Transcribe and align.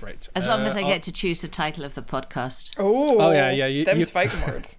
great. 0.00 0.28
As 0.34 0.46
long 0.46 0.62
Uh, 0.62 0.66
as 0.66 0.76
I 0.76 0.80
I'll- 0.80 0.86
get 0.92 1.02
to 1.04 1.12
choose 1.12 1.40
the 1.40 1.48
title 1.48 1.84
of 1.84 1.94
the 1.94 2.02
podcast. 2.02 2.72
Oh, 2.78 3.08
Oh, 3.18 3.32
yeah, 3.32 3.50
yeah, 3.50 3.66
you- 3.66 3.84
them's 3.84 3.98
you- 4.00 4.06
fighting 4.06 4.40
words. 4.46 4.76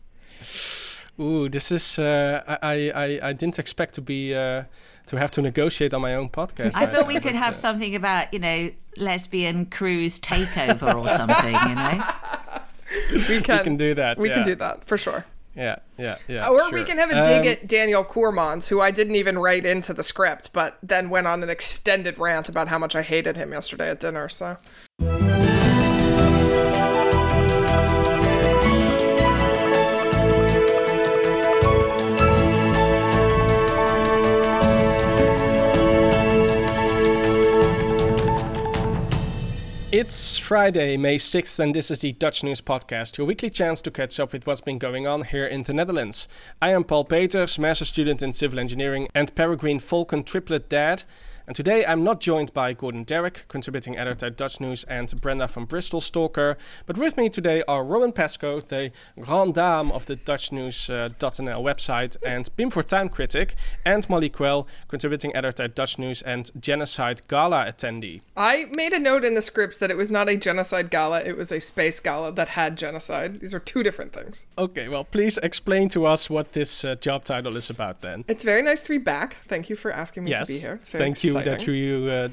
Ooh, 1.20 1.50
this 1.50 1.72
is. 1.72 2.00
Uh, 2.00 2.42
I, 2.62 2.92
I 2.96 3.30
I 3.30 3.34
didn't 3.34 3.60
expect 3.60 3.94
to 3.96 4.02
be 4.02 4.34
uh, 4.34 4.64
to 5.08 5.18
have 5.18 5.32
to 5.32 5.42
negotiate 5.42 5.94
on 5.94 6.02
my 6.02 6.16
own 6.16 6.30
podcast. 6.30 6.72
I 6.76 6.86
thought 6.86 7.08
we 7.08 7.16
but, 7.16 7.24
could 7.24 7.36
uh, 7.36 7.40
have 7.46 7.56
something 7.58 7.94
about, 7.96 8.34
you 8.34 8.40
know, 8.40 8.70
lesbian 8.98 9.66
cruise 9.66 10.20
takeover 10.20 10.94
or 10.96 11.08
something, 11.10 11.54
you 11.70 11.76
know? 11.76 12.04
We 13.12 13.42
can, 13.42 13.58
We 13.58 13.64
can 13.64 13.78
do 13.78 13.94
that. 13.96 14.18
We 14.18 14.30
yeah. 14.30 14.36
can 14.36 14.44
do 14.46 14.56
that 14.56 14.84
for 14.86 14.98
sure. 14.98 15.24
Yeah, 15.56 15.78
yeah, 15.98 16.18
yeah. 16.28 16.48
Or 16.48 16.72
we 16.72 16.84
can 16.84 16.98
have 16.98 17.10
a 17.10 17.26
dig 17.26 17.42
Um, 17.42 17.48
at 17.48 17.68
Daniel 17.68 18.06
Koormans, 18.06 18.68
who 18.68 18.80
I 18.80 18.92
didn't 18.92 19.16
even 19.16 19.40
write 19.40 19.66
into 19.66 19.94
the 19.94 20.04
script, 20.04 20.54
but 20.54 20.78
then 20.82 21.10
went 21.10 21.28
on 21.28 21.44
an 21.44 21.50
extended 21.50 22.18
rant 22.18 22.48
about 22.48 22.68
how 22.68 22.78
much 22.78 22.96
I 22.96 23.02
hated 23.02 23.36
him 23.36 23.52
yesterday 23.52 23.90
at 23.90 24.00
dinner. 24.00 24.30
So 24.30 24.58
It's 40.02 40.38
Friday, 40.38 40.96
May 40.96 41.18
6th, 41.18 41.60
and 41.60 41.76
this 41.76 41.92
is 41.92 42.00
the 42.00 42.14
Dutch 42.14 42.42
News 42.42 42.62
Podcast, 42.62 43.18
your 43.18 43.28
weekly 43.28 43.50
chance 43.50 43.82
to 43.82 43.92
catch 43.92 44.18
up 44.18 44.32
with 44.32 44.48
what's 44.48 44.62
been 44.62 44.78
going 44.78 45.06
on 45.06 45.24
here 45.24 45.46
in 45.46 45.64
the 45.64 45.74
Netherlands. 45.74 46.26
I 46.62 46.70
am 46.70 46.86
Paul 46.86 47.04
Peters, 47.04 47.60
master 47.60 47.84
student 47.84 48.24
in 48.24 48.32
civil 48.32 48.60
engineering 48.60 49.10
and 49.14 49.36
Peregrine 49.36 49.80
Falcon 49.80 50.24
triplet 50.24 50.70
dad. 50.70 51.04
And 51.50 51.56
today 51.56 51.84
I'm 51.84 52.04
not 52.04 52.20
joined 52.20 52.54
by 52.54 52.74
Gordon 52.74 53.04
Darroch, 53.04 53.48
contributing 53.48 53.98
editor 53.98 54.28
at 54.28 54.38
Dutch 54.38 54.62
News, 54.62 54.84
and 54.84 55.20
Brenda 55.20 55.48
from 55.48 55.66
Bristol 55.66 56.00
Stalker. 56.00 56.56
But 56.86 57.00
with 57.00 57.18
me 57.18 57.28
today 57.28 57.64
are 57.68 57.84
Robin 57.84 58.12
Pascoe, 58.12 58.60
the 58.60 58.92
grande 59.20 59.56
dame 59.56 59.92
of 59.92 60.06
the 60.06 60.16
Dutch 60.16 60.52
News.nl 60.52 61.18
website, 61.18 62.18
and 62.24 62.56
Pim 62.56 62.70
Fortuyn 62.70 63.12
critic, 63.12 63.56
and 63.84 64.08
Molly 64.08 64.30
Quell, 64.30 64.68
contributing 64.90 65.36
editor 65.36 65.64
at 65.64 65.74
Dutch 65.74 65.98
News 65.98 66.22
and 66.22 66.52
Genocide 66.60 67.24
Gala 67.28 67.66
attendee. 67.66 68.22
I 68.38 68.68
made 68.76 68.94
a 68.94 69.00
note 69.00 69.26
in 69.26 69.34
the 69.34 69.42
script 69.42 69.80
that 69.80 69.90
it 69.90 69.98
was 69.98 70.12
not 70.12 70.30
a 70.30 70.38
genocide 70.38 70.92
gala; 70.92 71.22
it 71.22 71.36
was 71.36 71.52
a 71.52 71.60
space 71.60 72.00
gala 72.00 72.32
that 72.34 72.50
had 72.50 72.78
genocide. 72.78 73.40
These 73.40 73.56
are 73.56 73.60
two 73.60 73.82
different 73.82 74.14
things. 74.14 74.46
Okay, 74.60 74.88
well, 74.88 75.04
please 75.04 75.40
explain 75.40 75.90
to 75.90 76.06
us 76.06 76.30
what 76.30 76.52
this 76.52 76.86
uh, 76.86 76.94
job 76.94 77.24
title 77.24 77.58
is 77.58 77.72
about 77.72 78.02
then. 78.02 78.24
It's 78.28 78.44
very 78.44 78.62
nice 78.62 78.84
to 78.84 78.90
be 78.90 79.00
back. 79.00 79.38
Thank 79.48 79.68
you 79.68 79.76
for 79.76 79.92
asking 79.92 80.26
me 80.26 80.30
yes, 80.30 80.46
to 80.46 80.54
be 80.54 80.60
here. 80.60 80.74
It's 80.74 80.92
very 80.92 81.04
thank 81.06 81.24
you 81.24 81.39
that 81.46 81.68
you. 81.68 82.08
Uh, 82.10 82.30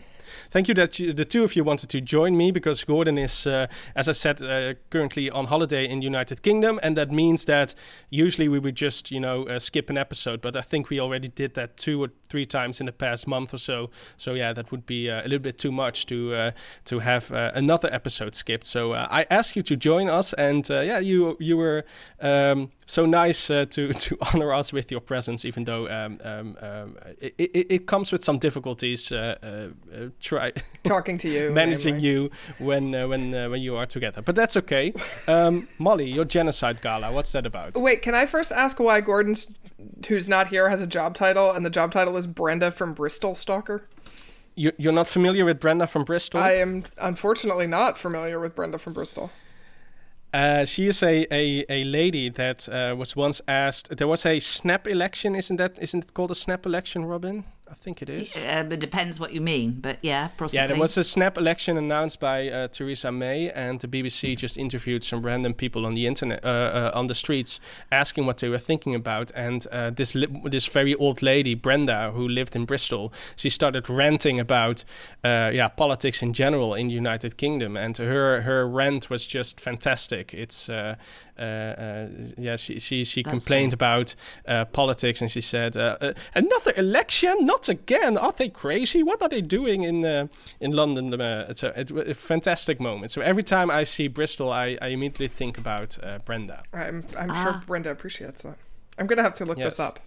Thank 0.50 0.68
you 0.68 0.74
that 0.74 0.98
you, 0.98 1.12
the 1.12 1.24
two 1.24 1.44
of 1.44 1.54
you 1.56 1.64
wanted 1.64 1.88
to 1.90 2.00
join 2.00 2.36
me 2.36 2.50
because 2.50 2.84
Gordon 2.84 3.18
is, 3.18 3.46
uh, 3.46 3.66
as 3.94 4.08
I 4.08 4.12
said, 4.12 4.42
uh, 4.42 4.74
currently 4.90 5.30
on 5.30 5.46
holiday 5.46 5.88
in 5.88 6.00
the 6.00 6.04
United 6.04 6.42
Kingdom, 6.42 6.80
and 6.82 6.96
that 6.96 7.10
means 7.10 7.44
that 7.44 7.74
usually 8.10 8.48
we 8.48 8.58
would 8.58 8.74
just, 8.74 9.10
you 9.10 9.20
know, 9.20 9.44
uh, 9.44 9.58
skip 9.58 9.90
an 9.90 9.98
episode. 9.98 10.40
But 10.40 10.56
I 10.56 10.62
think 10.62 10.90
we 10.90 11.00
already 11.00 11.28
did 11.28 11.54
that 11.54 11.76
two 11.76 12.02
or 12.02 12.08
three 12.28 12.46
times 12.46 12.80
in 12.80 12.86
the 12.86 12.92
past 12.92 13.26
month 13.26 13.54
or 13.54 13.58
so. 13.58 13.90
So 14.16 14.34
yeah, 14.34 14.52
that 14.52 14.70
would 14.70 14.86
be 14.86 15.10
uh, 15.10 15.22
a 15.22 15.28
little 15.28 15.38
bit 15.38 15.58
too 15.58 15.72
much 15.72 16.06
to 16.06 16.34
uh, 16.34 16.50
to 16.86 17.00
have 17.00 17.32
uh, 17.32 17.52
another 17.54 17.88
episode 17.92 18.34
skipped. 18.34 18.66
So 18.66 18.92
uh, 18.92 19.06
I 19.10 19.26
ask 19.30 19.56
you 19.56 19.62
to 19.62 19.76
join 19.76 20.08
us, 20.08 20.32
and 20.34 20.70
uh, 20.70 20.80
yeah, 20.80 20.98
you 20.98 21.36
you 21.40 21.56
were 21.56 21.84
um, 22.20 22.70
so 22.86 23.04
nice 23.04 23.50
uh, 23.50 23.66
to 23.70 23.92
to 24.06 24.16
honor 24.32 24.52
us 24.52 24.72
with 24.72 24.90
your 24.90 25.00
presence, 25.00 25.44
even 25.44 25.64
though 25.64 25.88
um, 25.88 26.18
um, 26.24 26.56
um, 26.60 26.96
it, 27.20 27.34
it, 27.38 27.66
it 27.70 27.86
comes 27.86 28.12
with 28.12 28.24
some 28.24 28.38
difficulties. 28.38 29.12
Uh, 29.12 29.36
uh, 29.42 29.46
uh, 29.94 30.08
try 30.20 30.52
talking 30.84 31.18
to 31.18 31.28
you, 31.28 31.50
managing 31.52 32.00
you 32.00 32.30
when 32.58 32.94
uh, 32.94 33.06
when 33.08 33.34
uh, 33.34 33.48
when 33.48 33.60
you 33.60 33.76
are 33.76 33.86
together, 33.86 34.22
but 34.22 34.34
that's 34.34 34.56
okay. 34.56 34.92
Um, 35.26 35.68
Molly, 35.78 36.08
your 36.10 36.24
genocide 36.24 36.80
gala, 36.80 37.12
what's 37.12 37.32
that 37.32 37.46
about? 37.46 37.74
Wait, 37.74 38.02
can 38.02 38.14
I 38.14 38.26
first 38.26 38.52
ask 38.52 38.78
why 38.78 39.00
Gordon's, 39.00 39.52
who's 40.08 40.28
not 40.28 40.48
here, 40.48 40.68
has 40.68 40.80
a 40.80 40.86
job 40.86 41.14
title, 41.14 41.50
and 41.50 41.66
the 41.66 41.70
job 41.70 41.92
title 41.92 42.15
is 42.16 42.26
Brenda 42.26 42.70
from 42.70 42.94
Bristol 42.94 43.34
Stalker? 43.34 43.88
You, 44.54 44.72
you're 44.78 44.92
not 44.92 45.06
familiar 45.06 45.44
with 45.44 45.60
Brenda 45.60 45.86
from 45.86 46.04
Bristol? 46.04 46.40
I 46.40 46.52
am 46.52 46.84
unfortunately 46.98 47.66
not 47.66 47.98
familiar 47.98 48.40
with 48.40 48.54
Brenda 48.54 48.78
from 48.78 48.94
Bristol. 48.94 49.30
Uh, 50.32 50.64
she 50.64 50.86
is 50.86 51.02
a, 51.02 51.26
a, 51.32 51.64
a 51.68 51.84
lady 51.84 52.28
that 52.30 52.68
uh, 52.68 52.94
was 52.96 53.16
once 53.16 53.40
asked. 53.48 53.96
There 53.96 54.08
was 54.08 54.26
a 54.26 54.40
snap 54.40 54.86
election, 54.86 55.34
isn't 55.34 55.56
that? 55.56 55.78
Isn't 55.80 56.04
it 56.04 56.14
called 56.14 56.30
a 56.30 56.34
snap 56.34 56.66
election, 56.66 57.04
Robin? 57.04 57.44
I 57.68 57.74
think 57.74 58.00
it 58.00 58.08
is. 58.08 58.32
Um, 58.36 58.70
it 58.70 58.78
depends 58.78 59.18
what 59.18 59.32
you 59.32 59.40
mean, 59.40 59.78
but 59.80 59.98
yeah, 60.00 60.28
possibly. 60.36 60.58
Yeah, 60.58 60.68
there 60.68 60.78
was 60.78 60.96
a 60.96 61.02
snap 61.02 61.36
election 61.36 61.76
announced 61.76 62.20
by 62.20 62.48
uh, 62.48 62.68
Theresa 62.68 63.10
May, 63.10 63.50
and 63.50 63.80
the 63.80 63.88
BBC 63.88 64.36
just 64.36 64.56
interviewed 64.56 65.02
some 65.02 65.22
random 65.22 65.52
people 65.52 65.84
on 65.84 65.94
the 65.94 66.06
internet, 66.06 66.44
uh, 66.44 66.48
uh, 66.48 66.90
on 66.94 67.08
the 67.08 67.14
streets, 67.14 67.58
asking 67.90 68.24
what 68.24 68.38
they 68.38 68.48
were 68.48 68.58
thinking 68.58 68.94
about. 68.94 69.32
And 69.34 69.66
uh, 69.72 69.90
this 69.90 70.14
li- 70.14 70.42
this 70.44 70.66
very 70.66 70.94
old 70.94 71.22
lady, 71.22 71.54
Brenda, 71.54 72.12
who 72.12 72.28
lived 72.28 72.54
in 72.54 72.66
Bristol, 72.66 73.12
she 73.34 73.50
started 73.50 73.90
ranting 73.90 74.38
about, 74.38 74.84
uh, 75.24 75.50
yeah, 75.52 75.66
politics 75.66 76.22
in 76.22 76.34
general 76.34 76.72
in 76.74 76.86
the 76.86 76.94
United 76.94 77.36
Kingdom, 77.36 77.76
and 77.76 77.96
her 77.96 78.42
her 78.42 78.66
rant 78.66 79.10
was 79.10 79.26
just 79.26 79.58
fantastic. 79.60 80.32
It's 80.32 80.68
uh, 80.68 80.94
uh, 81.38 81.42
uh, 81.42 82.08
yeah, 82.38 82.56
she 82.56 82.80
she, 82.80 83.04
she 83.04 83.22
That's 83.22 83.30
complained 83.30 83.72
about 83.72 84.14
uh, 84.46 84.64
politics, 84.66 85.20
and 85.20 85.30
she 85.30 85.40
said, 85.40 85.76
uh, 85.76 85.96
uh, 86.00 86.12
"Another 86.34 86.72
election? 86.76 87.34
Not 87.40 87.55
again! 87.68 88.16
Are 88.18 88.32
they 88.36 88.48
crazy? 88.48 89.02
What 89.02 89.22
are 89.22 89.28
they 89.28 89.42
doing 89.42 89.82
in 89.84 90.04
uh, 90.04 90.26
in 90.60 90.72
London?" 90.72 91.12
Uh, 91.20 91.46
it's 91.48 91.62
a, 91.62 91.80
it, 91.80 91.90
a 91.90 92.14
fantastic 92.14 92.80
moment. 92.80 93.10
So 93.12 93.20
every 93.20 93.42
time 93.42 93.70
I 93.70 93.84
see 93.84 94.08
Bristol, 94.08 94.50
I, 94.52 94.76
I 94.82 94.88
immediately 94.88 95.28
think 95.28 95.58
about 95.58 95.98
uh, 96.02 96.18
Brenda. 96.24 96.62
I'm, 96.72 97.04
I'm 97.18 97.30
Ah. 97.30 97.42
sure 97.42 97.62
Brenda 97.66 97.90
appreciates 97.90 98.42
that. 98.42 98.56
I'm 98.98 99.06
going 99.06 99.18
to 99.18 99.22
have 99.22 99.34
to 99.34 99.44
look 99.44 99.58
Yes. 99.58 99.72
this 99.72 99.80
up. 99.80 99.98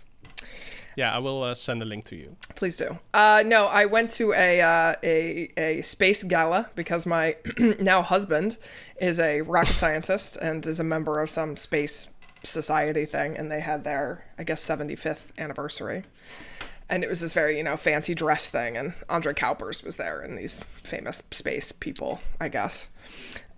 Yeah, 0.95 1.15
I 1.15 1.19
will 1.19 1.43
uh, 1.43 1.53
send 1.55 1.81
a 1.81 1.85
link 1.85 2.05
to 2.05 2.15
you. 2.15 2.35
Please 2.55 2.75
do. 2.77 2.97
Uh, 3.13 3.43
no, 3.45 3.65
I 3.67 3.85
went 3.85 4.11
to 4.13 4.33
a, 4.33 4.59
uh, 4.61 4.95
a, 5.03 5.51
a 5.57 5.81
space 5.81 6.23
gala 6.23 6.69
because 6.75 7.05
my 7.05 7.35
now 7.79 8.01
husband 8.01 8.57
is 8.99 9.19
a 9.19 9.41
rocket 9.41 9.75
scientist 9.83 10.37
and 10.41 10.65
is 10.65 10.79
a 10.79 10.83
member 10.83 11.21
of 11.21 11.29
some 11.29 11.55
space 11.55 12.09
society 12.43 13.05
thing, 13.05 13.37
and 13.37 13.49
they 13.51 13.59
had 13.61 13.83
their, 13.83 14.25
I 14.37 14.43
guess, 14.43 14.63
75th 14.65 15.31
anniversary. 15.37 16.03
And 16.89 17.03
it 17.03 17.09
was 17.09 17.21
this 17.21 17.33
very, 17.33 17.55
you 17.57 17.63
know, 17.63 17.77
fancy 17.77 18.15
dress 18.15 18.49
thing, 18.49 18.75
and 18.75 18.93
Andre 19.09 19.33
Kuipers 19.33 19.83
was 19.85 19.97
there, 19.97 20.21
and 20.21 20.37
these 20.37 20.63
famous 20.83 21.21
space 21.31 21.71
people, 21.71 22.19
I 22.41 22.49
guess. 22.49 22.87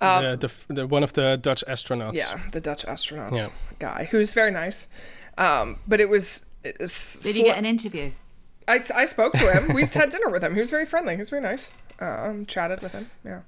the, 0.02 0.38
the, 0.68 0.74
the 0.74 0.88
one 0.88 1.02
of 1.04 1.14
the 1.14 1.38
Dutch 1.42 1.64
astronauts. 1.68 2.10
Um, 2.10 2.16
Yeah, 2.16 2.40
the 2.52 2.60
Dutch 2.60 2.84
astronaut 2.86 3.34
Yeah. 3.34 3.50
guy, 3.80 4.10
who's 4.12 4.34
very 4.34 4.52
nice. 4.52 4.88
Um, 5.38 5.80
but 5.88 6.02
it 6.02 6.10
was. 6.10 6.46
it 6.64 6.78
was 6.80 7.22
Did 7.24 7.36
you 7.38 7.44
get 7.46 7.58
an 7.58 7.66
interview? 7.66 8.12
I, 8.68 8.82
I 8.94 9.06
spoke 9.06 9.34
to 9.34 9.52
him. 9.52 9.74
We 9.74 9.86
had 9.94 10.10
dinner 10.10 10.30
with 10.30 10.44
him. 10.44 10.54
He 10.54 10.60
was 10.60 10.70
very 10.70 10.86
friendly. 10.86 11.14
He 11.14 11.20
was 11.20 11.30
very 11.30 11.42
nice. 11.42 11.72
Um, 12.00 12.46
chatted 12.46 12.82
with 12.82 12.92
him. 12.92 13.10
Yeah. 13.24 13.42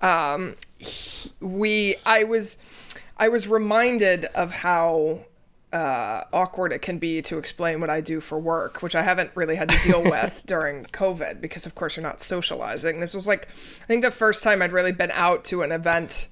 Um, 0.00 0.54
he- 0.78 1.32
we. 1.40 1.96
I 2.04 2.24
was. 2.24 2.58
I 3.16 3.28
was 3.28 3.48
reminded 3.48 4.26
of 4.26 4.50
how 4.50 5.20
uh, 5.72 6.24
awkward 6.32 6.72
it 6.72 6.80
can 6.80 6.98
be 6.98 7.20
to 7.22 7.38
explain 7.38 7.80
what 7.80 7.90
I 7.90 8.00
do 8.00 8.20
for 8.20 8.38
work, 8.38 8.82
which 8.82 8.94
I 8.94 9.02
haven't 9.02 9.30
really 9.34 9.56
had 9.56 9.68
to 9.68 9.82
deal 9.82 10.02
with 10.10 10.42
during 10.46 10.84
COVID 10.84 11.40
because, 11.40 11.66
of 11.66 11.74
course, 11.74 11.96
you're 11.96 12.06
not 12.06 12.20
socializing. 12.20 13.00
This 13.00 13.14
was 13.14 13.28
like, 13.28 13.48
I 13.48 13.86
think 13.86 14.02
the 14.02 14.10
first 14.10 14.42
time 14.42 14.62
I'd 14.62 14.72
really 14.72 14.92
been 14.92 15.10
out 15.12 15.44
to 15.46 15.62
an 15.62 15.72
event 15.72 16.28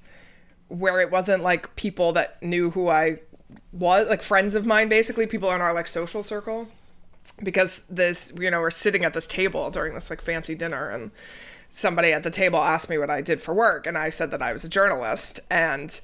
where 0.67 0.99
it 0.99 1.11
wasn't 1.11 1.43
like 1.43 1.75
people 1.75 2.11
that 2.13 2.41
knew 2.41 2.71
who 2.71 2.89
I 2.89 3.19
was, 3.71 4.09
like 4.09 4.21
friends 4.21 4.55
of 4.55 4.65
mine, 4.65 4.89
basically 4.89 5.27
people 5.27 5.51
in 5.51 5.61
our 5.61 5.73
like 5.73 5.87
social 5.87 6.23
circle 6.23 6.67
because 7.43 7.83
this 7.87 8.33
you 8.39 8.49
know 8.49 8.61
we're 8.61 8.71
sitting 8.71 9.03
at 9.03 9.13
this 9.13 9.27
table 9.27 9.69
during 9.69 9.93
this 9.93 10.09
like 10.09 10.21
fancy 10.21 10.55
dinner 10.55 10.89
and 10.89 11.11
somebody 11.69 12.13
at 12.13 12.23
the 12.23 12.29
table 12.29 12.59
asked 12.59 12.89
me 12.89 12.97
what 12.97 13.09
I 13.09 13.21
did 13.21 13.41
for 13.41 13.53
work 13.53 13.85
and 13.85 13.97
I 13.97 14.09
said 14.09 14.31
that 14.31 14.41
I 14.41 14.53
was 14.53 14.63
a 14.63 14.69
journalist 14.69 15.39
and 15.49 15.99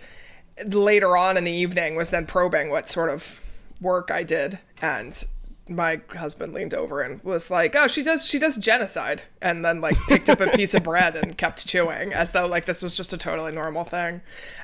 later 0.66 1.18
on 1.18 1.38
in 1.38 1.44
the 1.44 1.52
evening 1.52 1.96
was 1.96 2.10
then 2.10 2.26
probing 2.26 2.70
what 2.70 2.90
sort 2.90 3.10
of 3.10 3.40
work 3.82 4.12
I 4.12 4.24
did 4.24 4.60
and 4.82 5.24
my 5.70 6.02
husband 6.10 6.54
leaned 6.54 6.74
over 6.74 7.02
and 7.02 7.24
was 7.24 7.50
like 7.50 7.74
oh 7.74 7.88
she 7.88 8.04
does 8.04 8.28
she 8.28 8.38
does 8.38 8.58
genocide 8.58 9.24
and 9.42 9.64
then 9.64 9.80
like 9.80 9.96
picked 10.10 10.30
up 10.30 10.42
a 10.42 10.48
piece 10.50 10.74
of 10.74 10.84
bread 10.84 11.16
and 11.16 11.38
kept 11.38 11.66
chewing 11.66 12.12
as 12.12 12.32
though 12.32 12.46
like 12.46 12.66
this 12.66 12.82
was 12.84 12.98
just 12.98 13.14
a 13.14 13.18
totally 13.18 13.52
normal 13.54 13.86
thing 13.86 14.20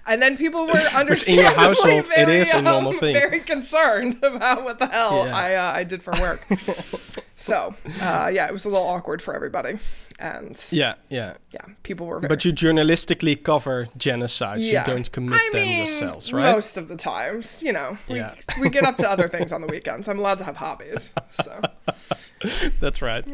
and 0.06 0.22
then 0.22 0.36
people 0.36 0.66
were 0.68 0.74
understandably 0.94 1.56
household, 1.56 1.92
it 1.92 2.08
very, 2.08 2.40
is 2.40 2.52
a 2.52 2.62
normal 2.62 2.92
um, 2.94 3.00
thing. 3.00 3.14
very 3.14 3.40
concerned 3.40 4.18
about 4.24 4.64
what 4.64 4.80
the 4.80 4.88
hell 4.88 5.26
Yeah. 5.26 5.38
I 5.38 5.54
uh, 5.56 5.72
I 5.74 5.84
did 5.84 6.04
for 6.04 6.12
work. 6.20 6.46
so 7.36 7.76
uh, 8.02 8.30
yeah, 8.34 8.48
it 8.48 8.54
was 8.54 8.66
a 8.66 8.70
little 8.70 8.88
awkward 8.88 9.22
for 9.22 9.34
everybody. 9.34 9.80
And 10.20 10.64
Yeah, 10.72 10.96
yeah. 11.10 11.36
yeah, 11.52 11.62
people 11.84 12.06
were. 12.08 12.20
Very, 12.20 12.30
But 12.30 12.46
you 12.46 12.52
journalistically 12.54 13.42
cover 13.42 13.88
genocides. 13.98 14.60
yeah. 14.72 14.82
You 14.86 14.94
don't 14.94 15.12
commit 15.12 15.40
I 15.40 15.50
them 15.54 15.62
mean, 15.62 15.78
yourselves, 15.80 16.32
right? 16.34 16.52
Most 16.54 16.78
of 16.78 16.88
the 16.88 16.96
times, 16.96 17.64
you 17.64 17.72
know, 17.74 17.98
we, 18.08 18.18
Yeah. 18.18 18.36
we 18.60 18.70
get 18.70 18.84
up 18.84 18.98
to 18.98 19.10
other 19.10 19.28
things 19.36 19.52
on 19.52 19.62
the 19.62 19.68
weekends. 19.68 20.08
I'm 20.08 20.20
allowed 20.20 20.38
to 20.40 20.44
have 20.44 20.58
hobbies, 20.58 21.14
so 21.32 21.62
That's 22.80 23.02
right. 23.02 23.26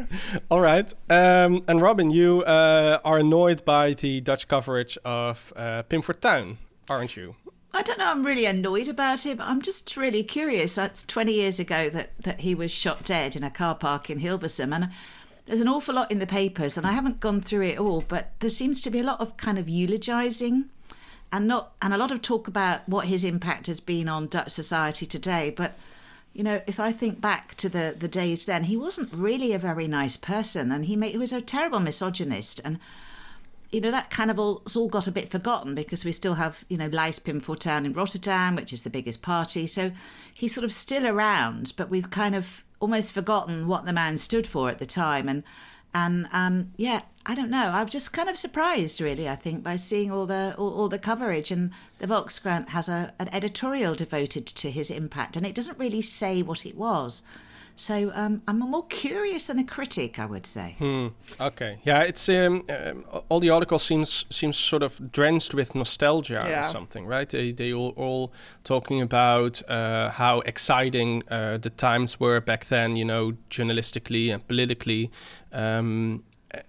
All 0.49 0.61
right. 0.61 0.91
Um, 1.09 1.63
and 1.67 1.81
Robin, 1.81 2.09
you 2.09 2.41
uh, 2.43 2.99
are 3.05 3.17
annoyed 3.19 3.63
by 3.65 3.93
the 3.93 4.21
Dutch 4.21 4.47
coverage 4.47 4.97
of 5.05 5.53
uh, 5.55 5.83
Pim 5.83 6.01
Fortuyn, 6.01 6.57
aren't 6.89 7.15
you? 7.15 7.35
I 7.73 7.81
don't 7.81 7.99
know. 7.99 8.09
I'm 8.09 8.25
really 8.25 8.45
annoyed 8.45 8.87
about 8.87 9.25
it, 9.25 9.37
but 9.37 9.47
I'm 9.47 9.61
just 9.61 9.97
really 9.97 10.23
curious. 10.23 10.75
That's 10.75 11.03
20 11.03 11.33
years 11.33 11.59
ago 11.59 11.89
that, 11.89 12.11
that 12.21 12.39
he 12.41 12.55
was 12.55 12.71
shot 12.71 13.03
dead 13.03 13.35
in 13.35 13.43
a 13.43 13.51
car 13.51 13.75
park 13.75 14.09
in 14.09 14.19
Hilversum. 14.19 14.73
And 14.73 14.89
there's 15.45 15.61
an 15.61 15.67
awful 15.67 15.95
lot 15.95 16.11
in 16.11 16.19
the 16.19 16.27
papers, 16.27 16.77
and 16.77 16.87
I 16.87 16.91
haven't 16.91 17.19
gone 17.19 17.41
through 17.41 17.63
it 17.63 17.79
all, 17.79 18.03
but 18.07 18.31
there 18.39 18.49
seems 18.49 18.81
to 18.81 18.89
be 18.89 18.99
a 18.99 19.03
lot 19.03 19.21
of 19.21 19.37
kind 19.37 19.59
of 19.59 19.69
eulogising 19.69 20.65
and 21.31 21.47
not 21.47 21.73
and 21.81 21.93
a 21.93 21.97
lot 21.97 22.11
of 22.11 22.21
talk 22.21 22.47
about 22.47 22.87
what 22.87 23.07
his 23.07 23.23
impact 23.23 23.67
has 23.67 23.79
been 23.79 24.07
on 24.07 24.27
Dutch 24.27 24.51
society 24.51 25.05
today. 25.05 25.53
But 25.55 25.77
you 26.33 26.43
know, 26.43 26.61
if 26.67 26.79
I 26.79 26.91
think 26.91 27.21
back 27.21 27.55
to 27.55 27.69
the 27.69 27.95
the 27.97 28.07
days 28.07 28.45
then, 28.45 28.63
he 28.63 28.77
wasn't 28.77 29.13
really 29.13 29.53
a 29.53 29.59
very 29.59 29.87
nice 29.87 30.17
person, 30.17 30.71
and 30.71 30.85
he 30.85 30.95
made, 30.95 31.11
he 31.11 31.17
was 31.17 31.33
a 31.33 31.41
terrible 31.41 31.79
misogynist 31.79 32.61
and 32.65 32.79
you 33.71 33.81
know 33.81 33.91
that 33.91 34.09
kind 34.09 34.31
of 34.31 34.39
all, 34.39 34.59
it's 34.59 34.75
all 34.75 34.87
got 34.87 35.07
a 35.07 35.11
bit 35.11 35.31
forgotten 35.31 35.75
because 35.75 36.05
we 36.05 36.11
still 36.11 36.35
have 36.35 36.63
you 36.69 36.77
know 36.77 36.89
Lijst 36.89 37.23
Pim 37.23 37.41
Fortuyn 37.41 37.85
in 37.85 37.93
Rotterdam, 37.93 38.55
which 38.55 38.73
is 38.73 38.83
the 38.83 38.89
biggest 38.89 39.21
party. 39.21 39.67
So 39.67 39.91
he's 40.33 40.53
sort 40.53 40.65
of 40.65 40.73
still 40.73 41.07
around, 41.07 41.73
but 41.77 41.89
we've 41.89 42.09
kind 42.09 42.35
of 42.35 42.63
almost 42.79 43.13
forgotten 43.13 43.67
what 43.67 43.85
the 43.85 43.93
man 43.93 44.17
stood 44.17 44.47
for 44.47 44.69
at 44.69 44.79
the 44.79 44.85
time. 44.85 45.27
And 45.27 45.43
and 45.93 46.27
um, 46.33 46.71
yeah, 46.75 47.01
I 47.25 47.35
don't 47.35 47.49
know. 47.49 47.71
I'm 47.73 47.87
just 47.87 48.11
kind 48.11 48.29
of 48.29 48.37
surprised, 48.37 48.99
really. 48.99 49.29
I 49.29 49.35
think 49.35 49.63
by 49.63 49.77
seeing 49.77 50.11
all 50.11 50.25
the 50.25 50.53
all, 50.57 50.73
all 50.73 50.89
the 50.89 50.99
coverage, 50.99 51.51
and 51.51 51.71
the 51.99 52.07
Volkskrant 52.07 52.69
has 52.69 52.89
a 52.89 53.13
an 53.17 53.29
editorial 53.33 53.95
devoted 53.95 54.45
to 54.47 54.69
his 54.69 54.91
impact, 54.91 55.37
and 55.37 55.45
it 55.45 55.55
doesn't 55.55 55.79
really 55.79 56.01
say 56.01 56.41
what 56.41 56.65
it 56.65 56.75
was. 56.75 57.23
So 57.75 58.11
um, 58.15 58.41
I'm 58.47 58.59
more 58.59 58.85
curious 58.87 59.47
than 59.47 59.59
a 59.59 59.63
critic, 59.63 60.17
I 60.17 60.25
would 60.25 60.45
say. 60.45 60.75
Okay. 61.41 61.79
Yeah, 61.83 62.01
it's 62.03 62.29
um, 62.29 62.63
um, 62.69 63.05
all 63.29 63.39
the 63.39 63.49
article 63.49 63.79
seems 63.79 64.25
seems 64.29 64.57
sort 64.57 64.83
of 64.83 65.11
drenched 65.11 65.53
with 65.53 65.75
nostalgia 65.75 66.41
or 66.59 66.63
something, 66.63 67.05
right? 67.05 67.29
They 67.29 67.51
they 67.51 67.73
all, 67.73 67.93
all 67.97 68.31
talking 68.63 69.01
about 69.01 69.61
uh, 69.69 70.09
how 70.09 70.39
exciting 70.41 71.23
uh, 71.29 71.57
the 71.57 71.69
times 71.69 72.19
were 72.19 72.39
back 72.41 72.65
then, 72.65 72.95
you 72.95 73.05
know, 73.05 73.33
journalistically 73.49 74.33
and 74.33 74.47
politically, 74.47 75.11
um, 75.51 76.23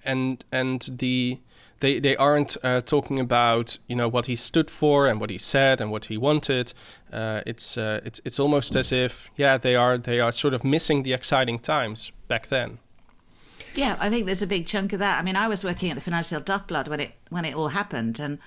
and 0.05 0.45
and 0.51 0.89
the. 0.99 1.39
They, 1.81 1.99
they 2.01 2.17
aren't 2.17 2.57
uh, 2.63 2.81
talking 2.81 3.19
about 3.21 3.79
you 3.87 3.97
know 3.97 4.09
what 4.09 4.27
he 4.27 4.37
stood 4.37 4.71
for 4.71 5.07
and 5.07 5.21
what 5.21 5.31
he 5.31 5.39
said 5.39 5.81
and 5.81 5.91
what 5.91 6.07
he 6.07 6.17
wanted. 6.17 6.73
Uh, 7.13 7.43
it's 7.47 7.77
uh, 7.77 8.01
it's 8.05 8.21
it's 8.25 8.41
almost 8.41 8.75
as 8.77 8.93
if 8.93 9.31
yeah 9.37 9.59
they 9.59 9.77
are 9.77 9.99
they 9.99 10.19
are 10.21 10.33
sort 10.33 10.55
of 10.55 10.65
missing 10.65 11.03
the 11.03 11.13
exciting 11.13 11.59
times 11.59 12.13
back 12.29 12.47
then. 12.49 12.79
Yeah, 13.75 13.97
I 14.01 14.09
think 14.09 14.25
there's 14.25 14.41
a 14.43 14.47
big 14.47 14.67
chunk 14.67 14.95
of 14.95 15.01
that. 15.01 15.19
I 15.21 15.23
mean, 15.23 15.37
I 15.37 15.49
was 15.49 15.63
working 15.63 15.91
at 15.91 15.97
the 15.97 16.01
Financial 16.03 16.41
Dagblad 16.41 16.89
when 16.89 17.01
it 17.01 17.13
when 17.29 17.45
it 17.45 17.55
all 17.55 17.69
happened, 17.69 18.19
and 18.19 18.39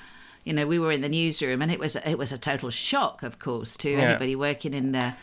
you 0.44 0.54
know 0.54 0.66
we 0.66 0.80
were 0.80 0.92
in 0.92 1.02
the 1.02 1.10
newsroom, 1.10 1.62
and 1.62 1.72
it 1.72 1.80
was 1.80 1.96
it 1.98 2.18
was 2.18 2.32
a 2.32 2.38
total 2.38 2.72
shock, 2.72 3.22
of 3.22 3.38
course, 3.38 3.78
to 3.78 3.90
Yeah. 3.92 4.00
anybody 4.10 4.36
working 4.36 4.74
in 4.74 4.92
the 4.92 5.14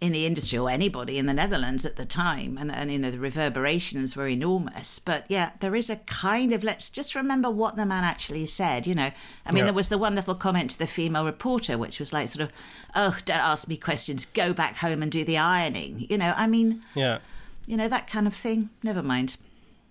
in 0.00 0.12
the 0.12 0.26
industry 0.26 0.58
or 0.58 0.68
anybody 0.70 1.16
in 1.18 1.24
the 1.26 1.32
Netherlands 1.32 1.86
at 1.86 1.96
the 1.96 2.04
time, 2.04 2.58
and 2.58 2.70
and 2.70 2.92
you 2.92 2.98
know 2.98 3.10
the 3.10 3.18
reverberations 3.18 4.14
were 4.16 4.28
enormous. 4.28 4.98
But 4.98 5.24
yeah, 5.28 5.52
there 5.60 5.74
is 5.74 5.88
a 5.90 5.96
kind 5.96 6.52
of 6.52 6.62
let's 6.62 6.90
just 6.90 7.14
remember 7.14 7.50
what 7.50 7.76
the 7.76 7.86
man 7.86 8.04
actually 8.04 8.46
said. 8.46 8.86
You 8.86 8.94
know, 8.94 9.10
I 9.46 9.50
mean, 9.52 9.58
Yeah. 9.58 9.64
there 9.64 9.74
was 9.74 9.88
the 9.88 9.98
wonderful 9.98 10.34
comment 10.34 10.70
to 10.72 10.78
the 10.78 10.86
female 10.86 11.24
reporter, 11.24 11.78
which 11.78 11.98
was 11.98 12.12
like 12.12 12.28
sort 12.28 12.48
of, 12.48 12.52
"Oh, 12.94 13.16
don't 13.24 13.38
ask 13.40 13.68
me 13.68 13.76
questions. 13.76 14.26
Go 14.26 14.52
back 14.52 14.76
home 14.78 15.02
and 15.02 15.10
do 15.10 15.24
the 15.24 15.38
ironing." 15.38 16.06
You 16.10 16.18
know, 16.18 16.34
I 16.36 16.46
mean, 16.46 16.82
Yeah. 16.94 17.18
you 17.66 17.76
know 17.76 17.88
that 17.88 18.06
kind 18.06 18.26
of 18.26 18.34
thing. 18.34 18.68
Never 18.82 19.02
mind. 19.02 19.36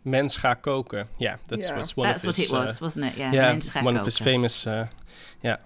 Mens 0.04 0.38
ga 0.38 0.54
koken. 0.54 1.08
Yeah, 1.18 1.38
that's 1.48 1.68
Yeah. 1.70 1.78
was 1.78 1.98
one 1.98 2.08
That's 2.08 2.24
of 2.24 2.28
what 2.28 2.36
his. 2.36 2.52
it 2.52 2.54
was, 2.54 2.70
uh, 2.80 2.86
wasn't 2.86 3.06
it? 3.06 3.18
Yeah, 3.18 3.32
yeah, 3.34 3.48
Mens 3.48 3.70
gaat 3.72 3.84
one 3.84 3.98
of 3.98 4.06
his 4.06 4.20
koken. 4.20 4.24
famous. 4.24 4.68
Uh, 4.68 4.88
yeah. 5.42 5.58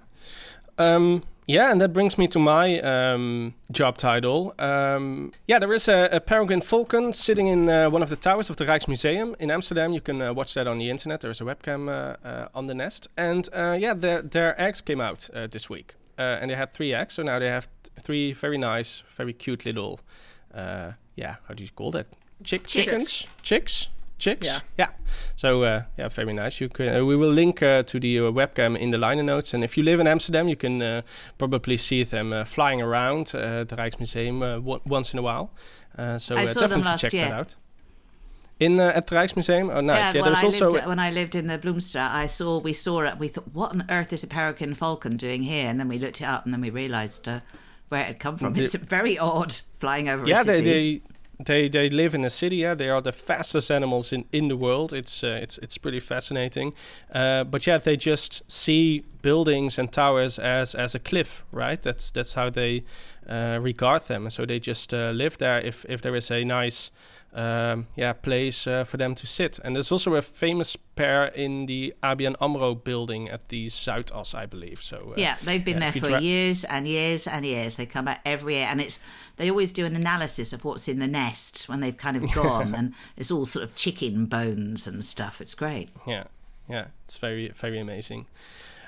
Um, 0.77 1.23
yeah, 1.49 1.71
and 1.71 1.81
that 1.81 1.93
brings 1.93 2.15
me 2.19 2.27
to 2.27 2.37
my 2.37 2.79
um, 2.81 3.55
job 3.71 3.97
title. 3.97 4.53
Um, 4.59 5.31
yeah, 5.47 5.57
there 5.57 5.73
is 5.73 5.87
a, 5.87 6.07
a 6.11 6.19
peregrine 6.19 6.61
falcon 6.61 7.11
sitting 7.11 7.47
in 7.47 7.67
uh, 7.67 7.89
one 7.89 8.03
of 8.03 8.09
the 8.09 8.15
towers 8.15 8.51
of 8.51 8.57
the 8.57 8.65
Rijksmuseum 8.65 9.35
in 9.39 9.49
Amsterdam. 9.49 9.91
You 9.91 9.99
can 9.99 10.21
uh, 10.21 10.31
watch 10.31 10.53
that 10.53 10.67
on 10.67 10.77
the 10.77 10.91
internet. 10.91 11.21
There's 11.21 11.41
a 11.41 11.45
webcam 11.45 11.89
uh, 11.89 12.17
uh, 12.23 12.49
on 12.53 12.67
the 12.67 12.75
nest, 12.75 13.07
and 13.17 13.49
uh, 13.51 13.75
yeah, 13.79 13.95
their 13.95 14.21
their 14.21 14.61
eggs 14.61 14.81
came 14.81 15.01
out 15.01 15.27
uh, 15.33 15.47
this 15.47 15.71
week, 15.71 15.95
uh, 16.19 16.37
and 16.39 16.51
they 16.51 16.55
had 16.55 16.71
three 16.71 16.93
eggs. 16.93 17.15
So 17.15 17.23
now 17.23 17.39
they 17.39 17.49
have 17.49 17.67
three 17.99 18.31
very 18.33 18.59
nice, 18.59 19.03
very 19.17 19.33
cute 19.33 19.65
little. 19.65 19.99
Uh, 20.53 20.91
yeah, 21.15 21.37
how 21.47 21.55
do 21.55 21.63
you 21.63 21.69
call 21.75 21.89
that? 21.91 22.05
Chick 22.43 22.67
Chicks. 22.67 22.85
chickens, 22.85 23.09
chicks, 23.41 23.41
chicks. 23.41 23.89
Yeah. 24.25 24.59
Yeah. 24.77 24.89
So 25.35 25.63
uh, 25.63 25.81
yeah, 25.97 26.09
very 26.09 26.33
nice. 26.33 26.59
You 26.59 26.69
can. 26.69 26.87
Uh, 26.95 27.05
we 27.05 27.15
will 27.15 27.31
link 27.33 27.61
uh, 27.63 27.83
to 27.83 27.99
the 27.99 28.19
uh, 28.19 28.23
webcam 28.31 28.75
in 28.77 28.91
the 28.91 28.97
liner 28.97 29.23
notes, 29.23 29.53
and 29.53 29.63
if 29.63 29.77
you 29.77 29.83
live 29.83 29.99
in 30.01 30.07
Amsterdam, 30.07 30.47
you 30.47 30.55
can 30.55 30.81
uh, 30.81 31.01
probably 31.37 31.77
see 31.77 32.03
them 32.03 32.33
uh, 32.33 32.43
flying 32.45 32.81
around 32.81 33.31
uh, 33.33 33.63
the 33.63 33.75
Rijksmuseum 33.75 34.41
uh, 34.41 34.71
o- 34.71 34.81
once 34.85 35.13
in 35.13 35.19
a 35.19 35.21
while. 35.21 35.49
Uh, 35.97 36.17
so 36.19 36.35
uh, 36.35 36.45
definitely 36.53 36.97
check 36.97 37.13
year. 37.13 37.25
that 37.29 37.33
out. 37.33 37.55
In 38.59 38.79
uh, 38.79 38.91
at 38.95 39.07
the 39.07 39.15
Rijksmuseum. 39.15 39.73
Oh, 39.73 39.79
nice. 39.81 39.97
Yeah, 39.97 40.13
Yeah, 40.15 40.21
when 40.21 40.35
I 40.35 40.41
also. 40.43 40.69
lived 40.69 40.85
when 40.87 40.99
I 40.99 41.11
lived 41.11 41.33
in 41.35 41.47
the 41.47 41.57
Bloemstraat, 41.57 42.11
I 42.11 42.27
saw 42.27 42.59
we 42.59 42.73
saw 42.73 43.01
it. 43.07 43.17
We 43.17 43.29
thought, 43.29 43.47
what 43.53 43.71
on 43.71 43.85
earth 43.89 44.11
is 44.13 44.23
a 44.23 44.27
peregrine 44.27 44.73
falcon 44.75 45.15
doing 45.17 45.43
here? 45.43 45.69
And 45.69 45.79
then 45.79 45.87
we 45.87 45.97
looked 45.97 46.19
it 46.21 46.25
up, 46.27 46.43
and 46.45 46.53
then 46.53 46.59
we 46.61 46.69
realised 46.69 47.27
uh, 47.27 47.39
where 47.87 48.01
it 48.01 48.07
had 48.07 48.19
come 48.19 48.37
from. 48.37 48.53
The- 48.53 48.63
It's 48.65 48.75
very 48.75 49.17
odd 49.17 49.55
flying 49.79 50.09
over 50.09 50.27
yeah, 50.27 50.41
a 50.41 50.43
city. 50.43 50.61
they 50.61 50.71
they 50.97 51.01
they 51.39 51.69
they 51.69 51.89
live 51.89 52.13
in 52.13 52.25
a 52.25 52.29
city. 52.29 52.57
Yeah, 52.57 52.75
they 52.75 52.89
are 52.89 53.01
the 53.01 53.13
fastest 53.13 53.71
animals 53.71 54.11
in, 54.11 54.25
in 54.31 54.49
the 54.49 54.57
world. 54.57 54.91
It's 54.91 55.23
uh, 55.23 55.39
it's 55.41 55.57
it's 55.59 55.77
pretty 55.77 55.99
fascinating. 55.99 56.73
Uh, 57.13 57.43
but 57.45 57.65
yeah, 57.65 57.77
they 57.77 57.95
just 57.95 58.43
see 58.51 59.03
buildings 59.21 59.79
and 59.79 59.91
towers 59.91 60.37
as 60.37 60.75
as 60.75 60.95
a 60.95 60.99
cliff, 60.99 61.43
right? 61.51 61.81
That's 61.81 62.11
that's 62.11 62.33
how 62.33 62.49
they 62.49 62.83
uh, 63.27 63.59
regard 63.61 64.07
them. 64.07 64.29
So 64.29 64.45
they 64.45 64.59
just 64.59 64.93
uh, 64.93 65.11
live 65.11 65.37
there 65.37 65.59
if 65.61 65.85
if 65.87 66.01
there 66.01 66.15
is 66.15 66.29
a 66.29 66.43
nice. 66.43 66.91
Um, 67.31 67.87
yeah, 67.95 68.13
place 68.13 68.65
uh, 68.65 68.83
for 68.83 68.97
them 68.97 69.13
to 69.13 69.27
sit, 69.27 69.59
and 69.63 69.75
there's 69.75 69.91
also 69.91 70.15
a 70.15 70.21
famous 70.21 70.75
pair 70.75 71.25
in 71.25 71.67
the 71.67 71.93
ABN 72.01 72.35
Amro 72.41 72.73
building 72.73 73.29
at 73.29 73.49
the 73.49 73.67
Zuidas, 73.67 74.33
I 74.33 74.47
believe. 74.47 74.81
So 74.81 75.11
uh, 75.11 75.13
yeah, 75.15 75.35
they've 75.43 75.63
been 75.63 75.75
yeah, 75.75 75.91
there 75.91 76.01
for 76.01 76.09
dra- 76.09 76.21
years 76.21 76.63
and 76.63 76.87
years 76.87 77.27
and 77.27 77.45
years. 77.45 77.77
They 77.77 77.85
come 77.85 78.07
out 78.07 78.17
every 78.25 78.55
year, 78.55 78.65
and 78.67 78.81
it's 78.81 78.99
they 79.37 79.49
always 79.51 79.71
do 79.71 79.85
an 79.85 79.95
analysis 79.95 80.53
of 80.53 80.65
what's 80.65 80.87
in 80.87 80.97
the 80.97 81.07
nest 81.07 81.69
when 81.69 81.81
they've 81.81 81.95
kind 81.95 82.17
of 82.17 82.31
gone, 82.33 82.73
and 82.73 82.93
it's 83.15 83.29
all 83.29 83.45
sort 83.45 83.63
of 83.63 83.75
chicken 83.75 84.25
bones 84.25 84.87
and 84.87 85.05
stuff. 85.05 85.39
It's 85.39 85.53
great. 85.53 85.89
yeah, 86.07 86.23
yeah, 86.67 86.85
it's 87.05 87.17
very 87.17 87.49
very 87.49 87.79
amazing. 87.79 88.25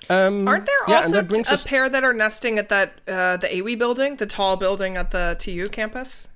Um, 0.10 0.48
Aren't 0.48 0.66
there 0.66 0.76
yeah, 0.88 1.04
also 1.04 1.24
a 1.24 1.54
us- 1.54 1.66
pair 1.66 1.88
that 1.88 2.04
are 2.04 2.14
nesting 2.14 2.58
at 2.58 2.70
that 2.70 2.94
uh, 3.08 3.38
the 3.38 3.56
AWE 3.56 3.76
building, 3.78 4.16
the 4.16 4.26
tall 4.26 4.58
building 4.58 4.98
at 4.98 5.12
the 5.12 5.36
TU 5.40 5.68
campus? 5.68 6.28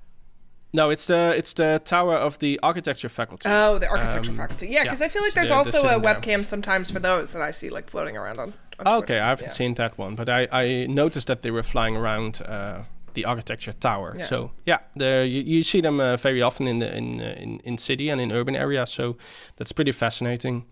No, 0.73 0.89
it's 0.89 1.05
the 1.05 1.33
it's 1.37 1.53
the 1.53 1.81
tower 1.85 2.15
of 2.15 2.37
the 2.39 2.59
architecture 2.61 3.09
faculty. 3.09 3.47
Oh, 3.49 3.79
the 3.79 3.87
architecture 3.87 4.31
Um, 4.31 4.37
faculty. 4.37 4.67
Yeah, 4.67 4.83
because 4.83 4.99
yeah, 4.99 5.05
I 5.05 5.09
feel 5.09 5.21
like 5.23 5.33
there's 5.33 5.51
also 5.51 5.69
a 5.69 5.81
sitting 5.89 6.01
there. 6.01 6.15
webcam 6.15 6.43
sometimes 6.43 6.91
for 6.91 6.99
those 6.99 7.31
that 7.33 7.41
I 7.41 7.51
see 7.51 7.69
like 7.69 7.89
floating 7.89 8.17
around 8.17 8.39
on. 8.39 8.53
on 8.79 8.85
Oh, 8.87 8.97
okay, 8.97 9.19
I 9.19 9.29
haven't 9.29 9.45
Yeah. 9.45 9.51
seen 9.51 9.73
that 9.75 9.97
one, 9.97 10.15
but 10.15 10.27
I, 10.29 10.47
I 10.51 10.85
noticed 10.87 11.27
that 11.27 11.41
they 11.43 11.51
were 11.51 11.63
flying 11.63 11.95
around 11.95 12.41
uh, 12.41 12.83
the 13.13 13.23
architecture 13.25 13.71
tower. 13.79 14.15
Yeah. 14.17 14.25
So 14.27 14.51
yeah, 14.65 14.79
the, 14.97 15.25
you, 15.25 15.43
you 15.57 15.63
see 15.63 15.79
them 15.81 15.99
uh, 16.01 16.17
very 16.17 16.41
often 16.41 16.67
in 16.67 16.79
the 16.79 16.93
in, 16.97 17.21
uh, 17.21 17.35
in 17.43 17.61
in 17.63 17.77
city 17.77 18.09
and 18.11 18.19
in 18.19 18.31
urban 18.31 18.55
areas. 18.55 18.89
So 18.91 19.15
that's 19.57 19.71
pretty 19.71 19.93
fascinating. 19.93 20.65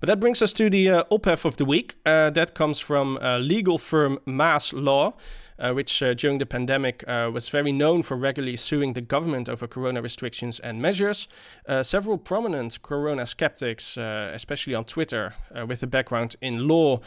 But 0.00 0.08
that 0.08 0.18
brings 0.18 0.42
us 0.42 0.52
to 0.54 0.68
the 0.68 0.90
uh, 0.90 1.04
ophef 1.10 1.44
of 1.44 1.56
the 1.56 1.64
week. 1.64 1.94
Uh, 2.04 2.30
that 2.30 2.54
comes 2.54 2.80
from 2.80 3.18
uh, 3.22 3.38
legal 3.38 3.78
firm 3.78 4.18
Maas 4.24 4.72
Law. 4.72 5.12
Uh, 5.56 5.72
which 5.72 6.02
uh, 6.02 6.14
during 6.14 6.38
the 6.38 6.46
pandemic 6.46 7.04
uh, 7.06 7.30
was 7.32 7.48
very 7.48 7.70
known 7.70 8.02
for 8.02 8.16
regularly 8.16 8.56
suing 8.56 8.94
the 8.94 9.00
government 9.00 9.48
over 9.48 9.68
corona 9.68 10.02
restrictions 10.02 10.58
and 10.58 10.82
measures. 10.82 11.28
Uh, 11.68 11.80
several 11.80 12.18
prominent 12.18 12.82
corona 12.82 13.24
skeptics, 13.24 13.96
especially 13.96 14.74
on 14.74 14.84
Twitter, 14.84 15.34
with 15.68 15.82
a 15.82 15.86
background 15.86 16.34
in 16.40 16.66
law, 16.66 17.00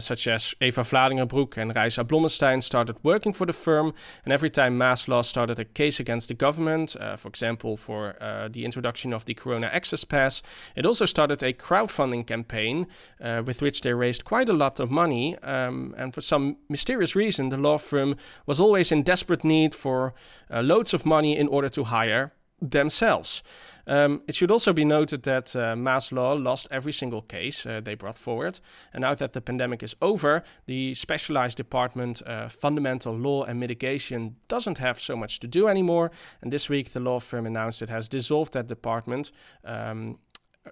such 0.00 0.26
as 0.26 0.54
Eva 0.60 0.82
Vlaardingerbroek 0.82 1.56
and 1.56 1.74
Reisa 1.74 2.04
Blommestein, 2.04 2.62
started 2.62 2.96
working 3.04 3.32
for 3.32 3.46
the 3.46 3.52
firm. 3.52 3.94
And 4.24 4.32
every 4.32 4.50
time 4.50 4.76
Maas 4.76 5.06
Law 5.06 5.22
started 5.22 5.58
a 5.58 5.64
case 5.64 6.00
against 6.00 6.28
the 6.28 6.34
government, 6.34 6.96
for 7.16 7.28
example, 7.28 7.76
for 7.76 8.16
the 8.50 8.64
introduction 8.64 9.12
of 9.12 9.24
the 9.24 9.34
Corona 9.34 9.68
Access 9.68 10.04
Pass, 10.04 10.42
it 10.74 10.84
also 10.84 11.06
started 11.06 11.42
a 11.42 11.52
crowdfunding 11.52 12.26
campaign 12.26 12.86
with 13.20 13.62
which 13.62 13.82
they 13.82 13.92
raised 13.92 14.24
quite 14.24 14.48
a 14.48 14.52
lot 14.52 14.80
of 14.80 14.90
money. 14.90 15.38
Um, 15.38 15.94
and 15.96 16.12
for 16.12 16.22
some 16.22 16.56
mysterious 16.68 17.14
reason, 17.14 17.50
the 17.50 17.56
law 17.56 17.67
firm 17.76 18.16
was 18.46 18.60
always 18.60 18.90
in 18.90 19.02
desperate 19.02 19.44
need 19.44 19.74
for 19.74 20.14
uh, 20.50 20.62
loads 20.62 20.94
of 20.94 21.04
money 21.04 21.36
in 21.36 21.48
order 21.48 21.68
to 21.68 21.84
hire 21.84 22.32
themselves. 22.60 23.42
Um, 23.86 24.22
it 24.26 24.34
should 24.34 24.50
also 24.50 24.72
be 24.72 24.84
noted 24.84 25.22
that 25.22 25.56
uh, 25.56 25.74
Maas 25.74 26.12
Law 26.12 26.34
lost 26.34 26.68
every 26.70 26.92
single 26.92 27.22
case 27.22 27.64
uh, 27.64 27.80
they 27.80 27.94
brought 27.94 28.18
forward. 28.18 28.60
And 28.92 29.00
now 29.00 29.14
that 29.14 29.32
the 29.32 29.40
pandemic 29.40 29.82
is 29.82 29.96
over, 30.02 30.42
the 30.66 30.94
specialized 30.94 31.56
department, 31.56 32.20
uh, 32.26 32.48
Fundamental 32.48 33.16
Law 33.16 33.44
and 33.44 33.58
Mitigation, 33.58 34.36
doesn't 34.48 34.78
have 34.78 35.00
so 35.00 35.16
much 35.16 35.40
to 35.40 35.48
do 35.48 35.68
anymore. 35.68 36.10
And 36.42 36.52
this 36.52 36.68
week, 36.68 36.92
the 36.92 37.00
law 37.00 37.18
firm 37.18 37.46
announced 37.46 37.80
it 37.80 37.88
has 37.88 38.08
dissolved 38.08 38.52
that 38.52 38.66
department. 38.66 39.32
Um, 39.64 40.18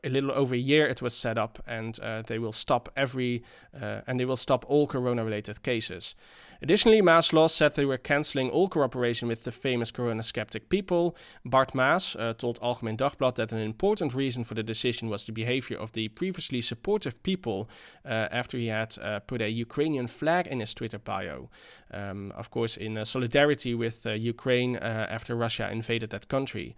a 0.04 0.08
little 0.10 0.32
over 0.32 0.54
a 0.54 0.58
year 0.58 0.86
it 0.86 1.00
was 1.00 1.14
set 1.14 1.38
up 1.38 1.58
and 1.66 1.98
uh, 2.00 2.20
they 2.22 2.38
will 2.38 2.52
stop 2.52 2.90
every 2.96 3.42
uh, 3.80 4.00
and 4.06 4.20
they 4.20 4.26
will 4.26 4.36
stop 4.36 4.64
all 4.68 4.86
corona 4.86 5.24
related 5.24 5.62
cases 5.62 6.14
Additionally, 6.62 7.02
Maas 7.02 7.32
Law 7.32 7.48
said 7.48 7.74
they 7.74 7.84
were 7.84 7.98
cancelling 7.98 8.50
all 8.50 8.68
cooperation 8.68 9.28
with 9.28 9.44
the 9.44 9.52
famous 9.52 9.90
corona 9.90 10.22
skeptic 10.22 10.68
people. 10.68 11.16
Bart 11.44 11.74
Maas 11.74 12.16
uh, 12.16 12.32
told 12.34 12.60
Algemeen 12.60 12.96
Dagblad 12.96 13.34
that 13.36 13.52
an 13.52 13.58
important 13.58 14.14
reason 14.14 14.44
for 14.44 14.54
the 14.54 14.62
decision 14.62 15.08
was 15.08 15.24
the 15.24 15.32
behavior 15.32 15.78
of 15.78 15.92
the 15.92 16.08
previously 16.08 16.60
supportive 16.60 17.22
people 17.22 17.68
uh, 18.04 18.28
after 18.30 18.56
he 18.56 18.68
had 18.68 18.96
uh, 18.98 19.20
put 19.20 19.42
a 19.42 19.50
Ukrainian 19.50 20.06
flag 20.06 20.46
in 20.46 20.60
his 20.60 20.74
Twitter 20.74 20.98
bio. 20.98 21.50
Um, 21.92 22.32
of 22.32 22.50
course, 22.50 22.76
in 22.76 22.98
uh, 22.98 23.04
solidarity 23.04 23.74
with 23.74 24.06
uh, 24.06 24.10
Ukraine 24.12 24.76
after 24.76 25.36
Russia 25.36 25.70
invaded 25.70 26.10
that 26.10 26.28
country. 26.28 26.74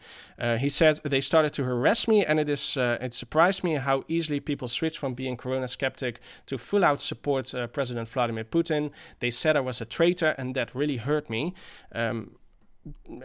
he 0.59 0.69
said 0.69 1.01
they 1.05 1.21
started 1.21 1.53
to 1.55 1.65
harass 1.65 2.07
me, 2.07 2.25
and 2.25 2.39
it 2.41 2.49
is 2.49 2.77
it 2.77 3.15
surprised 3.15 3.65
me 3.65 3.75
how 3.75 4.05
easily 4.09 4.41
people 4.41 4.69
switch 4.69 4.99
from 4.99 5.15
being 5.15 5.37
corona 5.37 5.69
skeptic 5.69 6.21
to 6.47 6.59
full 6.59 6.85
out 6.85 7.01
support 7.01 7.55
President 7.73 8.09
Vladimir 8.09 8.45
Putin. 8.45 8.91
They 9.21 9.31
said 9.31 9.57
I 9.57 9.61
was 9.69 9.81
a 9.81 9.85
traitor, 9.85 10.35
and 10.39 10.55
that 10.55 10.75
really 10.75 10.97
hurt 10.97 11.29
me. 11.29 11.55
Um, 11.95 12.37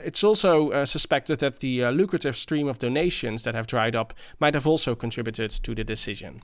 it's 0.09 0.23
also 0.23 0.71
uh, 0.71 0.85
suspected 0.85 1.39
that 1.39 1.59
the 1.59 1.83
uh, 1.85 1.91
lucrative 1.91 2.35
stream 2.35 2.67
of 2.67 2.79
donations 2.79 3.43
that 3.43 3.55
have 3.55 3.67
dried 3.67 3.95
up 3.95 4.13
might 4.39 4.53
have 4.53 4.67
also 4.67 4.95
contributed 4.95 5.51
to 5.51 5.73
the 5.73 5.83
decision. 5.83 6.41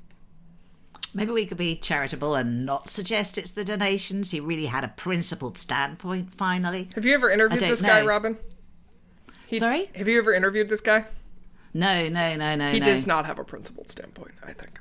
Maybe 1.13 1.31
we 1.31 1.45
could 1.45 1.57
be 1.57 1.75
charitable 1.75 2.35
and 2.35 2.65
not 2.65 2.87
suggest 2.87 3.37
it's 3.37 3.51
the 3.51 3.65
donations. 3.65 4.31
He 4.31 4.39
really 4.39 4.67
had 4.67 4.83
a 4.83 4.89
principled 4.89 5.57
standpoint, 5.57 6.33
finally. 6.33 6.87
Have 6.95 7.05
you 7.05 7.13
ever 7.13 7.29
interviewed 7.29 7.61
this 7.61 7.81
guy, 7.81 8.05
Robin? 8.05 8.37
He, 9.47 9.57
Sorry? 9.57 9.89
Have 9.95 10.07
you 10.07 10.19
ever 10.19 10.33
interviewed 10.33 10.69
this 10.69 10.81
guy? 10.81 11.05
No, 11.73 12.07
no, 12.09 12.35
no, 12.35 12.55
no. 12.55 12.71
He 12.71 12.79
no. 12.79 12.85
does 12.85 13.07
not 13.07 13.25
have 13.25 13.39
a 13.39 13.43
principled 13.43 13.89
standpoint, 13.89 14.35
I 14.45 14.53
think. 14.53 14.79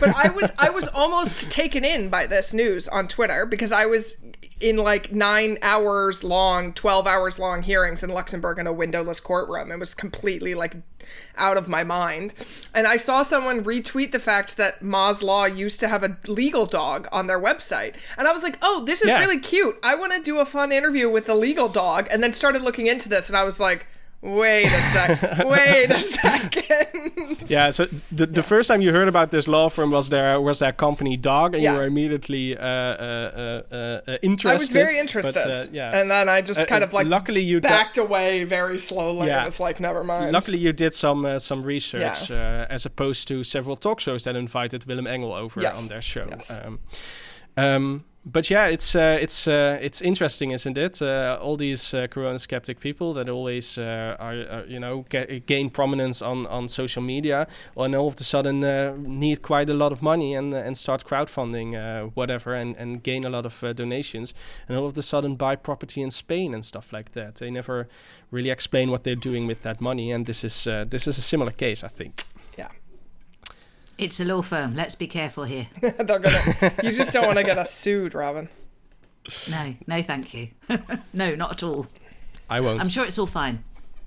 But 0.00 0.14
I 0.16 0.30
was 0.30 0.52
I 0.58 0.70
was 0.70 0.88
almost 0.88 1.50
taken 1.50 1.84
in 1.84 2.08
by 2.08 2.26
this 2.26 2.54
news 2.54 2.88
on 2.88 3.08
Twitter 3.08 3.46
because 3.46 3.72
I 3.72 3.86
was 3.86 4.24
in 4.60 4.76
like 4.76 5.12
nine 5.12 5.58
hours 5.62 6.24
long, 6.24 6.72
twelve 6.72 7.06
hours 7.06 7.38
long 7.38 7.62
hearings 7.62 8.02
in 8.02 8.10
Luxembourg 8.10 8.58
in 8.58 8.66
a 8.66 8.72
windowless 8.72 9.20
courtroom. 9.20 9.70
It 9.70 9.78
was 9.78 9.94
completely 9.94 10.54
like 10.54 10.76
out 11.36 11.56
of 11.56 11.68
my 11.68 11.84
mind. 11.84 12.34
And 12.74 12.86
I 12.86 12.96
saw 12.96 13.22
someone 13.22 13.64
retweet 13.64 14.12
the 14.12 14.18
fact 14.18 14.56
that 14.56 14.82
Maas 14.82 15.22
Law 15.22 15.44
used 15.44 15.80
to 15.80 15.88
have 15.88 16.02
a 16.02 16.16
legal 16.26 16.66
dog 16.66 17.08
on 17.12 17.26
their 17.26 17.40
website. 17.40 17.94
And 18.16 18.26
I 18.26 18.32
was 18.32 18.42
like, 18.42 18.58
oh, 18.62 18.84
this 18.84 19.02
is 19.02 19.08
yeah. 19.08 19.18
really 19.18 19.38
cute. 19.38 19.78
I 19.82 19.94
want 19.94 20.12
to 20.12 20.20
do 20.20 20.38
a 20.38 20.44
fun 20.44 20.72
interview 20.72 21.10
with 21.10 21.26
the 21.26 21.34
legal 21.34 21.68
dog. 21.68 22.08
And 22.10 22.22
then 22.22 22.32
started 22.32 22.62
looking 22.62 22.86
into 22.86 23.08
this 23.08 23.28
and 23.28 23.36
I 23.36 23.44
was 23.44 23.60
like, 23.60 23.86
Wait 24.24 24.72
a 24.72 24.80
sec. 24.80 25.20
Wait 25.44 25.90
a 25.90 25.98
second. 25.98 27.42
yeah. 27.46 27.68
So 27.68 27.84
the, 28.10 28.24
the 28.24 28.36
yeah. 28.36 28.42
first 28.42 28.68
time 28.68 28.80
you 28.80 28.90
heard 28.90 29.06
about 29.06 29.30
this 29.30 29.46
law 29.46 29.68
firm 29.68 29.90
was 29.90 30.08
there 30.08 30.40
was 30.40 30.60
that 30.60 30.78
company 30.78 31.18
dog, 31.18 31.54
and 31.54 31.62
yeah. 31.62 31.72
you 31.72 31.78
were 31.78 31.84
immediately 31.84 32.56
uh, 32.56 32.64
uh, 32.64 33.62
uh, 33.70 34.16
interested. 34.22 34.48
Uh, 34.48 34.52
I 34.52 34.54
was 34.54 34.70
very 34.70 34.98
interested. 34.98 35.44
But, 35.44 35.54
uh, 35.54 35.64
yeah. 35.72 36.00
And 36.00 36.10
then 36.10 36.30
I 36.30 36.40
just 36.40 36.60
uh, 36.60 36.64
kind 36.64 36.82
of 36.82 36.94
like 36.94 37.06
luckily 37.06 37.42
you 37.42 37.60
backed 37.60 37.98
away 37.98 38.44
very 38.44 38.78
slowly. 38.78 39.26
Yeah. 39.26 39.42
It 39.42 39.44
was 39.44 39.60
like 39.60 39.78
never 39.78 40.02
mind. 40.02 40.32
Luckily 40.32 40.56
you 40.56 40.72
did 40.72 40.94
some 40.94 41.38
some 41.38 41.62
research 41.62 42.30
yeah. 42.30 42.66
as 42.70 42.86
opposed 42.86 43.28
to 43.28 43.44
several 43.44 43.76
talk 43.76 44.00
shows 44.00 44.24
that 44.24 44.36
invited 44.36 44.86
Willem 44.86 45.06
Engel 45.06 45.34
over 45.34 45.60
yes. 45.60 45.82
on 45.82 45.88
their 45.88 46.02
show. 46.02 46.26
Yes. 46.30 46.50
Um, 46.50 46.78
um, 47.58 48.04
but 48.26 48.48
yeah, 48.48 48.66
it's 48.66 48.96
uh, 48.96 49.18
it's 49.20 49.46
uh, 49.46 49.78
it's 49.82 50.00
interesting, 50.00 50.52
isn't 50.52 50.78
it? 50.78 51.02
Uh, 51.02 51.38
all 51.42 51.56
these 51.56 51.92
uh, 51.92 52.06
Corona 52.06 52.38
skeptic 52.38 52.80
people 52.80 53.12
that 53.14 53.28
always 53.28 53.76
uh, 53.76 54.16
are, 54.18 54.34
are, 54.50 54.64
you 54.66 54.80
know 54.80 55.04
gain 55.46 55.68
prominence 55.68 56.22
on, 56.22 56.46
on 56.46 56.68
social 56.68 57.02
media, 57.02 57.46
and 57.76 57.94
all 57.94 58.08
of 58.08 58.18
a 58.18 58.24
sudden 58.24 58.64
uh, 58.64 58.96
need 58.98 59.42
quite 59.42 59.68
a 59.68 59.74
lot 59.74 59.92
of 59.92 60.00
money 60.02 60.34
and 60.34 60.54
and 60.54 60.78
start 60.78 61.04
crowdfunding 61.04 61.74
whatever 62.14 62.54
and, 62.54 62.74
and 62.76 63.02
gain 63.02 63.24
a 63.24 63.30
lot 63.30 63.44
of 63.44 63.76
donations, 63.76 64.32
and 64.68 64.78
all 64.78 64.86
of 64.86 64.96
a 64.96 65.02
sudden 65.02 65.36
buy 65.36 65.54
property 65.54 66.00
in 66.00 66.10
Spain 66.10 66.54
and 66.54 66.64
stuff 66.64 66.92
like 66.92 67.12
that. 67.12 67.36
They 67.36 67.50
never 67.50 67.88
really 68.30 68.50
explain 68.50 68.90
what 68.90 69.04
they're 69.04 69.14
doing 69.14 69.46
with 69.46 69.62
that 69.62 69.80
money, 69.82 70.10
and 70.10 70.24
this 70.24 70.44
is 70.44 70.64
this 70.64 71.06
is 71.06 71.18
a 71.18 71.22
similar 71.22 71.52
case, 71.52 71.84
I 71.84 71.88
think. 71.88 72.22
It's 73.98 74.20
a 74.20 74.24
law 74.24 74.42
firm. 74.42 74.74
Let's 74.74 74.94
be 74.94 75.06
careful 75.06 75.44
here. 75.44 75.68
gonna, 75.80 76.72
you 76.82 76.92
just 76.92 77.12
don't 77.12 77.26
want 77.26 77.38
to 77.38 77.44
get 77.44 77.58
us 77.58 77.72
sued, 77.72 78.14
Robin. 78.14 78.48
No, 79.50 79.74
no, 79.86 80.02
thank 80.02 80.34
you. 80.34 80.48
no, 81.12 81.34
not 81.34 81.52
at 81.52 81.62
all. 81.62 81.86
I 82.50 82.60
won't. 82.60 82.80
I'm 82.80 82.88
sure 82.88 83.04
it's 83.04 83.18
all 83.18 83.26
fine. 83.26 83.62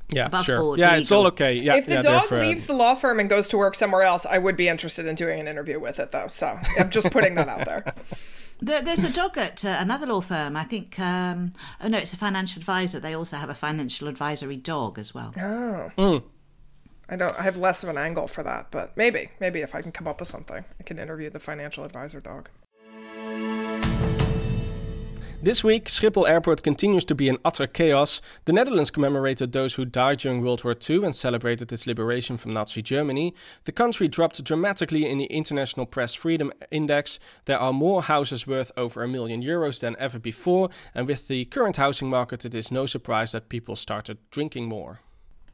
Yeah, 0.10 0.27
Above 0.27 0.46
sure. 0.46 0.60
Board, 0.60 0.79
yeah, 0.79 0.88
legal. 0.88 1.01
it's 1.01 1.12
all 1.12 1.27
okay. 1.27 1.53
Yeah. 1.56 1.75
If 1.75 1.86
the 1.86 1.96
yeah, 1.96 2.01
dog 2.01 2.32
leaves 2.32 2.65
the 2.65 2.74
law 2.74 2.96
firm 2.96 3.20
and 3.20 3.29
goes 3.29 3.50
to 3.50 3.58
work 3.58 3.75
somewhere 3.75 4.03
else, 4.03 4.25
I 4.25 4.38
would 4.38 4.56
be 4.56 4.70
interested 4.70 5.06
in 5.06 5.15
doing 5.15 5.39
an 5.39 5.48
interview 5.48 5.79
with 5.79 6.00
it, 6.00 6.12
though. 6.12 6.27
So 6.27 6.58
I'm 6.79 6.89
just 6.89 7.12
putting 7.12 7.36
that 7.36 7.48
out 7.48 7.65
there. 7.65 7.94
There, 8.60 8.82
there's 8.82 9.03
a 9.03 9.13
dog 9.13 9.38
at 9.38 9.63
uh, 9.63 9.77
another 9.79 10.08
law 10.08 10.20
firm. 10.20 10.58
I 10.58 10.63
think. 10.63 11.00
Um, 11.00 11.51
oh 11.79 11.89
no, 11.89 12.00
it's 12.00 12.13
a 12.13 12.17
financial 12.17 12.60
advisor. 12.60 13.00
They 13.00 13.13
also 13.13 13.38
have 13.38 13.51
a 13.51 13.53
financial 13.53 14.08
advisory 14.08 14.58
dog 14.58 14.98
as 14.98 15.13
well. 15.13 15.32
Oh. 15.38 15.91
Mm. 15.96 16.24
I 17.10 17.16
don't. 17.16 17.38
I 17.40 17.44
have 17.44 17.58
less 17.58 17.84
of 17.84 17.90
an 17.90 17.98
angle 17.98 18.28
for 18.28 18.44
that, 18.44 18.68
but 18.70 18.96
maybe, 18.98 19.32
maybe 19.40 19.62
if 19.62 19.74
I 19.74 19.82
can 19.82 19.92
come 19.92 20.08
up 20.08 20.20
with 20.20 20.28
something, 20.28 20.66
I 20.80 20.84
can 20.84 21.00
interview 21.00 21.30
the 21.30 21.40
financial 21.40 21.84
advisor 21.86 22.20
dog. 22.20 22.50
This 25.40 25.64
week, 25.64 25.86
Schiphol 25.86 26.28
Airport 26.28 26.64
continues 26.64 27.06
to 27.06 27.14
be 27.14 27.30
in 27.30 27.38
utter 27.46 27.68
chaos. 27.68 28.22
The 28.46 28.54
Netherlands 28.54 28.90
commemorated 28.90 29.52
those 29.52 29.76
who 29.76 29.86
died 29.86 30.18
during 30.18 30.42
World 30.42 30.64
War 30.64 30.76
II 30.90 31.06
and 31.06 31.16
celebrated 31.16 31.72
its 31.72 31.86
liberation 31.86 32.38
from 32.38 32.54
Nazi 32.54 32.82
Germany. 32.82 33.36
The 33.66 33.72
country 33.72 34.08
dropped 34.08 34.44
dramatically 34.44 35.08
in 35.08 35.20
the 35.20 35.26
International 35.26 35.86
Press 35.86 36.16
Freedom 36.16 36.52
Index. 36.72 37.20
There 37.46 37.60
are 37.60 37.72
more 37.72 38.02
houses 38.02 38.48
worth 38.48 38.72
over 38.76 39.04
a 39.04 39.08
million 39.08 39.44
euros 39.44 39.80
than 39.80 39.96
ever 40.00 40.18
before, 40.18 40.70
and 40.96 41.08
with 41.08 41.28
the 41.28 41.46
current 41.46 41.78
housing 41.78 42.10
market, 42.10 42.44
it 42.44 42.56
is 42.56 42.72
no 42.72 42.88
surprise 42.88 43.32
that 43.34 43.48
people 43.48 43.76
started 43.76 44.18
drinking 44.32 44.66
more. 44.66 45.02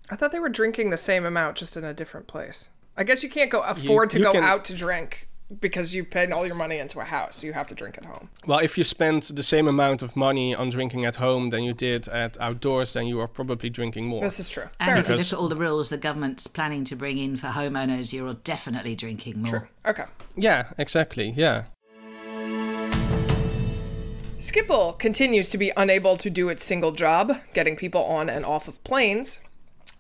I 0.10 0.16
thought 0.16 0.32
they 0.32 0.40
were 0.40 0.50
drinking 0.50 0.90
the 0.90 0.98
same 0.98 1.26
amount, 1.26 1.58
just 1.58 1.78
in 1.78 1.84
a 1.84 1.94
different 1.94 2.28
place. 2.28 2.70
I 2.96 3.04
guess 3.04 3.24
you 3.24 3.30
can't 3.30 3.50
go 3.50 3.62
afford 3.62 4.14
you, 4.14 4.20
you 4.20 4.26
to 4.26 4.32
go 4.32 4.34
can... 4.34 4.44
out 4.44 4.66
to 4.66 4.76
drink 4.76 5.28
because 5.60 5.94
you 5.94 6.04
paid 6.04 6.32
all 6.32 6.46
your 6.46 6.56
money 6.56 6.78
into 6.80 7.00
a 7.00 7.04
house. 7.04 7.38
So 7.38 7.48
you 7.48 7.54
have 7.54 7.68
to 7.68 7.76
drink 7.76 7.98
at 7.98 8.06
home. 8.06 8.30
Well, 8.46 8.60
if 8.60 8.78
you 8.78 8.84
spent 8.84 9.36
the 9.36 9.44
same 9.44 9.68
amount 9.68 10.02
of 10.02 10.16
money 10.16 10.56
on 10.56 10.70
drinking 10.70 11.06
at 11.06 11.18
home 11.18 11.50
than 11.50 11.64
you 11.64 11.74
did 11.74 12.08
at 12.08 12.40
outdoors, 12.40 12.94
then 12.94 13.08
you 13.08 13.20
are 13.20 13.28
probably 13.28 13.70
drinking 13.70 14.08
more. 14.08 14.22
This 14.22 14.40
is 14.40 14.50
true. 14.50 14.68
And 14.80 14.88
Fair 14.88 14.98
if 14.98 15.08
you 15.08 15.16
look 15.16 15.26
at 15.28 15.34
all 15.34 15.48
the 15.48 15.56
rules 15.56 15.90
the 15.90 15.98
government's 15.98 16.48
planning 16.48 16.84
to 16.86 16.96
bring 16.96 17.18
in 17.18 17.38
for 17.38 17.48
homeowners, 17.48 18.14
you're 18.14 18.34
definitely 18.34 18.96
drinking 18.96 19.40
more. 19.40 19.46
True. 19.46 19.68
Okay. 19.86 20.06
Yeah, 20.36 20.72
exactly. 20.78 21.30
Yeah. 21.30 21.66
Schiphol 24.40 24.98
continues 25.00 25.50
to 25.52 25.58
be 25.58 25.72
unable 25.78 26.18
to 26.18 26.30
do 26.30 26.50
its 26.50 26.64
single 26.64 26.92
job, 26.92 27.32
getting 27.54 27.78
people 27.78 28.04
on 28.04 28.30
and 28.30 28.46
off 28.46 28.68
of 28.68 28.84
planes. 28.84 29.40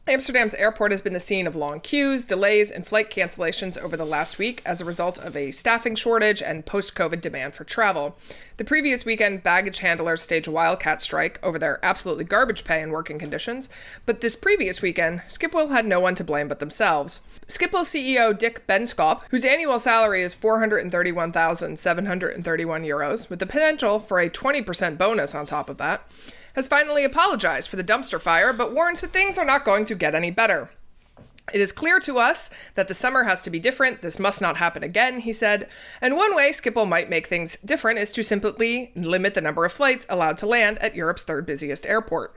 Amsterdam's 0.05 0.53
airport 0.55 0.91
has 0.91 1.01
been 1.01 1.13
the 1.13 1.19
scene 1.19 1.47
of 1.47 1.55
long 1.55 1.79
queues, 1.79 2.25
delays, 2.25 2.69
and 2.69 2.85
flight 2.85 3.09
cancellations 3.09 3.77
over 3.77 3.95
the 3.95 4.03
last 4.03 4.37
week 4.37 4.61
as 4.65 4.81
a 4.81 4.85
result 4.85 5.17
of 5.17 5.37
a 5.37 5.51
staffing 5.51 5.95
shortage 5.95 6.41
and 6.41 6.65
post 6.65 6.93
COVID 6.93 7.21
demand 7.21 7.55
for 7.55 7.63
travel. 7.63 8.17
The 8.57 8.65
previous 8.65 9.05
weekend, 9.05 9.43
baggage 9.43 9.79
handlers 9.79 10.21
staged 10.21 10.49
a 10.49 10.51
wildcat 10.51 11.01
strike 11.01 11.39
over 11.41 11.57
their 11.57 11.79
absolutely 11.85 12.25
garbage 12.25 12.65
pay 12.65 12.81
and 12.81 12.91
working 12.91 13.17
conditions, 13.17 13.69
but 14.05 14.19
this 14.19 14.35
previous 14.35 14.81
weekend, 14.81 15.21
Schiphol 15.29 15.71
had 15.71 15.85
no 15.85 16.01
one 16.01 16.15
to 16.15 16.23
blame 16.25 16.49
but 16.49 16.59
themselves. 16.59 17.21
Schiphol 17.47 17.85
CEO 17.85 18.37
Dick 18.37 18.67
Benschop, 18.67 19.21
whose 19.29 19.45
annual 19.45 19.79
salary 19.79 20.21
is 20.21 20.33
431,731 20.33 22.83
euros, 22.83 23.29
with 23.29 23.39
the 23.39 23.45
potential 23.45 23.99
for 23.99 24.19
a 24.19 24.29
20% 24.29 24.97
bonus 24.97 25.33
on 25.33 25.45
top 25.45 25.69
of 25.69 25.77
that, 25.77 26.05
has 26.53 26.67
finally 26.67 27.03
apologized 27.03 27.69
for 27.69 27.75
the 27.75 27.83
dumpster 27.83 28.19
fire, 28.19 28.53
but 28.53 28.73
warns 28.73 29.01
that 29.01 29.09
things 29.09 29.37
are 29.37 29.45
not 29.45 29.65
going 29.65 29.85
to 29.85 29.95
get 29.95 30.15
any 30.15 30.31
better. 30.31 30.69
It 31.51 31.59
is 31.59 31.73
clear 31.73 31.99
to 32.01 32.19
us 32.19 32.49
that 32.75 32.87
the 32.87 32.93
summer 32.93 33.23
has 33.25 33.43
to 33.43 33.49
be 33.49 33.59
different. 33.59 34.01
This 34.01 34.17
must 34.17 34.41
not 34.41 34.57
happen 34.57 34.81
again, 34.81 35.19
he 35.19 35.33
said. 35.33 35.67
And 35.99 36.15
one 36.15 36.35
way 36.35 36.51
Schiphol 36.51 36.87
might 36.87 37.09
make 37.09 37.27
things 37.27 37.57
different 37.57 37.99
is 37.99 38.13
to 38.13 38.23
simply 38.23 38.93
limit 38.95 39.33
the 39.33 39.41
number 39.41 39.65
of 39.65 39.73
flights 39.73 40.05
allowed 40.09 40.37
to 40.37 40.45
land 40.45 40.79
at 40.79 40.95
Europe's 40.95 41.23
third 41.23 41.45
busiest 41.45 41.85
airport. 41.85 42.35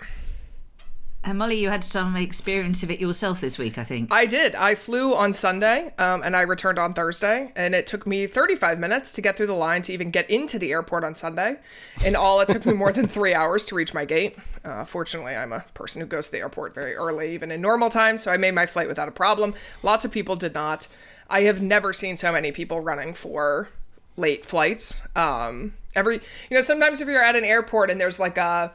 And 1.26 1.40
Molly, 1.40 1.58
you 1.58 1.70
had 1.70 1.82
some 1.82 2.14
experience 2.14 2.84
of 2.84 2.90
it 2.92 3.00
yourself 3.00 3.40
this 3.40 3.58
week, 3.58 3.78
I 3.78 3.82
think. 3.82 4.12
I 4.12 4.26
did. 4.26 4.54
I 4.54 4.76
flew 4.76 5.12
on 5.12 5.32
Sunday 5.32 5.92
um, 5.98 6.22
and 6.22 6.36
I 6.36 6.42
returned 6.42 6.78
on 6.78 6.94
Thursday, 6.94 7.50
and 7.56 7.74
it 7.74 7.88
took 7.88 8.06
me 8.06 8.28
35 8.28 8.78
minutes 8.78 9.10
to 9.14 9.20
get 9.20 9.36
through 9.36 9.48
the 9.48 9.54
line 9.54 9.82
to 9.82 9.92
even 9.92 10.12
get 10.12 10.30
into 10.30 10.56
the 10.56 10.70
airport 10.70 11.02
on 11.02 11.16
Sunday. 11.16 11.56
In 12.04 12.14
all, 12.14 12.38
it 12.38 12.48
took 12.48 12.64
me 12.64 12.74
more 12.74 12.92
than 12.92 13.08
three 13.08 13.34
hours 13.34 13.66
to 13.66 13.74
reach 13.74 13.92
my 13.92 14.04
gate. 14.04 14.36
Uh, 14.64 14.84
fortunately, 14.84 15.34
I'm 15.34 15.52
a 15.52 15.64
person 15.74 16.00
who 16.00 16.06
goes 16.06 16.26
to 16.26 16.32
the 16.32 16.38
airport 16.38 16.74
very 16.74 16.94
early, 16.94 17.34
even 17.34 17.50
in 17.50 17.60
normal 17.60 17.90
time, 17.90 18.18
so 18.18 18.30
I 18.30 18.36
made 18.36 18.54
my 18.54 18.66
flight 18.66 18.86
without 18.86 19.08
a 19.08 19.12
problem. 19.12 19.54
Lots 19.82 20.04
of 20.04 20.12
people 20.12 20.36
did 20.36 20.54
not. 20.54 20.86
I 21.28 21.40
have 21.42 21.60
never 21.60 21.92
seen 21.92 22.16
so 22.16 22.30
many 22.30 22.52
people 22.52 22.78
running 22.78 23.14
for 23.14 23.70
late 24.16 24.46
flights. 24.46 25.00
Um, 25.16 25.74
every, 25.96 26.20
you 26.50 26.56
know, 26.56 26.60
sometimes 26.60 27.00
if 27.00 27.08
you're 27.08 27.24
at 27.24 27.34
an 27.34 27.44
airport 27.44 27.90
and 27.90 28.00
there's 28.00 28.20
like 28.20 28.38
a, 28.38 28.72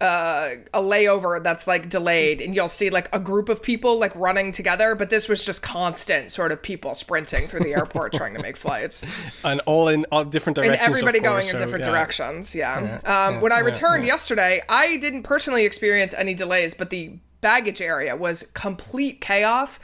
uh, 0.00 0.50
a 0.72 0.80
layover 0.80 1.42
that's 1.42 1.66
like 1.66 1.88
delayed 1.88 2.40
and 2.40 2.54
you'll 2.54 2.68
see 2.68 2.90
like 2.90 3.14
a 3.14 3.20
group 3.20 3.48
of 3.48 3.62
people 3.62 3.98
like 3.98 4.14
running 4.16 4.50
together 4.50 4.94
but 4.94 5.10
this 5.10 5.28
was 5.28 5.44
just 5.44 5.62
constant 5.62 6.32
sort 6.32 6.52
of 6.52 6.62
people 6.62 6.94
sprinting 6.94 7.46
through 7.46 7.60
the 7.60 7.74
airport 7.74 8.12
trying 8.12 8.34
to 8.34 8.40
make 8.40 8.56
flights. 8.56 9.04
And 9.44 9.60
all 9.66 9.88
in 9.88 10.04
all 10.12 10.24
different 10.24 10.56
directions 10.56 10.80
and 10.80 10.88
everybody 10.88 11.20
course, 11.20 11.46
going 11.46 11.54
in 11.54 11.60
different 11.60 11.84
yeah. 11.84 11.90
directions 11.90 12.54
yeah, 12.54 12.80
Yeah, 12.80 12.94
um, 12.96 13.34
yeah, 13.34 13.40
when 13.40 13.52
i 13.52 13.60
returned 13.60 14.04
yesterday 14.04 14.60
i 14.68 14.96
didn't 14.98 15.22
personally 15.22 15.64
experience 15.64 16.14
any 16.14 16.34
delays 16.34 16.74
but 16.74 16.90
the 16.90 17.18
baggage 17.40 17.80
area 17.80 18.16
was 18.16 18.48
complete 18.54 19.20
chaos. 19.20 19.80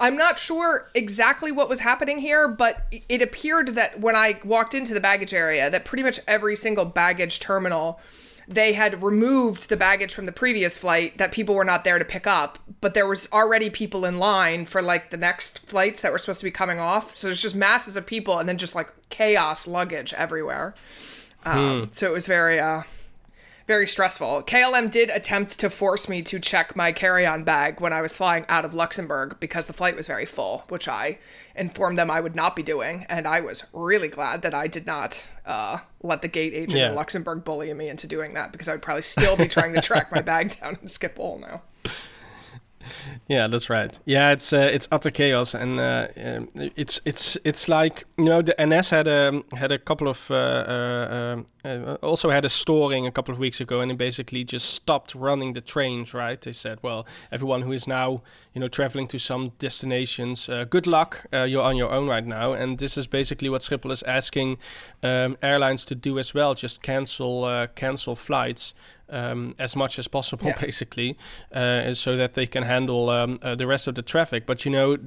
I'm 0.00 0.16
not 0.16 0.38
sure 0.38 0.90
exactly 0.94 1.52
what 1.52 1.68
was 1.68 1.80
happening 1.80 2.18
here, 2.18 2.48
but 2.48 2.86
it 3.08 3.22
appeared 3.22 3.68
that 3.74 4.00
when 4.00 4.16
I 4.16 4.40
walked 4.44 4.74
into 4.74 4.92
the 4.92 5.00
baggage 5.00 5.32
area, 5.32 5.70
that 5.70 5.84
pretty 5.84 6.02
much 6.02 6.18
every 6.26 6.56
single 6.56 6.84
baggage 6.84 7.38
terminal 7.38 8.00
they 8.46 8.72
had 8.72 9.02
removed 9.02 9.68
the 9.68 9.76
baggage 9.76 10.14
from 10.14 10.26
the 10.26 10.32
previous 10.32 10.78
flight 10.78 11.18
that 11.18 11.32
people 11.32 11.54
were 11.54 11.64
not 11.64 11.84
there 11.84 11.98
to 11.98 12.04
pick 12.04 12.26
up 12.26 12.58
but 12.84 12.92
there 12.92 13.06
was 13.06 13.26
already 13.32 13.70
people 13.70 14.04
in 14.04 14.18
line 14.18 14.66
for 14.66 14.82
like 14.82 15.08
the 15.08 15.16
next 15.16 15.60
flights 15.60 16.02
that 16.02 16.12
were 16.12 16.18
supposed 16.18 16.40
to 16.40 16.44
be 16.44 16.50
coming 16.50 16.78
off. 16.78 17.16
So 17.16 17.28
there's 17.28 17.40
just 17.40 17.54
masses 17.54 17.96
of 17.96 18.06
people 18.06 18.38
and 18.38 18.46
then 18.46 18.58
just 18.58 18.74
like 18.74 18.92
chaos 19.08 19.66
luggage 19.66 20.12
everywhere. 20.12 20.74
Um, 21.46 21.88
so 21.90 22.06
it 22.06 22.12
was 22.12 22.26
very 22.26 22.60
uh 22.60 22.82
very 23.66 23.86
stressful. 23.86 24.42
KLM 24.42 24.90
did 24.90 25.08
attempt 25.10 25.58
to 25.60 25.70
force 25.70 26.08
me 26.08 26.20
to 26.22 26.38
check 26.38 26.76
my 26.76 26.92
carry-on 26.92 27.44
bag 27.44 27.80
when 27.80 27.92
I 27.92 28.02
was 28.02 28.14
flying 28.16 28.44
out 28.48 28.64
of 28.64 28.74
Luxembourg 28.74 29.36
because 29.40 29.66
the 29.66 29.72
flight 29.72 29.96
was 29.96 30.06
very 30.06 30.26
full, 30.26 30.64
which 30.68 30.86
I 30.86 31.18
informed 31.56 31.98
them 31.98 32.10
I 32.10 32.20
would 32.20 32.36
not 32.36 32.56
be 32.56 32.62
doing, 32.62 33.06
and 33.08 33.26
I 33.26 33.40
was 33.40 33.64
really 33.72 34.08
glad 34.08 34.42
that 34.42 34.52
I 34.54 34.66
did 34.66 34.86
not 34.86 35.26
uh, 35.46 35.78
let 36.02 36.20
the 36.20 36.28
gate 36.28 36.52
agent 36.52 36.72
Yeah. 36.78 36.88
in 36.90 36.94
Luxembourg 36.94 37.44
bully 37.44 37.72
me 37.72 37.88
into 37.88 38.06
doing 38.06 38.34
that 38.34 38.52
because 38.52 38.68
I 38.68 38.72
would 38.72 38.82
probably 38.82 39.02
still 39.02 39.36
be 39.36 39.48
trying 39.48 39.72
to 39.74 39.80
track 39.80 40.12
my 40.12 40.20
bag 40.22 40.60
down 40.60 40.76
and 40.80 40.88
Schiphol 40.90 41.40
now. 41.40 41.62
Yeah, 43.28 43.48
that's 43.48 43.70
right. 43.70 43.98
Yeah, 44.04 44.32
it's 44.32 44.52
uh, 44.52 44.68
it's 44.72 44.86
utter 44.92 45.10
chaos, 45.10 45.54
and 45.54 45.80
uh, 45.80 46.08
um, 46.22 46.48
it's 46.54 47.00
it's 47.04 47.38
it's 47.44 47.68
like 47.68 48.04
you 48.18 48.24
know 48.24 48.42
the 48.42 48.54
NS 48.58 48.90
had 48.90 49.08
a 49.08 49.42
had 49.56 49.72
a 49.72 49.78
couple 49.78 50.08
of 50.08 50.30
uh, 50.30 50.34
uh, 50.34 51.42
uh, 51.64 51.94
also 52.02 52.30
had 52.30 52.44
a 52.44 52.48
storing 52.48 53.06
a 53.06 53.10
couple 53.10 53.32
of 53.32 53.38
weeks 53.38 53.60
ago, 53.60 53.80
and 53.80 53.90
they 53.90 53.94
basically 53.94 54.44
just 54.44 54.74
stopped 54.74 55.14
running 55.14 55.54
the 55.54 55.60
trains. 55.60 56.12
Right? 56.12 56.40
They 56.40 56.52
said, 56.52 56.78
well, 56.82 57.06
everyone 57.32 57.62
who 57.62 57.72
is 57.72 57.86
now 57.86 58.22
you 58.52 58.60
know 58.60 58.68
traveling 58.68 59.08
to 59.08 59.18
some 59.18 59.52
destinations, 59.58 60.48
uh, 60.48 60.64
good 60.64 60.86
luck. 60.86 61.26
You're 61.32 61.62
on 61.62 61.76
your 61.76 61.90
own 61.90 62.08
right 62.08 62.26
now, 62.26 62.52
and 62.52 62.78
this 62.78 62.96
is 62.98 63.06
basically 63.06 63.48
what 63.48 63.62
Schiphol 63.62 63.90
is 63.92 64.02
asking 64.02 64.58
um, 65.02 65.36
airlines 65.42 65.84
to 65.86 65.94
do 65.94 66.18
as 66.18 66.34
well. 66.34 66.54
Just 66.54 66.82
cancel 66.82 67.68
cancel 67.74 68.16
flights 68.16 68.74
um, 69.08 69.54
as 69.58 69.76
much 69.76 69.98
as 69.98 70.08
possible, 70.08 70.46
Yeah. 70.46 70.58
basically, 70.60 71.16
uh, 71.52 71.94
so 71.94 72.16
that 72.16 72.34
they 72.34 72.46
can 72.46 72.62
handle 72.64 73.10
um, 73.10 73.38
uh, 73.42 73.54
the 73.54 73.66
rest 73.66 73.86
of 73.86 73.94
the 73.94 74.02
traffic. 74.02 74.46
But 74.46 74.64
you 74.64 74.70
know, 74.70 74.98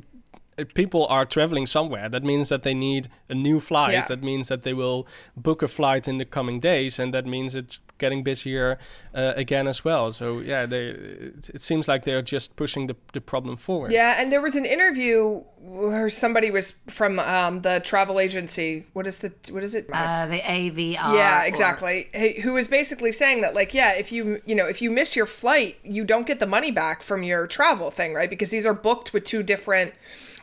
people 0.74 1.06
are 1.08 1.26
traveling 1.26 1.68
somewhere. 1.68 2.10
That 2.10 2.24
means 2.24 2.50
that 2.50 2.64
they 2.64 2.74
need 2.74 3.10
a 3.30 3.36
new 3.36 3.60
flight. 3.60 3.94
Yeah. 3.94 4.06
That 4.08 4.24
means 4.24 4.48
that 4.48 4.64
they 4.64 4.74
will 4.74 5.08
book 5.36 5.62
a 5.62 5.68
flight 5.68 6.08
in 6.08 6.18
the 6.18 6.26
coming 6.26 6.60
days, 6.60 7.00
and 7.00 7.14
that 7.14 7.26
means 7.26 7.56
it's 7.56 7.80
getting 7.98 8.24
busier 8.24 8.78
uh, 9.14 9.34
again 9.36 9.68
as 9.68 9.84
well. 9.84 10.12
So 10.12 10.40
yeah, 10.40 10.66
they 10.66 10.88
it, 10.88 11.50
it 11.56 11.62
seems 11.62 11.88
like 11.88 12.06
they're 12.06 12.22
just 12.22 12.56
pushing 12.56 12.88
the 12.88 12.96
the 13.14 13.22
problem 13.22 13.58
forward. 13.58 13.92
Yeah, 13.92 14.16
and 14.20 14.32
there 14.32 14.42
was 14.42 14.56
an 14.56 14.66
interview 14.66 15.44
where 15.60 16.10
somebody 16.10 16.52
was 16.52 16.76
from 16.88 17.20
um, 17.20 17.62
the 17.62 17.80
travel 17.80 18.20
agency. 18.20 18.86
What 18.94 19.08
is 19.08 19.18
the 19.20 19.34
what 19.52 19.64
is 19.64 19.76
it? 19.76 19.90
Uh, 19.92 20.28
the 20.28 20.40
AVR. 20.40 20.94
yeah, 20.94 21.44
exactly. 21.44 22.10
Hey, 22.14 22.42
Who 22.42 22.54
was 22.54 22.68
basically 22.68 23.12
saying 23.12 23.42
that, 23.42 23.54
like, 23.54 23.74
yeah, 23.74 23.94
if 23.94 24.12
you 24.12 24.42
you 24.46 24.56
know 24.56 24.66
if 24.66 24.82
you 24.82 24.92
miss 24.92 25.16
your 25.16 25.26
flight, 25.26 25.78
you 25.84 26.04
don't 26.04 26.28
get 26.28 26.40
the 26.40 26.48
money 26.48 26.72
back 26.72 27.02
from 27.02 27.24
your 27.24 27.48
travel 27.48 27.92
thing, 27.92 28.14
right? 28.14 28.30
Because 28.30 28.52
these 28.52 28.66
are 28.66 28.74
booked 28.74 29.14
with 29.14 29.24
two 29.24 29.44
different, 29.44 29.94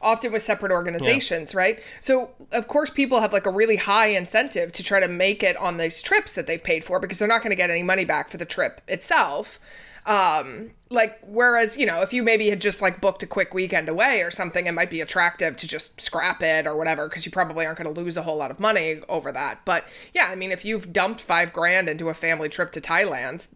often 0.05 0.31
with 0.33 0.43
separate 0.43 0.71
organizations, 0.71 1.55
right? 1.55 1.81
So 1.99 2.31
of 2.53 2.69
course 2.69 2.91
people 2.91 3.21
have 3.21 3.33
like 3.33 3.47
a 3.47 3.51
really 3.51 3.77
high 3.77 4.09
incentive 4.09 4.71
to 4.73 4.83
try 4.85 5.01
to 5.01 5.09
make 5.09 5.43
it 5.43 5.57
on 5.57 5.79
these 5.79 6.01
trips 6.03 6.35
that 6.35 6.47
they've 6.47 6.63
paid 6.63 6.85
for 6.85 7.01
because 7.01 7.19
they're 7.19 7.27
not 7.27 7.43
going 7.43 7.51
to 7.51 7.57
get 7.57 7.71
any 7.71 7.83
money 7.83 8.05
back 8.05 8.29
for 8.29 8.37
the 8.37 8.45
trip 8.45 8.81
itself. 8.87 9.59
Um, 10.07 10.73
like 10.91 11.19
whereas 11.27 11.79
you 11.79 11.87
know 11.87 12.03
if 12.03 12.13
you 12.13 12.23
maybe 12.23 12.51
had 12.51 12.61
just 12.61 12.83
like 12.83 13.01
booked 13.01 13.23
a 13.23 13.27
quick 13.27 13.55
weekend 13.55 13.89
away 13.89 14.21
or 14.21 14.31
something, 14.31 14.67
it 14.67 14.73
might 14.73 14.91
be 14.91 15.01
attractive 15.01 15.57
to 15.57 15.67
just 15.67 16.01
scrap 16.01 16.43
it 16.43 16.67
or 16.67 16.77
whatever 16.77 17.09
because 17.09 17.25
you 17.25 17.33
probably 17.33 17.65
aren't 17.65 17.79
going 17.79 17.93
to 17.93 18.01
lose 18.01 18.19
a 18.19 18.23
whole 18.23 18.37
lot 18.37 18.51
of 18.51 18.61
money 18.61 19.01
over 19.09 19.33
that. 19.33 19.61
But 19.65 19.87
yeah, 20.13 20.29
I 20.31 20.35
mean 20.35 20.53
if 20.53 20.65
you've 20.65 20.93
dumped 20.93 21.23
five 21.23 21.53
grand 21.53 21.89
into 21.89 22.11
a 22.11 22.15
family 22.15 22.51
trip 22.51 22.71
to 22.73 22.81
Thailand, 22.83 23.49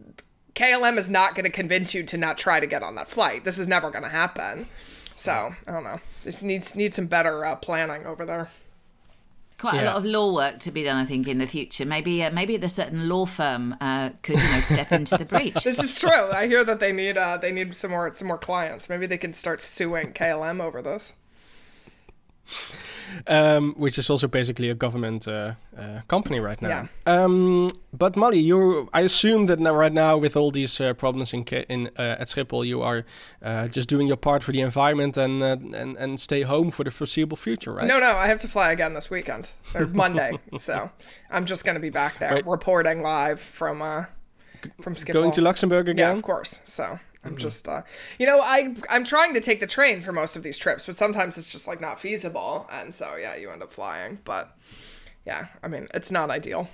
KLM 0.55 0.97
is 0.97 1.09
not 1.09 1.35
going 1.35 1.45
to 1.45 1.51
convince 1.51 1.93
you 1.93 2.03
to 2.03 2.17
not 2.17 2.37
try 2.37 2.59
to 2.59 2.67
get 2.67 2.83
on 2.83 2.95
that 2.95 3.07
flight. 3.07 3.43
This 3.43 3.59
is 3.59 3.67
never 3.67 3.91
going 3.91 4.03
to 4.03 4.09
happen. 4.09 4.67
So 5.19 5.53
I 5.67 5.71
don't 5.71 5.83
know. 5.83 5.99
This 6.23 6.41
needs 6.41 6.77
needs 6.77 6.95
some 6.95 7.07
better 7.07 7.45
uh, 7.45 7.57
planning 7.57 8.05
over 8.05 8.25
there. 8.25 8.49
Quite 9.57 9.81
a 9.81 9.85
lot 9.85 9.97
of 9.97 10.05
law 10.05 10.33
work 10.33 10.59
to 10.59 10.71
be 10.71 10.85
done, 10.85 10.95
I 10.95 11.03
think, 11.03 11.27
in 11.27 11.39
the 11.39 11.45
future. 11.45 11.85
Maybe, 11.85 12.23
uh, 12.23 12.31
maybe 12.31 12.55
the 12.55 12.69
certain 12.69 13.09
law 13.09 13.25
firm 13.25 13.75
uh, 13.81 14.11
could, 14.21 14.37
you 14.37 14.51
know, 14.51 14.61
step 14.61 14.93
into 14.93 15.17
the 15.17 15.25
breach. 15.25 15.55
This 15.65 15.83
is 15.83 15.99
true. 15.99 16.31
I 16.31 16.47
hear 16.47 16.63
that 16.63 16.79
they 16.79 16.93
need 16.93 17.17
uh, 17.17 17.35
they 17.35 17.51
need 17.51 17.75
some 17.75 17.91
more 17.91 18.09
some 18.13 18.29
more 18.29 18.37
clients. 18.37 18.87
Maybe 18.87 19.05
they 19.07 19.17
can 19.17 19.33
start 19.33 19.61
suing 19.61 20.13
KLM 20.13 20.61
over 20.61 20.81
this. 20.81 21.11
Um, 23.27 23.73
which 23.77 23.97
is 23.97 24.09
also 24.09 24.27
basically 24.27 24.69
a 24.69 24.75
government 24.75 25.27
uh, 25.27 25.53
uh, 25.77 26.01
company 26.07 26.39
right 26.39 26.61
now. 26.61 26.67
Yeah. 26.69 26.87
Um, 27.05 27.69
but 27.93 28.15
Molly, 28.15 28.39
you, 28.39 28.89
I 28.93 29.01
assume 29.01 29.45
that 29.47 29.59
now, 29.59 29.73
right 29.75 29.93
now, 29.93 30.17
with 30.17 30.35
all 30.37 30.51
these 30.51 30.79
uh, 30.81 30.93
problems 30.93 31.33
in, 31.33 31.43
in 31.69 31.87
uh, 31.97 32.17
at 32.19 32.27
Schiphol, 32.27 32.65
you 32.65 32.81
are 32.81 33.03
uh, 33.41 33.67
just 33.67 33.89
doing 33.89 34.07
your 34.07 34.17
part 34.17 34.43
for 34.43 34.51
the 34.51 34.61
environment 34.61 35.17
and 35.17 35.41
uh, 35.43 35.57
and 35.77 35.97
and 35.97 36.19
stay 36.19 36.43
home 36.43 36.71
for 36.71 36.83
the 36.83 36.91
foreseeable 36.91 37.37
future, 37.37 37.73
right? 37.73 37.87
No, 37.87 37.99
no, 37.99 38.11
I 38.15 38.27
have 38.27 38.39
to 38.41 38.47
fly 38.47 38.71
again 38.71 38.93
this 38.93 39.09
weekend 39.09 39.51
or 39.73 39.85
Monday. 39.93 40.31
so 40.57 40.91
I'm 41.31 41.45
just 41.45 41.65
going 41.65 41.75
to 41.75 41.81
be 41.81 41.89
back 41.91 42.19
there 42.19 42.33
Right. 42.33 42.45
reporting 42.47 43.01
live 43.01 43.39
from 43.39 43.81
uh 43.81 44.05
from 44.81 44.93
Schiphol. 44.95 45.13
Going 45.13 45.31
to 45.31 45.41
Luxembourg 45.41 45.87
again, 45.89 45.97
Yeah, 46.11 46.11
of 46.17 46.21
course. 46.21 46.61
So 46.65 46.99
I'm 47.23 47.35
just, 47.35 47.67
uh, 47.67 47.81
you 48.17 48.25
know, 48.25 48.39
I 48.39 48.75
I'm 48.89 49.03
trying 49.03 49.33
to 49.33 49.41
take 49.41 49.59
the 49.59 49.67
train 49.67 50.01
for 50.01 50.13
most 50.13 50.35
of 50.35 50.43
these 50.43 50.57
trips, 50.57 50.85
but 50.85 50.95
sometimes 50.95 51.37
it's 51.37 51.51
just 51.51 51.67
like 51.67 51.81
not 51.81 51.99
feasible, 51.99 52.67
and 52.71 52.93
so 52.93 53.15
yeah, 53.17 53.35
you 53.35 53.49
end 53.49 53.61
up 53.61 53.71
flying. 53.71 54.19
But 54.23 54.55
yeah, 55.25 55.47
I 55.61 55.67
mean, 55.67 55.87
it's 55.93 56.11
not 56.11 56.29
ideal. 56.29 56.69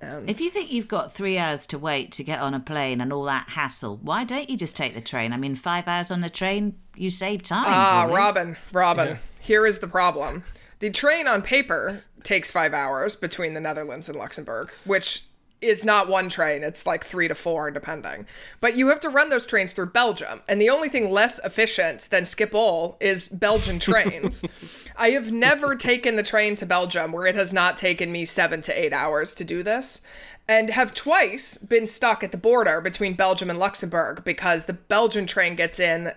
And 0.00 0.28
If 0.28 0.40
you 0.40 0.50
think 0.50 0.72
you've 0.72 0.88
got 0.88 1.12
three 1.12 1.38
hours 1.38 1.66
to 1.68 1.78
wait 1.78 2.10
to 2.12 2.24
get 2.24 2.40
on 2.40 2.52
a 2.52 2.60
plane 2.60 3.00
and 3.00 3.12
all 3.12 3.22
that 3.24 3.50
hassle, 3.50 3.96
why 4.02 4.24
don't 4.24 4.50
you 4.50 4.56
just 4.56 4.76
take 4.76 4.94
the 4.94 5.00
train? 5.00 5.32
I 5.32 5.36
mean, 5.36 5.54
five 5.54 5.86
hours 5.86 6.10
on 6.10 6.20
the 6.20 6.30
train, 6.30 6.74
you 6.96 7.10
save 7.10 7.42
time. 7.42 7.64
ah, 7.66 8.02
really. 8.04 8.16
Robin, 8.16 8.56
Robin, 8.72 9.18
here 9.40 9.66
is 9.66 9.78
the 9.78 9.88
problem: 9.88 10.44
the 10.80 10.90
train 10.90 11.26
on 11.26 11.42
paper 11.42 12.04
takes 12.22 12.50
five 12.50 12.74
hours 12.74 13.16
between 13.16 13.54
the 13.54 13.60
Netherlands 13.60 14.08
and 14.08 14.18
Luxembourg, 14.18 14.70
which 14.84 15.22
is 15.60 15.84
not 15.84 16.08
one 16.08 16.28
train 16.28 16.62
it's 16.62 16.86
like 16.86 17.04
three 17.04 17.28
to 17.28 17.34
four 17.34 17.70
depending. 17.70 18.26
But 18.60 18.76
you 18.76 18.88
have 18.88 19.00
to 19.00 19.08
run 19.08 19.28
those 19.28 19.46
trains 19.46 19.72
through 19.72 19.90
belgium 19.90 20.42
and 20.48 20.60
the 20.60 20.70
only 20.70 20.88
thing 20.88 21.10
less 21.10 21.38
efficient 21.44 22.08
than 22.10 22.24
schiphol 22.24 22.96
is 23.00 23.28
belgian 23.28 23.78
trains. 23.78 24.44
I 24.96 25.10
have 25.10 25.32
never 25.32 25.74
taken 25.76 26.16
the 26.16 26.22
train 26.22 26.56
to 26.56 26.66
belgium 26.66 27.12
where 27.12 27.26
it 27.26 27.36
has 27.36 27.52
not 27.52 27.76
taken 27.76 28.10
me 28.10 28.24
seven 28.24 28.62
to 28.62 28.80
eight 28.80 28.92
hours 28.92 29.34
to 29.34 29.44
do 29.44 29.62
this 29.62 30.02
and 30.48 30.70
have 30.70 30.94
twice 30.94 31.58
been 31.58 31.86
stuck 31.86 32.24
at 32.24 32.32
the 32.32 32.38
border 32.38 32.80
between 32.80 33.14
belgium 33.14 33.50
and 33.50 33.58
luxembourg 33.58 34.22
because 34.24 34.64
the 34.64 34.72
belgian 34.72 35.26
train 35.26 35.54
gets 35.54 35.78
in 35.78 36.12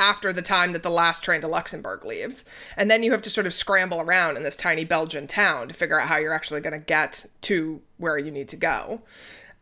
after 0.00 0.32
the 0.32 0.42
time 0.42 0.72
that 0.72 0.82
the 0.82 0.90
last 0.90 1.22
train 1.22 1.42
to 1.42 1.46
Luxembourg 1.46 2.04
leaves. 2.04 2.44
And 2.76 2.90
then 2.90 3.02
you 3.02 3.12
have 3.12 3.22
to 3.22 3.30
sort 3.30 3.46
of 3.46 3.54
scramble 3.54 4.00
around 4.00 4.36
in 4.36 4.42
this 4.42 4.56
tiny 4.56 4.84
Belgian 4.84 5.26
town 5.26 5.68
to 5.68 5.74
figure 5.74 6.00
out 6.00 6.08
how 6.08 6.16
you're 6.16 6.32
actually 6.32 6.60
going 6.62 6.72
to 6.72 6.84
get 6.84 7.26
to 7.42 7.82
where 7.98 8.18
you 8.18 8.30
need 8.30 8.48
to 8.48 8.56
go. 8.56 9.02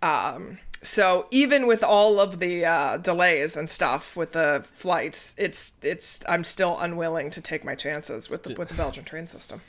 Um, 0.00 0.58
so 0.80 1.26
even 1.32 1.66
with 1.66 1.82
all 1.82 2.20
of 2.20 2.38
the 2.38 2.64
uh, 2.64 2.98
delays 2.98 3.56
and 3.56 3.68
stuff 3.68 4.16
with 4.16 4.32
the 4.32 4.64
flights, 4.72 5.34
it's 5.36 5.78
it's 5.82 6.22
I'm 6.28 6.44
still 6.44 6.78
unwilling 6.78 7.30
to 7.32 7.40
take 7.40 7.64
my 7.64 7.74
chances 7.74 8.30
with 8.30 8.44
the, 8.44 8.54
with 8.54 8.68
the 8.68 8.74
Belgian 8.74 9.04
train 9.04 9.26
system. 9.26 9.60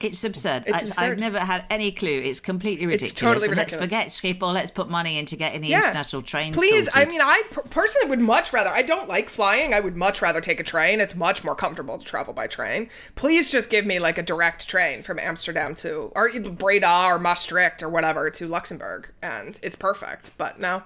It's 0.00 0.24
absurd. 0.24 0.64
It's 0.66 0.76
I, 0.76 0.80
absurd. 0.80 1.02
I've 1.04 1.18
never 1.18 1.38
had 1.38 1.64
any 1.70 1.90
clue. 1.90 2.20
It's 2.22 2.40
completely 2.40 2.86
ridiculous. 2.86 3.12
totally 3.12 3.48
ridiculous. 3.48 3.92
Let's 3.92 4.16
forget 4.18 4.38
Schiphol. 4.38 4.52
Let's 4.52 4.70
put 4.70 4.90
money 4.90 5.18
into 5.18 5.36
getting 5.36 5.62
the 5.62 5.72
international 5.72 6.22
train 6.22 6.52
Please, 6.52 6.88
I 6.94 7.06
mean, 7.06 7.20
I 7.22 7.42
personally 7.70 8.08
would 8.10 8.20
much 8.20 8.52
rather. 8.52 8.70
I 8.70 8.82
don't 8.82 9.08
like 9.08 9.30
flying. 9.30 9.72
I 9.72 9.80
would 9.80 9.96
much 9.96 10.20
rather 10.20 10.40
take 10.40 10.60
a 10.60 10.64
train. 10.64 11.00
It's 11.00 11.14
much 11.14 11.44
more 11.44 11.54
comfortable 11.54 11.96
to 11.98 12.04
travel 12.04 12.34
by 12.34 12.46
train. 12.46 12.90
Please 13.14 13.50
just 13.50 13.70
give 13.70 13.86
me 13.86 13.98
like 13.98 14.18
a 14.18 14.22
direct 14.22 14.68
train 14.68 15.02
from 15.02 15.18
Amsterdam 15.18 15.74
to 15.76 16.12
or 16.14 16.30
Breda 16.40 17.04
or 17.06 17.18
Maastricht 17.18 17.82
or 17.82 17.88
whatever 17.88 18.28
to 18.30 18.46
Luxembourg, 18.46 19.12
and 19.22 19.58
it's 19.62 19.76
perfect. 19.76 20.32
But 20.36 20.60
no. 20.60 20.82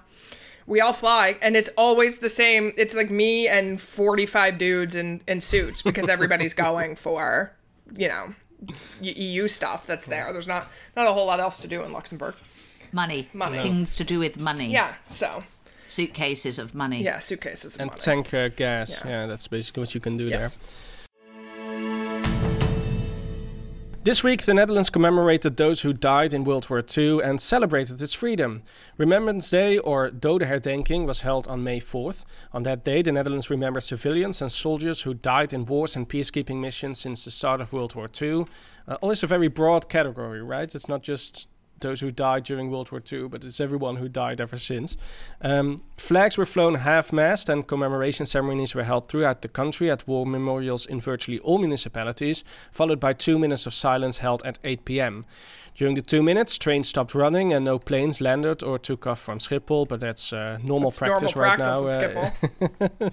We 0.67 0.79
all 0.79 0.93
fly, 0.93 1.37
and 1.41 1.57
it's 1.57 1.69
always 1.75 2.19
the 2.19 2.29
same. 2.29 2.71
It's 2.77 2.95
like 2.95 3.09
me 3.09 3.47
and 3.47 3.81
forty-five 3.81 4.57
dudes 4.57 4.95
in, 4.95 5.21
in 5.27 5.41
suits 5.41 5.81
because 5.81 6.07
everybody's 6.07 6.53
going 6.67 6.95
for, 6.95 7.51
you 7.97 8.07
know, 8.07 8.35
EU 9.01 9.47
stuff 9.47 9.85
that's 9.87 10.05
there. 10.05 10.31
There's 10.31 10.47
not 10.47 10.67
not 10.95 11.07
a 11.07 11.13
whole 11.13 11.25
lot 11.25 11.39
else 11.39 11.59
to 11.59 11.67
do 11.67 11.81
in 11.83 11.91
Luxembourg. 11.91 12.35
money. 12.91 13.29
Money. 13.33 13.57
No. 13.57 13.63
Things 13.63 13.95
to 13.95 14.03
do 14.03 14.19
with 14.19 14.37
money. 14.39 14.71
Yeah, 14.71 14.95
so 15.07 15.43
Suitcases 15.87 16.59
of 16.59 16.73
money. 16.75 17.03
yeah, 17.03 17.19
suitcases 17.19 17.75
of 17.75 17.81
And 17.81 17.89
money. 17.91 18.01
tank 18.01 18.33
uh, 18.33 18.49
gas. 18.49 19.01
Yeah. 19.03 19.09
Yeah. 19.11 19.25
that's 19.27 19.47
basically 19.47 19.81
what 19.81 19.93
you 19.95 20.01
can 20.01 20.17
do 20.17 20.25
Yes. 20.25 20.55
there. 20.55 20.67
This 24.03 24.23
week, 24.23 24.41
the 24.41 24.55
Netherlands 24.55 24.89
commemorated 24.89 25.57
those 25.57 25.81
who 25.81 25.93
died 25.93 26.33
in 26.33 26.43
World 26.43 26.67
War 26.71 26.83
II 26.97 27.21
and 27.21 27.39
celebrated 27.39 28.01
its 28.01 28.15
freedom. 28.15 28.63
Remembrance 28.97 29.47
Day, 29.51 29.77
or 29.77 30.09
Dodenherdenking, 30.09 31.05
was 31.05 31.19
held 31.19 31.47
on 31.47 31.63
May 31.63 31.79
4th. 31.79 32.25
On 32.51 32.63
that 32.63 32.83
day, 32.83 33.03
the 33.03 33.11
Netherlands 33.11 33.51
remembers 33.51 33.85
civilians 33.85 34.41
and 34.41 34.51
soldiers 34.51 35.01
who 35.01 35.13
died 35.13 35.53
in 35.53 35.67
wars 35.67 35.95
and 35.95 36.09
peacekeeping 36.09 36.59
missions 36.59 36.97
since 36.99 37.25
the 37.25 37.29
start 37.29 37.61
of 37.61 37.73
World 37.73 37.93
War 37.93 38.09
II. 38.19 38.45
Uh, 38.87 38.95
always 39.01 39.21
a 39.21 39.27
very 39.27 39.49
broad 39.49 39.87
category, 39.87 40.41
right? 40.41 40.73
It's 40.73 40.89
not 40.89 41.03
just 41.03 41.47
those 41.81 42.01
who 42.01 42.11
died 42.11 42.43
during 42.43 42.71
World 42.71 42.91
War 42.91 43.01
II, 43.11 43.27
but 43.27 43.43
it's 43.43 43.59
everyone 43.59 43.97
who 43.97 44.07
died 44.07 44.39
ever 44.39 44.57
since. 44.57 44.97
Um, 45.41 45.79
flags 45.97 46.37
were 46.37 46.45
flown 46.45 46.75
half 46.75 47.11
mast, 47.11 47.49
and 47.49 47.67
commemoration 47.67 48.25
ceremonies 48.25 48.73
were 48.73 48.83
held 48.83 49.07
throughout 49.07 49.41
the 49.41 49.47
country 49.47 49.89
at 49.91 50.07
war 50.07 50.25
memorials 50.25 50.85
in 50.85 50.99
virtually 50.99 51.39
all 51.39 51.57
municipalities, 51.57 52.43
followed 52.71 52.99
by 52.99 53.13
two 53.13 53.37
minutes 53.37 53.65
of 53.65 53.73
silence 53.73 54.17
held 54.17 54.41
at 54.45 54.59
8 54.63 54.85
pm. 54.85 55.25
During 55.75 55.95
the 55.95 56.01
two 56.01 56.21
minutes, 56.21 56.57
trains 56.57 56.89
stopped 56.89 57.15
running 57.15 57.53
and 57.53 57.63
no 57.63 57.79
planes 57.79 58.19
landed 58.19 58.61
or 58.61 58.77
took 58.77 59.07
off 59.07 59.19
from 59.19 59.39
Schiphol, 59.39 59.87
but 59.87 59.99
that's 60.01 60.33
uh, 60.33 60.59
normal 60.61 60.89
It's 60.89 60.99
practice 60.99 61.35
normal 61.35 61.49
right 61.49 61.59
practice 61.59 62.91
now. 62.99 63.07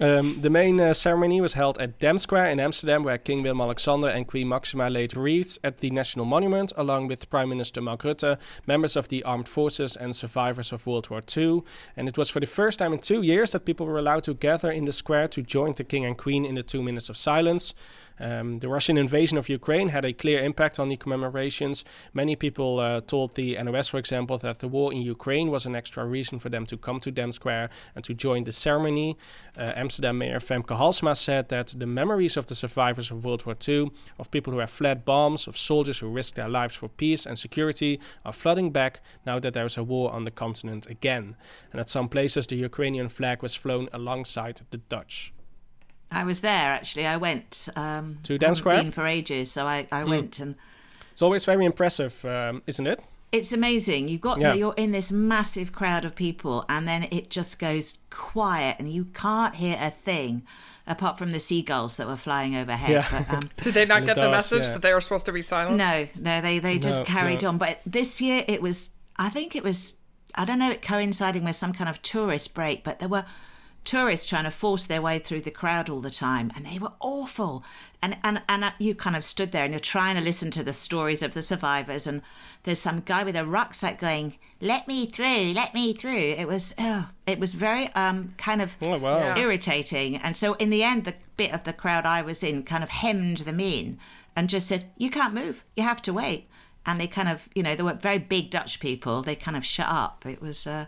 uh, 0.00 0.18
um, 0.18 0.40
the 0.40 0.50
main 0.50 0.80
uh, 0.80 0.92
ceremony 0.92 1.40
was 1.40 1.52
held 1.52 1.80
at 1.80 2.00
Dam 2.00 2.18
Square 2.18 2.50
in 2.50 2.58
Amsterdam, 2.58 3.04
where 3.04 3.16
King 3.18 3.42
Willem-Alexander 3.44 4.08
and 4.08 4.26
Queen 4.26 4.48
Maxima 4.48 4.90
laid 4.90 5.16
wreaths 5.16 5.58
at 5.62 5.78
the 5.78 5.90
National 5.90 6.26
Monument, 6.26 6.72
along 6.76 7.06
with 7.06 7.30
Prime 7.30 7.48
Minister 7.48 7.80
Mark 7.80 8.02
Rutte, 8.02 8.36
members 8.66 8.96
of 8.96 9.08
the 9.08 9.22
armed 9.22 9.48
forces, 9.48 9.96
and 9.96 10.14
survivors 10.16 10.72
of 10.72 10.86
World 10.88 11.08
War 11.08 11.22
II. 11.34 11.62
And 11.96 12.08
it 12.08 12.18
was 12.18 12.30
for 12.30 12.40
the 12.40 12.46
first 12.46 12.80
time 12.80 12.92
in 12.92 12.98
two 12.98 13.22
years 13.22 13.52
that 13.52 13.64
people 13.64 13.86
were 13.86 13.98
allowed 13.98 14.24
to 14.24 14.34
gather 14.34 14.72
in 14.72 14.86
the 14.86 14.92
square 14.92 15.28
to 15.28 15.40
join 15.40 15.74
the 15.74 15.84
King 15.84 16.04
and 16.04 16.18
Queen 16.18 16.44
in 16.44 16.56
the 16.56 16.64
two 16.64 16.82
minutes 16.82 17.08
of 17.08 17.16
silence. 17.16 17.74
Um, 18.20 18.58
the 18.60 18.68
Russian 18.68 18.96
invasion 18.96 19.36
of 19.38 19.48
Ukraine 19.48 19.88
had 19.88 20.04
a 20.04 20.12
clear 20.12 20.40
impact 20.40 20.78
on 20.78 20.88
the 20.88 20.96
commemorations. 20.96 21.84
Many 22.12 22.36
people 22.36 22.80
uh, 22.80 23.00
told 23.00 23.34
the 23.34 23.56
NOS, 23.62 23.88
for 23.88 23.98
example, 23.98 24.38
that 24.38 24.60
the 24.60 24.68
war 24.68 24.92
in 24.92 25.02
Ukraine 25.02 25.50
was 25.50 25.66
an 25.66 25.74
extra 25.74 26.04
reason 26.04 26.38
for 26.38 26.48
them 26.48 26.66
to 26.66 26.76
come 26.76 27.00
to 27.00 27.10
Dam 27.10 27.32
Square 27.32 27.70
and 27.94 28.04
to 28.04 28.14
join 28.14 28.44
the 28.44 28.52
ceremony. 28.52 29.16
Uh, 29.56 29.72
Amsterdam 29.74 30.18
Mayor 30.18 30.38
Femke 30.38 30.76
Halsema 30.78 31.16
said 31.16 31.48
that 31.48 31.74
the 31.76 31.86
memories 31.86 32.36
of 32.36 32.46
the 32.46 32.54
survivors 32.54 33.10
of 33.10 33.24
World 33.24 33.44
War 33.46 33.56
II, 33.66 33.90
of 34.18 34.30
people 34.30 34.52
who 34.52 34.60
have 34.60 34.70
fled 34.70 35.04
bombs, 35.04 35.46
of 35.46 35.58
soldiers 35.58 35.98
who 35.98 36.08
risked 36.08 36.36
their 36.36 36.48
lives 36.48 36.74
for 36.74 36.88
peace 36.88 37.26
and 37.26 37.38
security, 37.38 38.00
are 38.24 38.32
flooding 38.32 38.70
back 38.70 39.00
now 39.26 39.38
that 39.38 39.54
there 39.54 39.66
is 39.66 39.76
a 39.76 39.84
war 39.84 40.12
on 40.12 40.24
the 40.24 40.30
continent 40.30 40.86
again. 40.86 41.36
And 41.72 41.80
at 41.80 41.90
some 41.90 42.08
places, 42.08 42.46
the 42.46 42.56
Ukrainian 42.56 43.08
flag 43.08 43.42
was 43.42 43.54
flown 43.54 43.88
alongside 43.92 44.60
the 44.70 44.78
Dutch. 44.78 45.33
I 46.10 46.24
was 46.24 46.40
there 46.40 46.72
actually. 46.72 47.06
I 47.06 47.16
went. 47.16 47.68
Um, 47.76 48.18
To 48.24 48.38
Dam 48.38 48.54
Square? 48.54 48.82
Been 48.82 48.92
for 48.92 49.06
ages, 49.06 49.50
so 49.50 49.66
I, 49.66 49.86
I 49.90 50.04
went 50.04 50.38
and 50.40 50.54
It's 51.12 51.22
always 51.22 51.44
very 51.44 51.64
impressive, 51.64 52.24
um, 52.24 52.62
isn't 52.66 52.86
it? 52.86 53.00
it's 53.32 53.52
amazing. 53.52 54.06
You've 54.06 54.20
got 54.20 54.38
Yeah. 54.38 54.54
you're 54.54 54.74
in 54.76 54.92
this 54.92 55.10
massive 55.10 55.72
crowd 55.72 56.04
of 56.04 56.14
people, 56.14 56.64
and 56.68 56.86
then 56.86 57.08
it 57.10 57.30
just 57.30 57.58
goes 57.58 57.98
quiet, 58.08 58.76
and 58.78 58.88
you 58.88 59.06
can't 59.06 59.56
hear 59.56 59.76
a 59.80 59.90
thing 59.90 60.42
apart 60.86 61.18
from 61.18 61.32
the 61.32 61.40
seagulls 61.40 61.96
that 61.96 62.06
were 62.06 62.16
flying 62.16 62.54
overhead. 62.54 62.90
Yeah. 62.90 63.08
But, 63.10 63.34
um, 63.34 63.50
Did 63.60 63.74
they 63.74 63.86
not 63.86 64.00
The 64.02 64.06
get 64.06 64.14
the 64.14 64.22
doves, 64.22 64.52
message 64.52 64.66
yeah. 64.66 64.72
that 64.74 64.82
they 64.82 64.92
were 64.94 65.00
supposed 65.00 65.26
to 65.26 65.32
be 65.32 65.42
silent? 65.42 65.76
no, 65.78 66.06
no, 66.16 66.40
they 66.40 66.60
they 66.60 66.78
just 66.78 67.00
No, 67.00 67.04
carried 67.06 67.42
no. 67.42 67.48
on. 67.48 67.58
But 67.58 67.80
this 67.84 68.20
year 68.20 68.44
it 68.46 68.62
was. 68.62 68.90
I 69.16 69.30
think 69.30 69.56
it 69.56 69.64
was. 69.64 69.96
I 70.36 70.44
don't 70.44 70.60
know. 70.60 70.70
It 70.70 70.80
coinciding 70.82 71.42
with 71.42 71.56
some 71.56 71.72
kind 71.72 71.88
of 71.90 72.00
tourist 72.02 72.54
break, 72.54 72.84
but 72.84 73.00
there 73.00 73.08
were 73.08 73.24
tourists 73.84 74.26
trying 74.26 74.44
to 74.44 74.50
force 74.50 74.86
their 74.86 75.02
way 75.02 75.18
through 75.18 75.42
the 75.42 75.50
crowd 75.50 75.88
all 75.90 76.00
the 76.00 76.10
time 76.10 76.50
and 76.56 76.64
they 76.64 76.78
were 76.78 76.92
awful. 77.00 77.64
And 78.02 78.16
and 78.24 78.42
and 78.48 78.72
you 78.78 78.94
kind 78.94 79.16
of 79.16 79.24
stood 79.24 79.52
there 79.52 79.64
and 79.64 79.72
you're 79.72 79.80
trying 79.80 80.16
to 80.16 80.22
listen 80.22 80.50
to 80.52 80.62
the 80.62 80.72
stories 80.72 81.22
of 81.22 81.32
the 81.34 81.42
survivors 81.42 82.06
and 82.06 82.22
there's 82.64 82.78
some 82.80 83.00
guy 83.00 83.24
with 83.24 83.36
a 83.36 83.44
rucksack 83.46 84.00
going 84.00 84.38
let 84.60 84.88
me 84.88 85.06
through 85.06 85.52
let 85.54 85.74
me 85.74 85.92
through. 85.92 86.16
It 86.38 86.46
was 86.48 86.74
oh, 86.78 87.08
it 87.26 87.38
was 87.38 87.52
very 87.52 87.88
um 87.94 88.34
kind 88.38 88.62
of 88.62 88.76
Oh, 88.86 88.98
wow. 88.98 89.18
Yeah. 89.18 89.38
irritating. 89.38 90.16
And 90.16 90.36
so 90.36 90.54
in 90.54 90.70
the 90.70 90.82
end 90.82 91.04
the 91.04 91.14
bit 91.36 91.52
of 91.52 91.64
the 91.64 91.72
crowd 91.72 92.06
i 92.06 92.22
was 92.22 92.42
in 92.44 92.62
kind 92.62 92.82
of 92.84 92.90
hemmed 92.90 93.38
them 93.38 93.58
in 93.60 93.98
and 94.36 94.48
just 94.48 94.68
said 94.68 94.90
you 94.96 95.10
can't 95.10 95.34
move. 95.34 95.64
You 95.76 95.82
have 95.82 96.02
to 96.02 96.12
wait. 96.12 96.48
And 96.86 97.00
they 97.00 97.06
kind 97.06 97.28
of 97.28 97.48
you 97.54 97.62
know 97.62 97.74
they 97.74 97.82
were 97.82 97.94
very 97.94 98.18
big 98.18 98.50
dutch 98.50 98.80
people. 98.80 99.22
They 99.22 99.34
kind 99.36 99.56
of 99.56 99.64
shut 99.64 99.88
up. 99.88 100.24
It 100.26 100.40
was 100.42 100.66
uh 100.66 100.86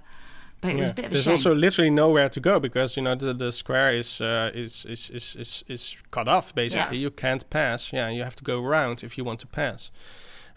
but 0.60 0.70
it 0.72 0.76
was 0.76 0.90
a 0.90 0.94
bit 0.94 1.04
of 1.06 1.10
a 1.10 1.14
There's 1.14 1.24
shame. 1.24 1.32
also 1.32 1.54
literally 1.54 1.90
nowhere 1.90 2.28
to 2.28 2.40
go 2.40 2.58
because 2.60 2.96
you 2.96 3.02
know 3.02 3.14
the, 3.14 3.34
the 3.34 3.52
square 3.52 3.92
is, 3.92 4.20
uh, 4.20 4.50
is, 4.54 4.84
is 4.86 5.10
is 5.10 5.36
is 5.36 5.64
is 5.68 5.96
cut 6.10 6.28
off 6.28 6.54
basically. 6.54 6.96
Yeah. 6.98 7.02
You 7.04 7.10
can't 7.10 7.48
pass. 7.50 7.92
Yeah, 7.92 8.08
you 8.08 8.22
have 8.24 8.36
to 8.36 8.44
go 8.44 8.62
around 8.64 9.02
if 9.04 9.16
you 9.18 9.24
want 9.24 9.40
to 9.40 9.46
pass. 9.46 9.90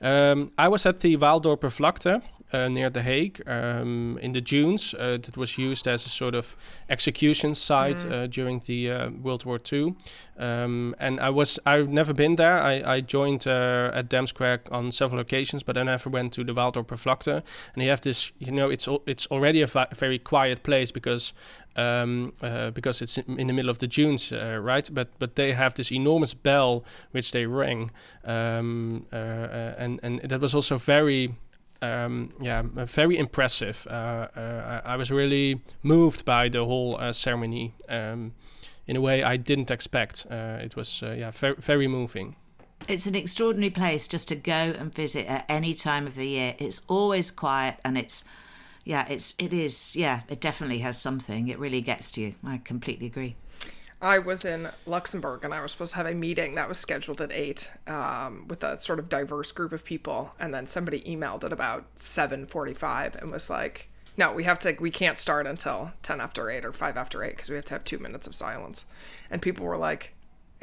Um, 0.02 0.52
I 0.58 0.68
was 0.70 0.86
at 0.86 1.02
the 1.02 1.18
Waalsdorper 1.18 1.70
Vlakte 1.70 2.22
uh, 2.54 2.68
near 2.68 2.90
The 2.90 3.02
Hague 3.02 3.42
um, 3.48 4.18
in 4.22 4.32
the 4.32 4.42
dunes. 4.42 4.94
Uh, 4.94 5.18
that 5.18 5.38
was 5.38 5.58
used 5.58 5.88
as 5.88 6.06
a 6.06 6.10
sort 6.10 6.36
of 6.36 6.56
execution 6.90 7.56
site 7.56 8.06
uh, 8.06 8.28
during 8.28 8.62
the 8.66 8.92
uh, 8.92 9.10
World 9.10 9.46
War 9.46 9.60
II. 9.72 9.96
Um, 10.38 10.96
and 11.00 11.20
I 11.20 11.30
was 11.30 11.60
I've 11.66 11.90
never 11.90 12.14
been 12.14 12.36
there. 12.38 12.60
I, 12.60 12.96
I 12.96 13.02
joined 13.02 13.46
uh, 13.46 13.92
at 13.94 14.10
Dam 14.10 14.26
Square 14.26 14.62
on 14.72 14.92
several 14.92 15.20
occasions, 15.20 15.64
but 15.64 15.78
I 15.78 15.84
never 15.84 16.10
went 16.10 16.34
to 16.34 16.44
the 16.44 16.54
Waalsdorper 16.54 16.98
Vlakte. 16.98 17.44
And 17.74 17.84
you 17.84 17.90
have 17.90 18.02
this, 18.02 18.32
you 18.40 18.52
know, 18.52 18.70
it's 18.70 18.88
al- 18.88 19.04
it's 19.06 19.28
already 19.28 19.62
a 19.62 19.68
very 19.68 20.18
quiet 20.18 20.64
place 20.64 20.92
because 20.92 21.34
um, 21.76 22.34
uh, 22.42 22.72
because 22.72 23.02
it's 23.02 23.18
in 23.18 23.40
in 23.40 23.48
the 23.48 23.54
middle 23.54 23.70
of 23.70 23.80
the 23.80 23.88
dunes, 23.88 24.32
uh, 24.32 24.60
right? 24.62 24.90
But 24.94 25.08
but 25.20 25.36
they 25.36 25.54
have 25.54 25.76
this 25.76 25.92
enormous 25.92 26.34
bell 26.34 26.84
which 27.12 27.32
they 27.32 27.46
ring, 27.46 27.92
um, 28.26 29.06
uh, 29.12 29.16
uh, 29.16 29.74
and 29.78 30.00
and 30.04 30.20
that 30.22 30.42
was 30.42 30.54
also 30.54 30.78
very. 30.78 31.36
Um, 31.82 32.30
yeah, 32.42 32.64
very 32.86 33.18
impressive. 33.18 33.88
Uh, 33.90 34.28
uh, 34.36 34.82
I 34.86 34.94
I 34.94 34.96
was 34.98 35.12
really 35.12 35.62
moved 35.82 36.26
by 36.26 36.50
the 36.50 36.66
whole 36.66 36.98
uh, 36.98 37.14
ceremony 37.14 37.74
um, 37.88 38.34
in 38.86 38.98
a 38.98 39.02
way 39.02 39.24
I 39.24 39.38
didn't 39.38 39.72
expect. 39.72 40.26
It 40.30 40.76
was 40.76 41.02
yeah, 41.02 41.32
very 41.32 41.56
very 41.56 41.88
moving. 41.88 42.36
It's 42.88 43.06
an 43.06 43.16
extraordinary 43.16 43.72
place 43.72 44.08
just 44.08 44.28
to 44.30 44.36
go 44.36 44.74
and 44.80 44.96
visit 44.96 45.28
at 45.28 45.46
any 45.48 45.74
time 45.74 46.08
of 46.08 46.16
the 46.16 46.28
year. 46.28 46.56
It's 46.60 46.82
always 46.88 47.32
quiet 47.32 47.76
and 47.84 47.98
it's 47.98 48.26
yeah, 48.86 49.06
it's 49.08 49.36
it 49.38 49.54
is 49.54 49.96
yeah, 49.96 50.22
it 50.28 50.42
definitely 50.42 50.80
has 50.80 51.00
something. 51.00 51.48
It 51.48 51.60
really 51.60 51.82
gets 51.82 52.12
to 52.12 52.22
you. 52.22 52.36
I 52.44 52.58
completely 52.58 53.06
agree. 53.08 53.36
I 54.02 54.18
was 54.20 54.46
in 54.46 54.70
Luxembourg 54.86 55.44
and 55.44 55.54
I 55.54 55.62
was 55.62 55.72
supposed 55.72 55.92
to 55.92 55.98
have 55.98 56.06
a 56.06 56.14
meeting 56.14 56.56
that 56.56 56.70
was 56.70 56.78
scheduled 56.78 57.20
at 57.20 57.34
eight 57.34 57.70
um, 57.86 58.48
with 58.48 58.64
a 58.64 58.78
sort 58.78 59.00
of 59.00 59.10
diverse 59.10 59.52
group 59.52 59.74
of 59.74 59.84
people, 59.84 60.34
and 60.40 60.54
then 60.54 60.68
somebody 60.68 61.02
emailed 61.02 61.44
at 61.44 61.52
about 61.52 61.86
seven 61.98 62.46
forty-five 62.46 63.16
and 63.16 63.30
was 63.30 63.50
like, 63.50 63.90
"No, 64.16 64.32
we 64.32 64.46
have 64.46 64.60
to. 64.60 64.76
We 64.80 64.92
can't 64.92 65.18
start 65.18 65.46
until 65.46 65.92
ten 66.02 66.22
after 66.22 66.50
eight 66.50 66.64
or 66.64 66.72
five 66.72 66.96
after 66.96 67.24
eight 67.24 67.36
because 67.36 67.50
we 67.50 67.58
have 67.58 67.66
to 67.66 67.74
have 67.74 67.84
two 67.84 68.00
minutes 68.00 68.26
of 68.26 68.36
silence." 68.36 68.86
And 69.30 69.42
people 69.42 69.66
were 69.66 69.78
like, 69.78 70.14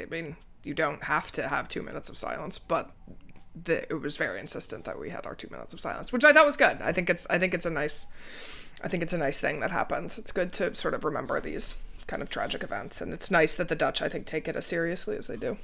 "I 0.01 0.07
mean, 0.07 0.37
you 0.62 0.72
don't 0.72 1.05
have 1.05 1.31
to 1.33 1.49
have 1.49 1.68
two 1.68 1.83
minutes 1.83 2.09
of 2.09 2.16
silence, 2.16 2.59
but." 2.59 2.90
The, 3.64 3.90
it 3.90 4.03
was 4.03 4.18
very 4.18 4.38
insistent 4.38 4.85
that 4.85 5.01
we 5.01 5.09
had 5.09 5.25
our 5.25 5.35
two 5.35 5.49
minutes 5.51 5.72
of 5.72 5.81
silence, 5.81 6.12
which 6.12 6.27
I 6.27 6.35
thought 6.35 6.44
was 6.44 6.59
good. 6.59 6.77
I 6.83 6.92
think 6.92 7.09
it's 7.09 7.27
I 7.31 7.38
think 7.38 7.55
it's 7.55 7.64
a 7.64 7.70
nice 7.70 8.07
I 8.85 8.88
think 8.88 9.03
it's 9.03 9.14
a 9.14 9.18
nice 9.18 9.40
thing 9.40 9.61
that 9.61 9.70
happens. 9.70 10.18
It's 10.18 10.31
good 10.31 10.53
to 10.53 10.75
sort 10.75 10.92
of 10.92 11.05
remember 11.05 11.40
these 11.40 11.79
kind 12.07 12.23
of 12.23 12.31
tragic 12.31 12.62
events, 12.62 13.01
and 13.01 13.12
it's 13.12 13.31
nice 13.31 13.55
that 13.55 13.69
the 13.69 13.75
Dutch, 13.75 14.01
I 14.03 14.09
think, 14.09 14.27
take 14.27 14.49
it 14.49 14.57
as 14.57 14.66
seriously 14.66 15.16
as 15.16 15.27
they 15.27 15.37
do. 15.37 15.59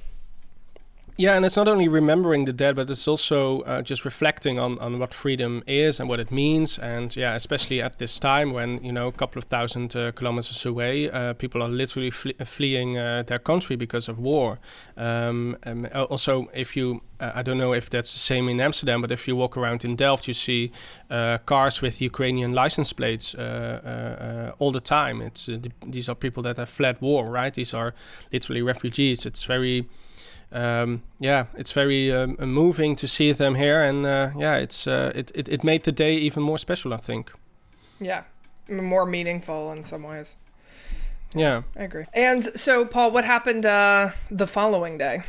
Yeah, 1.15 1.35
and 1.35 1.45
it's 1.45 1.55
not 1.55 1.67
only 1.67 1.87
remembering 1.87 2.45
the 2.45 2.53
dead, 2.53 2.75
but 2.75 2.89
it's 2.89 3.07
also 3.07 3.61
uh, 3.61 3.83
just 3.83 4.03
reflecting 4.03 4.57
on, 4.57 4.79
on 4.79 4.97
what 4.97 5.13
freedom 5.13 5.61
is 5.67 5.99
and 5.99 6.09
what 6.09 6.19
it 6.19 6.31
means. 6.31 6.79
And 6.79 7.15
yeah, 7.15 7.35
especially 7.35 7.83
at 7.83 7.99
this 7.99 8.17
time 8.17 8.49
when, 8.49 8.83
you 8.83 8.91
know, 8.91 9.09
a 9.09 9.11
couple 9.11 9.37
of 9.37 9.45
thousand 9.45 9.95
uh, 9.95 10.11
kilometers 10.13 10.65
away, 10.65 11.11
uh, 11.11 11.33
people 11.33 11.61
are 11.61 11.69
literally 11.69 12.09
fle- 12.09 12.31
fleeing 12.43 12.97
uh, 12.97 13.21
their 13.27 13.37
country 13.37 13.75
because 13.75 14.07
of 14.07 14.17
war. 14.17 14.59
Um, 14.97 15.55
also, 15.93 16.49
if 16.51 16.75
you, 16.75 17.03
uh, 17.19 17.33
I 17.35 17.43
don't 17.43 17.59
know 17.59 17.73
if 17.73 17.91
that's 17.91 18.11
the 18.13 18.19
same 18.19 18.49
in 18.49 18.59
Amsterdam, 18.59 18.99
but 19.01 19.11
if 19.11 19.27
you 19.27 19.35
walk 19.35 19.55
around 19.55 19.85
in 19.85 19.95
Delft, 19.95 20.27
you 20.27 20.33
see 20.33 20.71
uh, 21.11 21.37
cars 21.45 21.79
with 21.79 22.01
Ukrainian 22.01 22.53
license 22.53 22.91
plates 22.91 23.35
all 23.35 24.71
the 24.71 24.81
time. 24.83 25.21
It's 25.21 25.47
These 25.85 26.09
are 26.09 26.15
people 26.15 26.41
that 26.41 26.57
have 26.57 26.69
fled 26.69 27.01
war, 27.01 27.29
right? 27.29 27.53
These 27.53 27.75
are 27.75 27.93
literally 28.31 28.63
refugees. 28.63 29.27
It's 29.27 29.43
very 29.43 29.85
um, 30.53 31.01
yeah, 31.19 31.45
it's 31.57 31.71
very 31.71 32.11
um, 32.11 32.35
moving 32.39 32.95
to 32.97 33.07
see 33.07 33.31
them 33.33 33.55
here, 33.55 33.83
and 33.83 34.05
uh, 34.05 34.29
yeah, 34.37 34.55
it's 34.55 34.87
uh, 34.87 35.11
it, 35.15 35.31
it 35.35 35.49
it 35.49 35.63
made 35.63 35.83
the 35.83 35.91
day 35.91 36.13
even 36.15 36.43
more 36.43 36.57
special, 36.57 36.93
I 36.93 36.97
think. 36.97 37.31
Yeah, 37.99 38.23
more 38.69 39.05
meaningful 39.05 39.71
in 39.71 39.83
some 39.83 40.03
ways. 40.03 40.35
Yeah, 41.35 41.63
I 41.75 41.83
agree. 41.83 42.05
And 42.13 42.45
so, 42.59 42.85
Paul, 42.85 43.11
what 43.11 43.25
happened 43.25 43.65
uh, 43.65 44.11
the 44.29 44.47
following 44.47 44.97
day? 44.99 45.23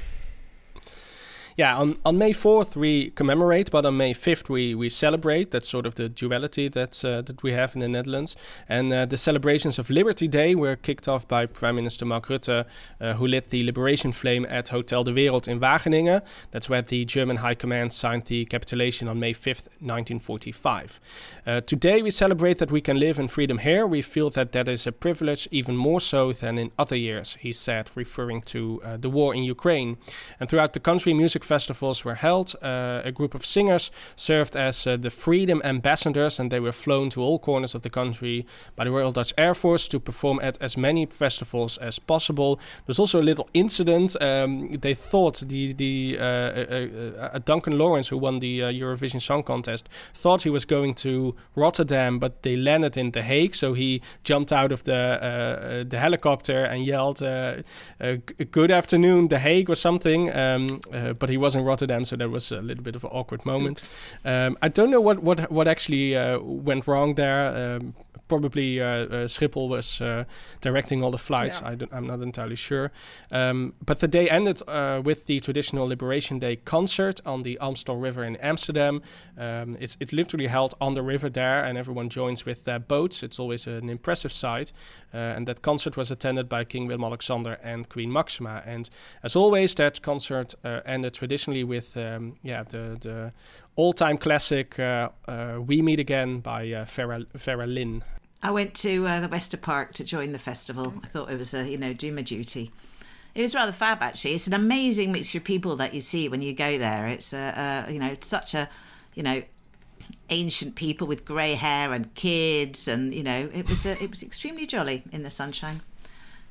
Yeah, 1.57 1.77
on, 1.79 1.97
on 2.05 2.19
May 2.19 2.33
4th 2.33 2.75
we 2.75 3.11
commemorate, 3.11 3.71
but 3.71 3.87
on 3.87 3.97
May 3.97 4.13
5th 4.13 4.49
we, 4.49 4.75
we 4.75 4.89
celebrate. 4.89 5.53
That's 5.53 5.69
sort 5.69 5.87
of 5.87 5.95
the 5.95 6.09
duality 6.09 6.69
that, 6.69 7.05
uh, 7.05 7.23
that 7.23 7.43
we 7.45 7.53
have 7.53 7.75
in 7.75 7.81
the 7.81 7.89
Netherlands. 7.89 8.35
And 8.69 8.93
uh, 8.93 9.07
the 9.07 9.17
celebrations 9.17 9.79
of 9.79 9.89
Liberty 9.89 10.27
Day 10.27 10.57
were 10.57 10.75
kicked 10.75 11.07
off 11.07 11.29
by 11.29 11.47
Prime 11.47 11.77
Minister 11.77 12.05
Mark 12.05 12.27
Rutte, 12.27 12.65
uh, 13.01 13.13
who 13.15 13.27
lit 13.29 13.51
the 13.51 13.63
liberation 13.63 14.11
flame 14.11 14.45
at 14.49 14.71
Hotel 14.71 15.05
de 15.05 15.13
Wereld 15.13 15.47
in 15.47 15.61
Wageningen. 15.61 16.23
That's 16.51 16.69
where 16.69 16.83
the 16.83 17.05
German 17.05 17.37
High 17.37 17.55
Command 17.55 17.93
signed 17.93 18.25
the 18.25 18.47
capitulation 18.47 19.07
on 19.07 19.21
May 19.21 19.33
5th, 19.33 19.69
1945. 19.79 21.01
Uh, 21.47 21.61
today 21.61 22.03
we 22.03 22.11
celebrate 22.11 22.59
that 22.59 22.73
we 22.73 22.81
can 22.81 22.99
live 22.99 23.21
in 23.21 23.29
freedom 23.29 23.59
here. 23.59 23.87
We 23.87 24.03
feel 24.03 24.29
that 24.31 24.51
that 24.53 24.67
is 24.67 24.89
a 24.89 24.93
privilege, 24.93 25.47
even 25.53 25.77
more 25.77 26.01
so 26.01 26.33
than 26.33 26.59
in 26.59 26.73
other 26.79 26.97
years, 26.97 27.37
he 27.39 27.53
said, 27.53 27.91
referring 27.95 28.43
to 28.43 28.83
uh, 28.85 28.97
the 28.97 29.09
war 29.09 29.33
in 29.35 29.45
Ukraine. 29.45 29.99
And 30.41 30.49
throughout 30.49 30.73
the 30.73 30.81
country, 30.81 31.15
music 31.15 31.44
festivals 31.45 32.05
were 32.05 32.15
held. 32.15 32.55
Uh, 32.63 33.03
a 33.05 33.13
group 33.13 33.35
of 33.35 33.45
singers 33.47 33.91
served 34.17 34.57
as 34.57 34.87
uh, 34.87 34.97
the 34.97 35.11
freedom 35.11 35.61
ambassadors, 35.65 36.41
and 36.41 36.51
they 36.51 36.61
were 36.61 36.73
flown 36.73 37.11
to 37.11 37.21
all 37.21 37.39
corners 37.39 37.75
of 37.75 37.83
the 37.83 37.91
country 37.91 38.47
by 38.77 38.85
the 38.85 38.91
Royal 38.91 39.13
Dutch 39.13 39.33
Air 39.39 39.55
Force 39.55 39.89
to 39.89 40.01
perform 40.01 40.41
at 40.43 40.61
as 40.61 40.77
many 40.77 41.07
festivals 41.07 41.79
as 41.79 41.99
possible. 41.99 42.59
There's 42.87 42.99
also 42.99 43.21
a 43.21 43.23
little 43.23 43.49
incident. 43.55 44.17
Um, 44.21 44.73
they 44.73 44.95
thought 44.95 45.41
the 45.41 45.73
the 45.73 46.17
uh, 46.19 46.25
uh, 46.25 47.35
uh 47.35 47.39
Duncan 47.39 47.79
Laurence, 47.79 48.09
who 48.09 48.19
won 48.19 48.41
the 48.41 48.65
uh, 48.65 48.73
Eurovision 48.73 49.21
Song 49.21 49.43
Contest, 49.43 49.89
thought 50.15 50.43
he 50.43 50.51
was 50.51 50.65
going 50.65 50.95
to 50.95 51.35
Rotterdam, 51.55 52.19
but 52.19 52.43
they 52.43 52.57
landed 52.57 52.97
in 52.97 53.13
The 53.13 53.23
Hague. 53.23 53.55
So 53.55 53.75
he 53.75 54.01
jumped 54.25 54.53
out 54.53 54.73
of 54.73 54.83
the 54.83 55.85
the 55.89 55.99
helicopter 55.99 56.65
and 56.65 56.85
yelled, 56.87 57.21
"Good 58.51 58.71
afternoon, 58.71 59.29
The 59.29 59.39
Hague" 59.39 59.71
or 59.71 59.77
something. 59.77 60.35
Um, 60.35 60.81
but 61.19 61.29
he 61.29 61.34
he 61.35 61.39
was 61.39 61.57
in 61.57 61.65
Rotterdam, 61.65 62.05
so 62.05 62.15
there 62.15 62.29
was 62.29 62.53
a 62.53 62.61
little 62.61 62.85
bit 62.85 62.95
of 62.95 63.03
an 63.03 63.11
awkward 63.11 63.45
moment. 63.45 63.91
Um, 64.25 64.57
I 64.63 64.69
don't 64.69 64.89
know 64.89 65.01
what 65.01 65.19
what 65.19 65.51
what 65.51 65.67
actually 65.67 66.17
uh, 66.17 66.39
went 66.39 66.87
wrong 66.87 67.17
there. 67.17 67.43
Um, 67.77 67.95
probably 68.29 68.81
uh, 68.81 68.87
uh, 68.87 69.09
Schiphol 69.29 69.69
was 69.69 70.01
uh, 70.01 70.25
directing 70.61 71.03
all 71.03 71.11
the 71.11 71.19
flights. 71.19 71.61
Yeah. 71.61 71.77
I 71.93 71.97
am 71.97 72.07
not 72.07 72.21
entirely 72.21 72.57
sure. 72.57 72.91
Um, 73.33 73.75
but 73.85 74.01
the 74.01 74.09
day 74.09 74.29
ended 74.29 74.63
uh, 74.69 75.03
with 75.05 75.27
the 75.27 75.41
traditional 75.41 75.87
Liberation 75.87 76.39
Day 76.39 76.57
concert 76.57 77.21
on 77.25 77.43
the 77.43 77.59
Amstel 77.61 77.97
River 77.97 78.25
in 78.25 78.37
Amsterdam. 78.37 79.03
Um, 79.37 79.77
it's 79.81 79.97
it's 80.01 80.13
literally 80.13 80.47
held 80.47 80.75
on 80.81 80.95
the 80.95 81.03
river 81.03 81.29
there, 81.29 81.65
and 81.65 81.79
everyone 81.79 82.09
joins 82.09 82.45
with 82.45 82.65
their 82.65 82.79
boats. 82.79 83.23
It's 83.23 83.39
always 83.39 83.67
an 83.67 83.89
impressive 83.89 84.33
sight. 84.33 84.73
Uh, 85.13 85.19
and 85.37 85.47
that 85.47 85.63
concert 85.63 85.97
was 85.97 86.11
attended 86.11 86.49
by 86.49 86.65
King 86.65 86.89
Willem 86.89 87.05
Alexander 87.05 87.59
and 87.63 87.89
Queen 87.89 88.13
Maxima. 88.13 88.63
And 88.67 88.91
as 89.23 89.37
always, 89.37 89.75
that 89.77 90.03
concert 90.03 90.55
uh, 90.65 90.81
ended 90.85 91.15
traditionally 91.15 91.65
with 91.65 91.97
um, 91.97 92.37
yeah 92.43 92.65
the 92.65 92.97
the 93.01 93.33
all-time 93.77 94.19
classic 94.19 94.77
"We 94.79 95.83
Meet 95.83 96.01
Again" 96.01 96.41
by 96.41 96.71
uh, 96.73 96.85
Vera, 96.85 97.25
Vera 97.35 97.67
Lynn. 97.67 98.03
I 98.43 98.51
went 98.51 98.75
to 98.77 99.07
uh, 99.07 99.21
the 99.21 99.29
Wester 99.29 99.57
Park 99.57 99.95
to 99.95 100.05
join 100.05 100.33
the 100.33 100.39
festival. 100.39 100.95
I 101.03 101.07
thought 101.09 101.31
it 101.31 101.39
was 101.39 101.55
a 101.55 101.69
you 101.69 101.79
know 101.79 101.93
do 101.93 102.13
my 102.13 102.23
duty. 102.23 102.71
It 103.35 103.43
was 103.43 103.55
rather 103.55 103.73
fab 103.73 104.03
actually. 104.03 104.35
It's 104.35 104.47
an 104.47 104.53
amazing 104.53 105.11
mixture 105.11 105.39
of 105.39 105.45
people 105.45 105.77
that 105.77 105.95
you 105.95 106.01
see 106.01 106.29
when 106.29 106.43
you 106.43 106.53
go 106.53 106.79
there. 106.79 107.07
It's 107.09 107.33
a, 107.33 107.87
a 107.89 107.93
you 107.93 107.99
know 107.99 108.17
such 108.21 108.55
a 108.55 108.69
you 109.15 109.23
know 109.23 109.43
ancient 110.31 110.75
people 110.75 111.07
with 111.07 111.25
grey 111.25 111.55
hair 111.55 111.93
and 111.93 112.15
kids, 112.15 112.87
and 112.87 113.15
you 113.15 113.23
know 113.23 113.51
it 113.53 113.69
was 113.69 113.87
a, 113.87 114.01
it 114.03 114.11
was 114.11 114.23
extremely 114.23 114.67
jolly 114.67 115.03
in 115.11 115.23
the 115.23 115.31
sunshine. 115.31 115.81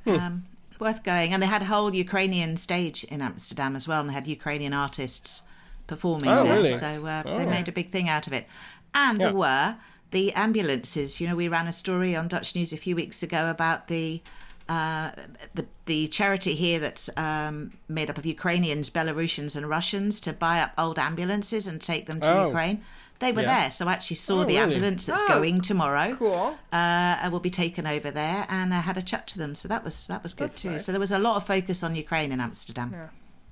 Hmm. 0.04 0.16
Um, 0.16 0.46
worth 0.80 1.04
going, 1.04 1.32
and 1.32 1.42
they 1.42 1.48
had 1.48 1.62
a 1.62 1.66
whole 1.66 1.96
Ukrainian 1.96 2.58
stage 2.58 3.04
in 3.06 3.22
Amsterdam 3.22 3.76
as 3.76 3.88
well, 3.88 4.02
and 4.02 4.10
they 4.10 4.14
had 4.14 4.28
Ukrainian 4.28 4.74
artists 4.74 5.44
performing 5.88 6.30
oh, 6.30 6.44
there. 6.44 6.56
Really? 6.56 6.70
So 6.70 7.06
uh, 7.06 7.24
oh. 7.26 7.38
they 7.38 7.46
made 7.46 7.68
a 7.68 7.72
big 7.72 7.92
thing 7.92 8.10
out 8.10 8.28
of 8.28 8.34
it, 8.34 8.48
and 8.94 9.20
yeah. 9.20 9.28
there 9.28 9.36
were 9.36 9.76
the 10.12 10.32
ambulances. 10.34 11.20
You 11.20 11.28
know, 11.28 11.36
we 11.36 11.48
ran 11.48 11.68
a 11.68 11.74
story 11.74 12.16
on 12.16 12.28
Dutch 12.28 12.56
News 12.56 12.72
a 12.72 12.78
few 12.78 12.96
weeks 12.96 13.24
ago 13.24 13.50
about 13.50 13.88
the 13.88 14.22
uh, 14.70 15.12
the 15.54 15.66
the 15.86 16.08
charity 16.08 16.56
here 16.56 16.80
that's 16.80 17.10
um, 17.18 17.74
made 17.90 18.10
up 18.10 18.18
of 18.18 18.26
Ukrainians, 18.26 18.90
Belarusians, 18.90 19.56
and 19.56 19.68
Russians 19.68 20.20
to 20.22 20.32
buy 20.32 20.62
up 20.62 20.72
old 20.78 20.98
ambulances 20.98 21.68
and 21.68 21.82
take 21.82 22.06
them 22.06 22.22
to 22.22 22.32
oh. 22.32 22.48
Ukraine. 22.48 22.82
They 23.20 23.32
were 23.32 23.42
yeah. 23.42 23.62
there, 23.62 23.72
so 23.72 23.88
I 23.88 23.94
actually 23.94 24.18
saw 24.18 24.42
oh, 24.42 24.44
the 24.44 24.58
really? 24.58 24.74
ambulance 24.74 25.06
that's 25.06 25.22
oh, 25.24 25.28
going 25.28 25.62
tomorrow. 25.62 26.16
Cool. 26.16 26.58
Uh, 26.72 27.30
will 27.32 27.40
be 27.40 27.50
taken 27.50 27.86
over 27.88 28.12
there, 28.12 28.46
and 28.50 28.74
I 28.74 28.80
had 28.80 28.98
a 28.98 29.02
chat 29.02 29.28
to 29.28 29.38
them, 29.38 29.56
so 29.56 29.68
that 29.68 29.84
was 29.84 30.08
that 30.08 30.24
was 30.24 30.34
good 30.34 30.50
that's 30.50 30.62
too. 30.62 30.72
Nice. 30.72 30.86
So 30.86 30.92
there 30.92 31.00
was 31.00 31.12
a 31.12 31.20
lot 31.20 31.38
of 31.38 31.46
focus 31.46 31.84
on 31.84 31.96
Ukraine 31.96 32.32
in 32.32 32.42
Amsterdam. 32.42 32.92
Yeah, 32.92 33.10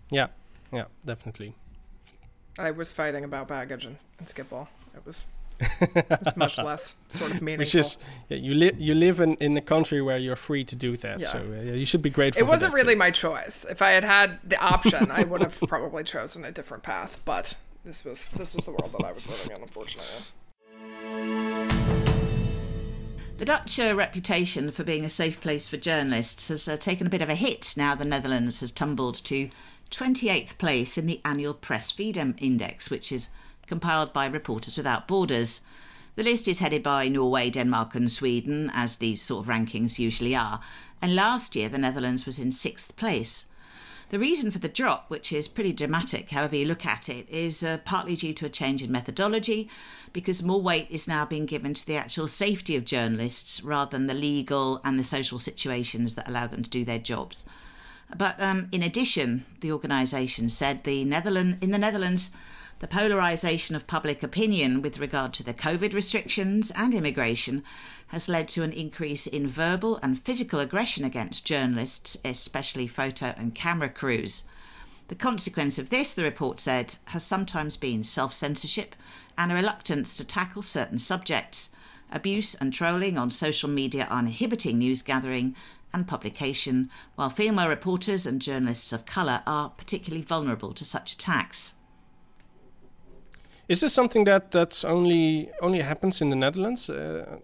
yeah, 0.10 0.28
yeah 0.78 0.86
definitely. 1.06 1.56
I 2.62 2.72
was 2.72 2.92
fighting 2.92 3.24
about 3.24 3.48
baggage 3.48 3.86
and, 3.86 3.98
and 4.20 4.28
Schiphol. 4.28 4.68
It 4.96 5.06
was 5.06 5.26
it's 5.60 6.36
much 6.36 6.58
less 6.70 6.96
sort 7.10 7.32
of 7.32 7.42
meaningful. 7.42 7.62
Which 7.62 7.76
is 7.76 7.98
yeah, 8.30 8.38
you 8.38 8.54
live 8.54 8.80
you 8.80 8.96
live 8.96 9.20
in, 9.20 9.36
in 9.36 9.56
a 9.58 9.62
country 9.62 10.02
where 10.02 10.18
you're 10.18 10.36
free 10.36 10.64
to 10.66 10.76
do 10.76 10.98
that. 10.98 11.20
Yeah. 11.20 11.28
So 11.28 11.40
uh, 11.40 11.62
yeah, 11.62 11.74
you 11.74 11.86
should 11.86 12.02
be 12.02 12.10
grateful. 12.10 12.44
It 12.44 12.48
wasn't 12.48 12.74
really 12.74 12.94
too. 12.94 13.00
my 13.00 13.12
choice. 13.12 13.66
If 13.70 13.82
I 13.82 13.92
had 13.92 14.04
had 14.04 14.40
the 14.44 14.62
option, 14.62 15.12
I 15.12 15.24
would 15.24 15.42
have 15.42 15.60
probably 15.68 16.04
chosen 16.04 16.46
a 16.46 16.52
different 16.52 16.84
path. 16.84 17.22
But 17.26 17.56
this 17.86 18.06
was 18.06 18.30
this 18.30 18.56
was 18.56 18.66
the 18.66 18.72
world 18.72 18.94
that 18.98 19.06
I 19.06 19.12
was 19.12 19.28
living 19.28 19.56
in, 19.56 19.62
unfortunately. 19.64 20.26
The 23.38 23.46
Dutch 23.46 23.80
uh, 23.80 23.96
reputation 23.96 24.70
for 24.70 24.84
being 24.84 25.04
a 25.04 25.10
safe 25.10 25.42
place 25.42 25.68
for 25.68 25.78
journalists 25.78 26.50
has 26.50 26.68
uh, 26.68 26.78
taken 26.78 27.08
a 27.08 27.10
bit 27.10 27.24
of 27.24 27.30
a 27.30 27.34
hit 27.34 27.74
now 27.76 27.96
the 27.96 28.06
Netherlands 28.06 28.60
has 28.60 28.72
tumbled 28.72 29.16
to 29.26 29.50
28th 29.92 30.58
place 30.58 30.98
in 30.98 31.06
the 31.06 31.20
annual 31.26 31.54
Press 31.54 31.92
Freedom 31.92 32.34
Index, 32.38 32.90
which 32.90 33.12
is 33.12 33.30
compiled 33.68 34.14
by 34.14 34.26
Reporters 34.26 34.78
Without 34.78 35.06
Borders. 35.06 35.62
The 36.16 36.24
list 36.24 36.48
is 36.48 36.60
headed 36.60 36.82
by 36.82 37.10
Norway, 37.10 37.50
Denmark, 37.50 37.94
and 37.96 38.10
Sweden, 38.10 38.72
as 38.74 38.98
these 38.98 39.22
sort 39.22 39.46
of 39.46 39.50
rankings 39.52 40.00
usually 40.00 40.34
are, 40.34 40.62
and 41.02 41.14
last 41.14 41.58
year 41.58 41.68
the 41.68 41.78
Netherlands 41.78 42.26
was 42.26 42.40
in 42.40 42.54
sixth 42.54 42.96
place. 42.96 43.48
The 44.12 44.20
reason 44.20 44.50
for 44.52 44.60
the 44.60 44.70
drop, 44.70 45.10
which 45.10 45.32
is 45.32 45.48
pretty 45.48 45.74
dramatic, 45.74 46.32
however 46.32 46.56
you 46.56 46.66
look 46.66 46.86
at 46.86 47.10
it, 47.10 47.30
is 47.30 47.64
uh, 47.64 47.78
partly 47.84 48.16
due 48.16 48.34
to 48.34 48.46
a 48.46 48.50
change 48.50 48.82
in 48.82 48.92
methodology, 48.92 49.70
because 50.14 50.42
more 50.42 50.62
weight 50.62 50.88
is 50.90 51.08
now 51.08 51.26
being 51.26 51.46
given 51.46 51.74
to 51.74 51.86
the 51.86 51.96
actual 51.96 52.28
safety 52.28 52.78
of 52.78 52.86
journalists 52.86 53.62
rather 53.62 53.92
than 53.92 54.08
the 54.08 54.14
legal 54.14 54.80
and 54.84 54.98
the 54.98 55.04
social 55.04 55.40
situations 55.40 56.16
that 56.16 56.30
allow 56.30 56.48
them 56.48 56.64
to 56.64 56.70
do 56.70 56.86
their 56.86 57.00
jobs. 57.00 57.46
But 58.18 58.42
um, 58.42 58.68
in 58.72 58.84
addition, 58.84 59.46
the 59.62 59.72
organisation 59.72 60.50
said 60.50 60.84
the 60.84 61.06
Netherlands 61.06 61.58
in 61.62 61.72
the 61.72 61.78
Netherlands 61.78 62.32
the 62.82 62.88
polarisation 62.88 63.76
of 63.76 63.86
public 63.86 64.24
opinion 64.24 64.82
with 64.82 64.98
regard 64.98 65.34
to 65.34 65.44
the 65.44 65.54
COVID 65.54 65.94
restrictions 65.94 66.72
and 66.72 66.96
immigration 66.96 67.62
has 68.08 68.28
led 68.28 68.48
to 68.48 68.64
an 68.64 68.74
increase 68.74 69.28
in 69.28 69.48
verbal 69.48 70.00
and 70.02 70.20
physical 70.20 70.60
aggression 70.60 71.06
against 71.06 71.46
journalists, 71.46 72.18
especially 72.26 72.88
photo 72.88 73.36
and 73.38 73.54
camera 73.54 73.88
crews. 73.88 74.46
The 75.10 75.16
consequence 75.16 75.78
of 75.78 75.92
this, 75.92 76.16
the 76.16 76.24
report 76.24 76.60
said, 76.60 76.96
has 77.06 77.24
sometimes 77.24 77.78
been 77.78 78.04
self 78.04 78.34
censorship 78.34 78.96
and 79.38 79.52
a 79.52 79.56
reluctance 79.56 80.16
to 80.16 80.26
tackle 80.26 80.64
certain 80.64 80.98
subjects. 80.98 81.70
Abuse 82.12 82.56
and 82.56 82.74
trolling 82.74 83.16
on 83.16 83.30
social 83.30 83.70
media 83.70 84.08
are 84.10 84.20
inhibiting 84.20 84.80
news 84.80 85.04
gathering 85.04 85.56
and 85.94 86.08
publication, 86.08 86.90
while 87.16 87.30
female 87.30 87.68
reporters 87.68 88.26
and 88.26 88.42
journalists 88.42 88.94
of 88.94 89.06
colour 89.06 89.42
are 89.46 89.70
particularly 89.70 90.24
vulnerable 90.24 90.74
to 90.74 90.86
such 90.86 91.14
attacks. 91.14 91.76
Is 93.68 93.80
this 93.82 93.94
something 93.94 94.26
that 94.26 94.52
that's 94.52 94.84
only 94.84 95.50
only 95.62 95.82
happens 95.82 96.22
in 96.22 96.30
the 96.30 96.36
Netherlands? 96.36 96.90
Uh, 96.90 97.38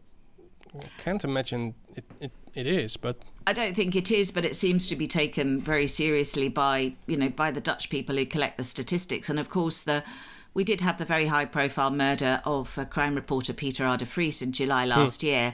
can't 0.97 1.23
imagine 1.23 1.73
it, 1.95 2.03
it, 2.19 2.31
it 2.53 2.67
is, 2.67 2.97
but 2.97 3.17
I 3.47 3.53
don't 3.53 3.75
think 3.75 3.95
it 3.95 4.11
is, 4.11 4.31
but 4.31 4.43
it 4.43 4.55
seems 4.55 4.87
to 4.87 4.95
be 4.95 5.07
taken 5.07 5.61
very 5.61 5.87
seriously 5.87 6.49
by 6.49 6.93
you 7.07 7.17
know 7.17 7.29
by 7.29 7.51
the 7.51 7.61
Dutch 7.61 7.89
people 7.89 8.15
who 8.17 8.25
collect 8.25 8.57
the 8.57 8.63
statistics, 8.63 9.29
and 9.29 9.39
of 9.39 9.49
course 9.49 9.81
the. 9.81 10.03
We 10.53 10.63
did 10.63 10.81
have 10.81 10.97
the 10.97 11.05
very 11.05 11.27
high 11.27 11.45
profile 11.45 11.91
murder 11.91 12.41
of 12.43 12.79
uh, 12.79 12.85
crime 12.85 13.13
reporter 13.13 13.53
Peter 13.53 13.85
R. 13.85 13.95
de 13.95 14.05
Vries 14.05 14.41
in 14.41 14.51
July 14.51 14.85
last 14.85 15.21
hmm. 15.21 15.27
year. 15.27 15.53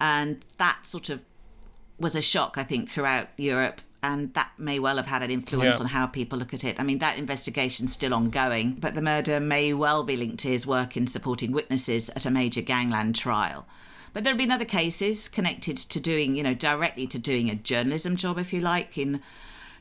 And 0.00 0.44
that 0.56 0.86
sort 0.86 1.08
of 1.08 1.22
was 2.00 2.16
a 2.16 2.22
shock, 2.22 2.56
I 2.56 2.64
think, 2.64 2.88
throughout 2.88 3.28
Europe. 3.36 3.80
And 4.02 4.32
that 4.32 4.52
may 4.56 4.78
well 4.78 4.96
have 4.96 5.06
had 5.06 5.22
an 5.22 5.30
influence 5.30 5.76
yeah. 5.76 5.82
on 5.82 5.86
how 5.88 6.06
people 6.06 6.38
look 6.38 6.54
at 6.54 6.64
it. 6.64 6.80
I 6.80 6.82
mean, 6.82 6.98
that 7.00 7.18
investigation's 7.18 7.92
still 7.92 8.14
ongoing, 8.14 8.76
but 8.80 8.94
the 8.94 9.02
murder 9.02 9.38
may 9.40 9.74
well 9.74 10.04
be 10.04 10.16
linked 10.16 10.38
to 10.40 10.48
his 10.48 10.66
work 10.66 10.96
in 10.96 11.06
supporting 11.06 11.52
witnesses 11.52 12.08
at 12.10 12.24
a 12.24 12.30
major 12.30 12.62
gangland 12.62 13.14
trial. 13.14 13.66
But 14.14 14.24
there 14.24 14.32
have 14.32 14.38
been 14.38 14.50
other 14.50 14.64
cases 14.64 15.28
connected 15.28 15.76
to 15.76 16.00
doing, 16.00 16.34
you 16.34 16.42
know, 16.42 16.54
directly 16.54 17.06
to 17.08 17.18
doing 17.18 17.50
a 17.50 17.54
journalism 17.54 18.16
job, 18.16 18.38
if 18.38 18.54
you 18.54 18.60
like. 18.60 18.96
In 18.96 19.20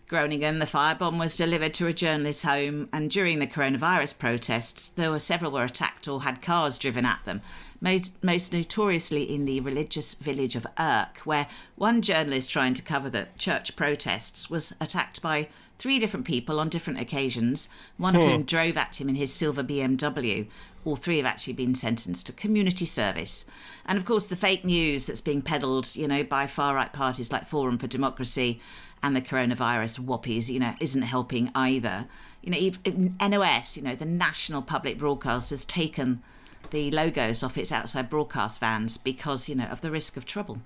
Groningen, 0.10 0.60
the 0.60 0.66
firebomb 0.66 1.18
was 1.18 1.36
delivered 1.36 1.74
to 1.76 1.88
a 1.88 1.94
journalist's 1.94 2.44
home, 2.44 2.90
and 2.92 3.10
during 3.10 3.40
the 3.40 3.48
coronavirus 3.48 4.18
protests, 4.20 4.90
there 4.90 5.12
were 5.12 5.20
several 5.20 5.52
were 5.52 5.64
attacked 5.64 6.08
or 6.08 6.24
had 6.24 6.42
cars 6.42 6.78
driven 6.78 7.06
at 7.06 7.24
them. 7.26 7.42
Most, 7.82 8.22
most 8.24 8.52
notoriously 8.52 9.24
in 9.24 9.46
the 9.46 9.62
religious 9.62 10.16
village 10.16 10.56
of 10.56 10.68
Urk, 10.78 11.20
where 11.20 11.48
one 11.76 12.02
journalist 12.02 12.50
trying 12.50 12.74
to 12.74 12.82
cover 12.82 13.10
the 13.10 13.30
church 13.38 13.76
protests 13.76 14.50
was 14.50 14.76
attacked 14.82 15.22
by 15.22 15.48
three 15.80 15.98
different 15.98 16.26
people 16.26 16.60
on 16.60 16.68
different 16.70 17.00
occasions, 17.00 17.70
one 17.98 18.16
of 18.16 18.22
hmm. 18.22 18.28
whom 18.28 18.44
drove 18.44 18.78
at 18.78 19.00
him 19.00 19.10
in 19.10 19.16
his 19.16 19.34
silver 19.34 19.64
BMW. 19.64 20.48
All 20.86 20.98
three 20.98 21.18
have 21.18 21.26
actually 21.26 21.54
been 21.54 21.74
sentenced 21.74 22.28
to 22.28 22.34
community 22.34 22.86
service. 22.86 23.50
And 23.86 23.98
of 23.98 24.06
course, 24.06 24.28
the 24.28 24.36
fake 24.36 24.64
news 24.64 25.08
that's 25.08 25.22
being 25.22 25.42
peddled, 25.42 25.96
you 25.96 26.08
know, 26.08 26.24
by 26.24 26.48
far 26.48 26.76
right 26.76 26.92
parties 26.92 27.32
like 27.32 27.48
Forum 27.48 27.78
for 27.78 27.88
Democracy 27.88 28.62
and 29.02 29.16
the 29.16 29.22
coronavirus 29.22 30.02
wappies, 30.02 30.50
you 30.50 30.60
know, 30.60 30.76
isn't 30.80 31.02
helping 31.02 31.50
either. 31.56 32.08
You 32.42 32.52
know, 32.52 33.28
NOS, 33.28 33.78
you 33.78 33.84
know, 33.84 33.96
the 33.96 34.06
national 34.06 34.62
public 34.62 34.98
broadcaster, 34.98 35.56
has 35.56 35.66
taken 35.66 36.22
the 36.72 36.92
logos 36.92 37.44
off 37.44 37.58
its 37.58 37.72
outside 37.72 38.10
broadcast 38.10 38.60
vans 38.60 38.98
because, 38.98 39.50
you 39.50 39.56
know, 39.56 39.66
of 39.66 39.82
the 39.82 39.92
risk 39.92 40.18
of 40.18 40.26
trouble. 40.26 40.60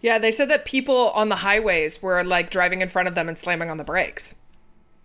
Yeah, 0.00 0.18
they 0.18 0.32
said 0.32 0.50
that 0.50 0.64
people 0.64 1.10
on 1.10 1.28
the 1.28 1.36
highways 1.36 2.02
were 2.02 2.22
like 2.24 2.50
driving 2.50 2.80
in 2.80 2.88
front 2.88 3.08
of 3.08 3.14
them 3.14 3.28
and 3.28 3.38
slamming 3.38 3.70
on 3.70 3.78
the 3.78 3.84
brakes 3.84 4.34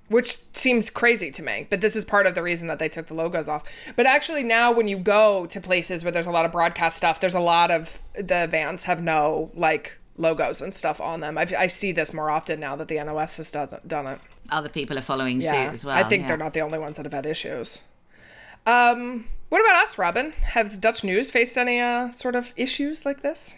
which 0.10 0.38
seems 0.54 0.90
crazy 0.90 1.32
to 1.32 1.44
me 1.44 1.68
but 1.70 1.82
this 1.82 1.96
is 1.96 2.06
part 2.06 2.26
of 2.26 2.36
the 2.36 2.44
reason 2.44 2.68
that 2.68 2.80
they 2.80 2.90
took 2.90 3.08
the 3.08 3.14
logos 3.14 3.48
off 3.48 3.64
but 3.96 4.06
actually 4.06 4.44
now 4.44 4.72
when 4.72 4.88
you 4.88 4.98
go 4.98 5.46
to 5.48 5.60
places 5.60 6.04
where 6.04 6.12
there's 6.12 6.28
a 6.28 6.32
lot 6.32 6.46
of 6.46 6.52
broadcast 6.52 6.98
stuff 6.98 7.20
there's 7.20 7.36
a 7.36 7.40
lot 7.40 7.72
of 7.72 8.00
the 8.16 8.48
vans 8.50 8.86
have 8.86 9.02
no 9.02 9.52
like 9.54 9.98
logos 10.18 10.62
and 10.62 10.74
stuff 10.74 11.00
on 11.00 11.20
them 11.20 11.38
i, 11.38 11.46
I 11.58 11.68
see 11.68 11.92
this 11.92 12.14
more 12.14 12.30
often 12.30 12.60
now 12.60 12.76
that 12.76 12.88
the 12.88 12.96
nos 13.04 13.38
has 13.38 13.52
done, 13.52 13.70
done 13.86 14.08
it 14.08 14.20
other 14.50 14.70
people 14.70 14.98
are 14.98 15.02
following 15.02 15.42
yeah, 15.42 15.52
suit 15.52 15.74
as 15.74 15.86
well 15.86 15.96
i 15.96 16.04
think 16.04 16.22
yeah. 16.22 16.30
they're 16.30 16.38
not 16.38 16.54
the 16.54 16.62
only 16.62 16.80
ones 16.80 16.98
that 16.98 17.06
have 17.06 17.14
had 17.14 17.26
issues 17.26 17.82
um 18.66 19.26
what 19.50 19.62
about 19.62 19.84
us 19.84 19.98
robin 19.98 20.32
has 20.32 20.78
dutch 20.78 21.04
news 21.04 21.30
faced 21.30 21.58
any 21.58 21.80
uh, 21.80 22.12
sort 22.12 22.36
of 22.36 22.54
issues 22.56 23.06
like 23.06 23.22
this 23.22 23.56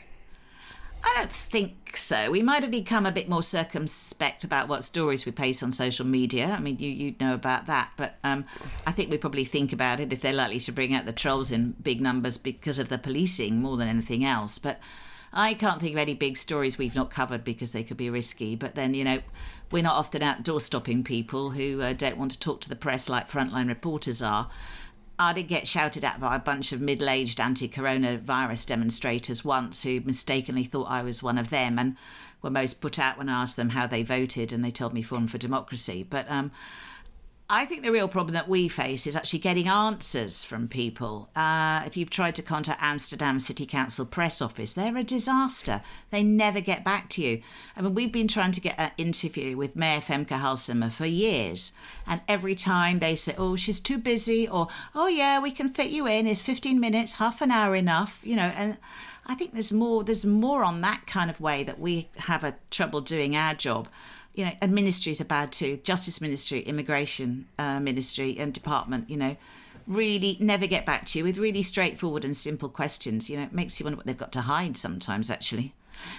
I 1.02 1.13
don't 1.15 1.32
think 1.32 1.95
so. 1.95 2.30
We 2.30 2.43
might 2.43 2.62
have 2.62 2.71
become 2.71 3.06
a 3.06 3.12
bit 3.12 3.30
more 3.30 3.41
circumspect 3.41 4.43
about 4.43 4.67
what 4.67 4.84
stories 4.84 5.25
we 5.25 5.32
post 5.32 5.63
on 5.63 5.71
social 5.71 6.06
media. 6.06 6.47
I 6.47 6.60
mean, 6.60 6.78
you 6.78 6.89
you 6.89 7.15
know 7.21 7.34
about 7.34 7.67
that, 7.67 7.91
but 7.95 8.17
um, 8.23 8.45
I 8.86 8.91
think 8.91 9.10
we 9.10 9.17
probably 9.17 9.45
think 9.45 9.71
about 9.71 9.99
it 9.99 10.12
if 10.12 10.21
they're 10.21 10.34
likely 10.34 10.60
to 10.60 10.71
bring 10.71 10.93
out 10.93 11.06
the 11.06 11.13
trolls 11.13 11.52
in 11.52 11.71
big 11.82 12.02
numbers 12.02 12.38
because 12.38 12.80
of 12.80 12.89
the 12.89 12.97
policing 12.97 13.62
more 13.62 13.78
than 13.78 13.88
anything 13.88 14.25
else. 14.25 14.60
But 14.60 14.80
I 15.32 15.54
can't 15.54 15.80
think 15.80 15.93
of 15.93 15.99
any 15.99 16.15
big 16.15 16.38
stories 16.38 16.78
we've 16.78 16.95
not 16.95 17.10
covered 17.10 17.45
because 17.45 17.71
they 17.71 17.84
could 17.84 17.97
be 17.97 18.10
risky. 18.10 18.58
But 18.58 18.75
then 18.75 18.93
you 18.93 19.06
know, 19.06 19.19
we're 19.71 19.84
not 19.84 19.95
often 19.95 20.21
outdoor 20.21 20.60
stopping 20.60 21.06
people 21.06 21.52
who 21.52 21.82
uh, 21.82 21.93
don't 21.93 22.17
want 22.17 22.32
to 22.32 22.39
talk 22.39 22.60
to 22.62 22.69
the 22.69 22.75
press 22.75 23.08
like 23.08 23.30
frontline 23.30 23.69
reporters 23.69 24.21
are. 24.21 24.49
I 25.21 25.34
did 25.34 25.49
get 25.49 25.67
shouted 25.67 26.05
at 26.05 26.21
by 26.21 26.38
a 26.38 26.39
bunch 26.39 26.71
of 26.71 26.79
middle 26.79 27.10
aged 27.10 27.41
anti 27.41 27.67
coronavirus 27.67 28.65
demonstrators 28.65 29.43
once 29.43 29.84
who 29.84 29.99
mistakenly 30.05 30.63
thought 30.63 30.89
I 30.89 31.01
was 31.01 31.21
one 31.21 31.38
of 31.38 31.49
them 31.49 31.77
and 31.77 31.97
were 32.41 32.49
most 32.49 32.79
put 32.79 32.97
out 32.97 33.17
when 33.17 33.27
I 33.27 33.41
asked 33.41 33.58
them 33.58 33.71
how 33.71 33.86
they 33.86 34.01
voted 34.01 34.53
and 34.53 34.63
they 34.63 34.71
told 34.71 34.93
me 34.93 35.01
for 35.27 35.38
Democracy. 35.38 36.08
But 36.10 36.32
um, 36.32 36.51
I 37.51 37.65
think 37.65 37.81
the 37.81 37.91
real 37.91 38.07
problem 38.07 38.35
that 38.35 38.47
we 38.47 38.67
face 38.67 39.07
is 39.07 39.15
actually 39.15 39.39
getting 39.39 39.67
answers 39.67 40.43
from 40.43 40.67
people. 40.67 41.31
Uh, 41.35 41.81
if 41.83 41.97
you've 41.97 42.12
tried 42.12 42.35
to 42.35 42.43
contact 42.43 42.79
Amsterdam 42.79 43.39
City 43.39 43.65
Council 43.65 44.05
press 44.05 44.39
office, 44.39 44.73
they're 44.73 44.95
a 44.95 45.03
disaster. 45.03 45.81
They 46.12 46.21
never 46.21 46.62
get 46.62 46.85
back 46.85 47.09
to 47.12 47.23
you. 47.23 47.41
I 47.75 47.81
mean, 47.81 47.95
we've 47.95 48.12
been 48.12 48.27
trying 48.27 48.51
to 48.51 48.62
get 48.62 48.75
an 48.77 48.91
interview 48.99 49.57
with 49.57 49.75
Mayor 49.75 49.99
Femke 49.99 50.27
Halsema 50.27 50.91
for 50.91 51.07
years, 51.07 51.73
and 52.05 52.21
every 52.27 52.53
time 52.53 52.99
they 52.99 53.15
say, 53.15 53.33
"Oh, 53.35 53.55
she's 53.55 53.79
too 53.79 53.97
busy," 53.97 54.47
or 54.47 54.67
"Oh, 54.93 55.07
yeah, 55.07 55.39
we 55.39 55.49
can 55.49 55.73
fit 55.73 55.89
you 55.89 56.05
in. 56.05 56.27
Is 56.27 56.41
15 56.41 56.79
minutes, 56.79 57.15
half 57.15 57.41
an 57.41 57.49
hour 57.49 57.75
enough?" 57.75 58.19
You 58.23 58.35
know, 58.35 58.53
and 58.55 58.77
I 59.25 59.33
think 59.33 59.53
there's 59.53 59.73
more. 59.73 60.03
There's 60.03 60.23
more 60.23 60.63
on 60.63 60.81
that 60.81 61.07
kind 61.07 61.31
of 61.31 61.41
way 61.41 61.63
that 61.63 61.79
we 61.79 62.09
have 62.17 62.43
a 62.43 62.57
trouble 62.69 63.01
doing 63.01 63.35
our 63.35 63.55
job 63.55 63.88
you 64.39 64.45
know, 64.45 64.54
and 64.62 64.71
ministries 64.71 65.19
are 65.19 65.25
bad 65.25 65.52
too. 65.52 65.82
Justice 65.84 66.21
Ministry, 66.21 66.62
Immigration 66.62 67.49
uh, 67.60 67.82
Ministry, 67.82 68.38
and 68.39 68.54
Department, 68.54 69.10
you 69.10 69.17
know, 69.17 69.36
really 69.86 70.38
never 70.39 70.65
get 70.65 70.86
back 70.86 71.06
to 71.08 71.19
you 71.19 71.25
with 71.25 71.38
really 71.38 71.62
straightforward 71.62 72.23
and 72.23 72.38
simple 72.38 72.69
questions. 72.69 73.30
You 73.30 73.36
know, 73.36 73.43
it 73.43 73.52
makes 73.52 73.82
you 73.82 73.84
wonder 73.84 73.97
what 73.97 74.06
they've 74.06 74.15
got 74.17 74.32
to 74.32 74.41
hide 74.41 74.78
sometimes, 74.78 75.30
actually. 75.30 75.73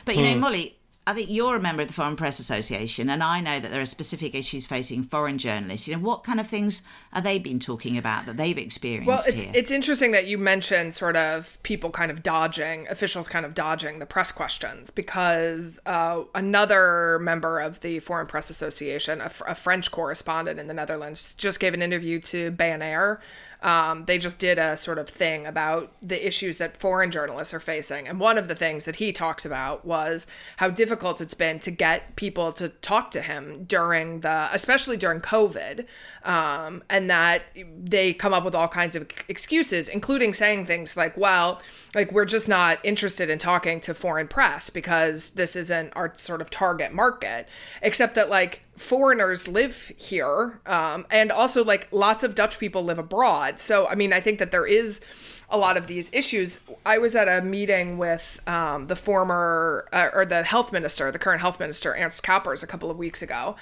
But 0.04 0.16
you 0.16 0.22
know, 0.22 0.34
hmm. 0.34 0.40
Molly, 0.40 0.76
I 1.06 1.14
think 1.14 1.30
you're 1.30 1.56
a 1.56 1.60
member 1.60 1.80
of 1.80 1.88
the 1.88 1.94
Foreign 1.94 2.14
Press 2.14 2.38
Association, 2.38 3.08
and 3.08 3.22
I 3.22 3.40
know 3.40 3.58
that 3.58 3.70
there 3.70 3.80
are 3.80 3.86
specific 3.86 4.34
issues 4.34 4.66
facing 4.66 5.02
foreign 5.02 5.38
journalists. 5.38 5.88
You 5.88 5.96
know, 5.96 6.02
what 6.02 6.24
kind 6.24 6.38
of 6.38 6.46
things 6.46 6.82
are 7.14 7.22
they 7.22 7.38
been 7.38 7.58
talking 7.58 7.96
about 7.96 8.26
that 8.26 8.36
they've 8.36 8.56
experienced? 8.56 9.08
Well, 9.08 9.22
it's 9.26 9.40
here? 9.40 9.50
it's 9.54 9.70
interesting 9.70 10.12
that 10.12 10.26
you 10.26 10.36
mentioned 10.36 10.94
sort 10.94 11.16
of 11.16 11.58
people 11.62 11.90
kind 11.90 12.10
of 12.10 12.22
dodging 12.22 12.86
officials, 12.88 13.28
kind 13.28 13.46
of 13.46 13.54
dodging 13.54 13.98
the 13.98 14.06
press 14.06 14.30
questions 14.30 14.90
because 14.90 15.80
uh, 15.86 16.22
another 16.34 17.18
member 17.18 17.58
of 17.60 17.80
the 17.80 17.98
Foreign 18.00 18.26
Press 18.26 18.50
Association, 18.50 19.22
a, 19.22 19.30
a 19.48 19.54
French 19.54 19.90
correspondent 19.90 20.60
in 20.60 20.68
the 20.68 20.74
Netherlands, 20.74 21.34
just 21.34 21.60
gave 21.60 21.72
an 21.72 21.80
interview 21.80 22.20
to 22.20 22.52
BNR 22.52 23.20
um, 23.62 24.04
they 24.06 24.18
just 24.18 24.38
did 24.38 24.58
a 24.58 24.76
sort 24.76 24.98
of 24.98 25.08
thing 25.08 25.46
about 25.46 25.92
the 26.00 26.26
issues 26.26 26.56
that 26.56 26.76
foreign 26.76 27.10
journalists 27.10 27.52
are 27.52 27.60
facing. 27.60 28.08
And 28.08 28.18
one 28.18 28.38
of 28.38 28.48
the 28.48 28.54
things 28.54 28.84
that 28.86 28.96
he 28.96 29.12
talks 29.12 29.44
about 29.44 29.84
was 29.84 30.26
how 30.56 30.70
difficult 30.70 31.20
it's 31.20 31.34
been 31.34 31.60
to 31.60 31.70
get 31.70 32.16
people 32.16 32.52
to 32.54 32.70
talk 32.70 33.10
to 33.12 33.20
him 33.20 33.64
during 33.64 34.20
the, 34.20 34.48
especially 34.52 34.96
during 34.96 35.20
COVID, 35.20 35.86
um, 36.24 36.82
and 36.88 37.10
that 37.10 37.42
they 37.54 38.14
come 38.14 38.32
up 38.32 38.44
with 38.44 38.54
all 38.54 38.68
kinds 38.68 38.96
of 38.96 39.08
excuses, 39.28 39.88
including 39.88 40.32
saying 40.32 40.66
things 40.66 40.96
like, 40.96 41.16
well, 41.16 41.60
like 41.94 42.12
we're 42.12 42.24
just 42.24 42.48
not 42.48 42.78
interested 42.84 43.28
in 43.28 43.38
talking 43.38 43.80
to 43.80 43.94
foreign 43.94 44.28
press 44.28 44.70
because 44.70 45.30
this 45.30 45.56
isn't 45.56 45.92
our 45.96 46.12
sort 46.16 46.40
of 46.40 46.50
target 46.50 46.92
market 46.92 47.48
except 47.82 48.14
that 48.14 48.28
like 48.28 48.62
foreigners 48.76 49.48
live 49.48 49.92
here 49.96 50.60
um, 50.66 51.06
and 51.10 51.32
also 51.32 51.64
like 51.64 51.88
lots 51.90 52.22
of 52.22 52.34
dutch 52.34 52.58
people 52.58 52.82
live 52.82 52.98
abroad. 52.98 53.60
So 53.60 53.86
i 53.88 53.94
mean 53.94 54.12
i 54.12 54.20
think 54.20 54.38
that 54.38 54.50
there 54.50 54.66
is 54.66 55.00
a 55.50 55.58
lot 55.58 55.76
of 55.76 55.88
these 55.88 56.12
issues. 56.14 56.60
I 56.86 56.98
was 56.98 57.14
at 57.14 57.28
a 57.28 57.44
meeting 57.44 57.98
with 57.98 58.40
um, 58.46 58.86
the 58.86 58.96
former 58.96 59.88
uh, 59.92 60.10
or 60.14 60.24
the 60.24 60.44
health 60.44 60.72
minister 60.72 61.10
the 61.10 61.18
current 61.18 61.40
health 61.40 61.58
minister 61.58 61.94
ernst 61.94 62.22
kuipers 62.22 62.62
a 62.62 62.66
couple 62.66 62.90
of 62.90 62.96
weeks 62.96 63.20
ago 63.20 63.56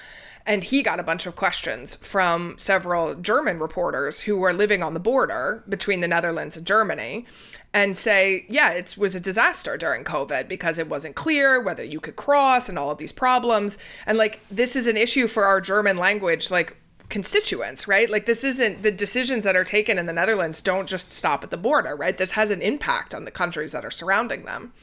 and 0.45 0.63
he 0.63 0.81
got 0.81 0.99
a 0.99 1.03
bunch 1.03 1.25
of 1.25 1.35
questions 1.35 1.95
from 1.95 2.57
several 2.57 3.15
german 3.15 3.59
reporters 3.59 4.21
who 4.21 4.37
were 4.37 4.53
living 4.53 4.83
on 4.83 4.93
the 4.93 4.99
border 4.99 5.63
between 5.67 5.99
the 5.99 6.07
netherlands 6.07 6.55
and 6.55 6.65
germany 6.65 7.25
and 7.73 7.95
say, 7.95 8.45
yeah, 8.49 8.71
it 8.71 8.95
was 8.97 9.13
a 9.13 9.19
disaster 9.19 9.77
during 9.77 10.03
COVID 10.03 10.47
because 10.47 10.79
it 10.79 10.89
wasn't 10.89 11.15
clear 11.15 11.61
whether 11.61 11.83
you 11.83 11.99
could 11.99 12.15
cross 12.15 12.67
and 12.67 12.79
all 12.79 12.89
of 12.89 12.97
these 12.97 13.11
problems. 13.11 13.77
And 14.05 14.17
like, 14.17 14.39
this 14.49 14.75
is 14.75 14.87
an 14.87 14.97
issue 14.97 15.27
for 15.27 15.45
our 15.45 15.61
German 15.61 15.97
language, 15.97 16.49
like, 16.49 16.75
constituents, 17.09 17.87
right? 17.87 18.09
Like, 18.09 18.25
this 18.25 18.43
isn't 18.43 18.83
the 18.83 18.91
decisions 18.91 19.43
that 19.43 19.55
are 19.55 19.63
taken 19.63 19.97
in 19.97 20.05
the 20.05 20.13
Netherlands 20.13 20.61
don't 20.61 20.87
just 20.87 21.11
stop 21.11 21.43
at 21.43 21.51
the 21.51 21.57
border, 21.57 21.95
right? 21.95 22.17
This 22.17 22.31
has 22.31 22.51
an 22.51 22.61
impact 22.61 23.13
on 23.13 23.25
the 23.25 23.31
countries 23.31 23.71
that 23.71 23.85
are 23.85 23.91
surrounding 23.91 24.45
them. 24.45 24.73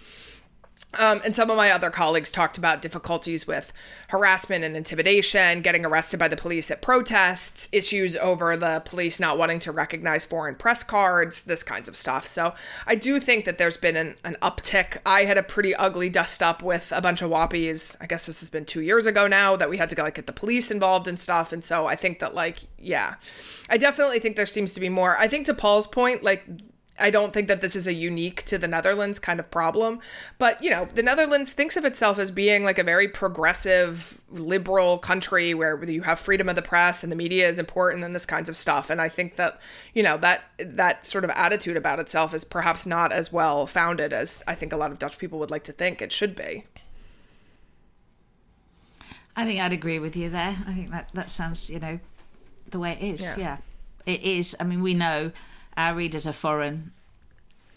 Um, 0.98 1.20
and 1.24 1.34
some 1.34 1.50
of 1.50 1.56
my 1.56 1.70
other 1.70 1.90
colleagues 1.90 2.30
talked 2.30 2.58
about 2.58 2.82
difficulties 2.82 3.46
with 3.46 3.72
harassment 4.08 4.64
and 4.64 4.76
intimidation, 4.76 5.62
getting 5.62 5.84
arrested 5.84 6.18
by 6.18 6.28
the 6.28 6.36
police 6.36 6.70
at 6.70 6.82
protests, 6.82 7.68
issues 7.72 8.16
over 8.16 8.56
the 8.56 8.82
police 8.84 9.20
not 9.20 9.38
wanting 9.38 9.58
to 9.60 9.72
recognize 9.72 10.24
foreign 10.24 10.54
press 10.54 10.82
cards, 10.82 11.42
this 11.42 11.62
kinds 11.62 11.88
of 11.88 11.96
stuff. 11.96 12.26
So 12.26 12.54
I 12.86 12.94
do 12.94 13.20
think 13.20 13.44
that 13.44 13.58
there's 13.58 13.76
been 13.76 13.96
an, 13.96 14.16
an 14.24 14.36
uptick. 14.42 14.98
I 15.04 15.24
had 15.24 15.38
a 15.38 15.42
pretty 15.42 15.74
ugly 15.74 16.10
dust 16.10 16.42
up 16.42 16.62
with 16.62 16.92
a 16.94 17.00
bunch 17.00 17.22
of 17.22 17.30
wappies. 17.30 17.96
I 18.00 18.06
guess 18.06 18.26
this 18.26 18.40
has 18.40 18.50
been 18.50 18.64
two 18.64 18.80
years 18.80 19.06
ago 19.06 19.26
now 19.26 19.56
that 19.56 19.70
we 19.70 19.78
had 19.78 19.90
to 19.90 20.02
like 20.02 20.14
get 20.14 20.26
the 20.26 20.32
police 20.32 20.70
involved 20.70 21.08
and 21.08 21.18
stuff. 21.18 21.52
And 21.52 21.62
so 21.64 21.86
I 21.86 21.96
think 21.96 22.18
that 22.20 22.34
like, 22.34 22.60
yeah, 22.78 23.14
I 23.68 23.78
definitely 23.78 24.18
think 24.18 24.36
there 24.36 24.46
seems 24.46 24.74
to 24.74 24.80
be 24.80 24.88
more. 24.88 25.16
I 25.16 25.28
think 25.28 25.46
to 25.46 25.54
Paul's 25.54 25.86
point, 25.86 26.22
like 26.22 26.46
I 26.98 27.10
don't 27.10 27.32
think 27.32 27.48
that 27.48 27.60
this 27.60 27.76
is 27.76 27.86
a 27.86 27.92
unique 27.92 28.42
to 28.44 28.58
the 28.58 28.68
Netherlands 28.68 29.18
kind 29.18 29.38
of 29.38 29.50
problem. 29.50 30.00
But, 30.38 30.62
you 30.62 30.70
know, 30.70 30.88
the 30.94 31.02
Netherlands 31.02 31.52
thinks 31.52 31.76
of 31.76 31.84
itself 31.84 32.18
as 32.18 32.30
being 32.30 32.64
like 32.64 32.78
a 32.78 32.84
very 32.84 33.08
progressive, 33.08 34.20
liberal 34.30 34.98
country 34.98 35.54
where 35.54 35.82
you 35.84 36.02
have 36.02 36.18
freedom 36.18 36.48
of 36.48 36.56
the 36.56 36.62
press 36.62 37.02
and 37.02 37.12
the 37.12 37.16
media 37.16 37.48
is 37.48 37.58
important 37.58 38.04
and 38.04 38.14
this 38.14 38.26
kinds 38.26 38.48
of 38.48 38.56
stuff. 38.56 38.90
And 38.90 39.00
I 39.00 39.08
think 39.08 39.36
that, 39.36 39.60
you 39.94 40.02
know, 40.02 40.16
that 40.18 40.44
that 40.58 41.06
sort 41.06 41.24
of 41.24 41.30
attitude 41.30 41.76
about 41.76 42.00
itself 42.00 42.34
is 42.34 42.44
perhaps 42.44 42.86
not 42.86 43.12
as 43.12 43.32
well 43.32 43.66
founded 43.66 44.12
as 44.12 44.42
I 44.46 44.54
think 44.54 44.72
a 44.72 44.76
lot 44.76 44.90
of 44.90 44.98
Dutch 44.98 45.18
people 45.18 45.38
would 45.38 45.50
like 45.50 45.64
to 45.64 45.72
think 45.72 46.00
it 46.00 46.12
should 46.12 46.34
be. 46.34 46.64
I 49.36 49.44
think 49.44 49.60
I'd 49.60 49.72
agree 49.72 49.98
with 49.98 50.16
you 50.16 50.30
there. 50.30 50.56
I 50.66 50.72
think 50.72 50.90
that 50.92 51.10
that 51.12 51.28
sounds, 51.28 51.68
you 51.68 51.78
know, 51.78 52.00
the 52.70 52.78
way 52.78 52.92
it 52.92 53.04
is. 53.04 53.20
Yeah. 53.20 53.36
Yeah. 53.36 53.56
It 54.06 54.22
is. 54.22 54.56
I 54.58 54.64
mean, 54.64 54.80
we 54.82 54.94
know 54.94 55.32
our 55.76 55.94
readers 55.94 56.26
are 56.26 56.32
foreign. 56.32 56.92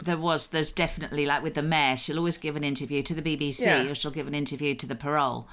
There 0.02 0.16
was, 0.16 0.48
there's 0.48 0.72
definitely, 0.72 1.26
like 1.26 1.42
with 1.42 1.54
the 1.54 1.62
mayor, 1.62 1.96
she'll 1.96 2.18
always 2.18 2.38
give 2.38 2.56
an 2.56 2.64
interview 2.64 3.02
to 3.02 3.14
the 3.14 3.22
BBC 3.22 3.64
Yeah. 3.66 3.90
or 3.90 3.94
she'll 3.94 4.10
give 4.10 4.26
an 4.26 4.34
interview 4.34 4.74
to 4.76 4.86
the 4.86 4.94
Parool. 4.94 5.46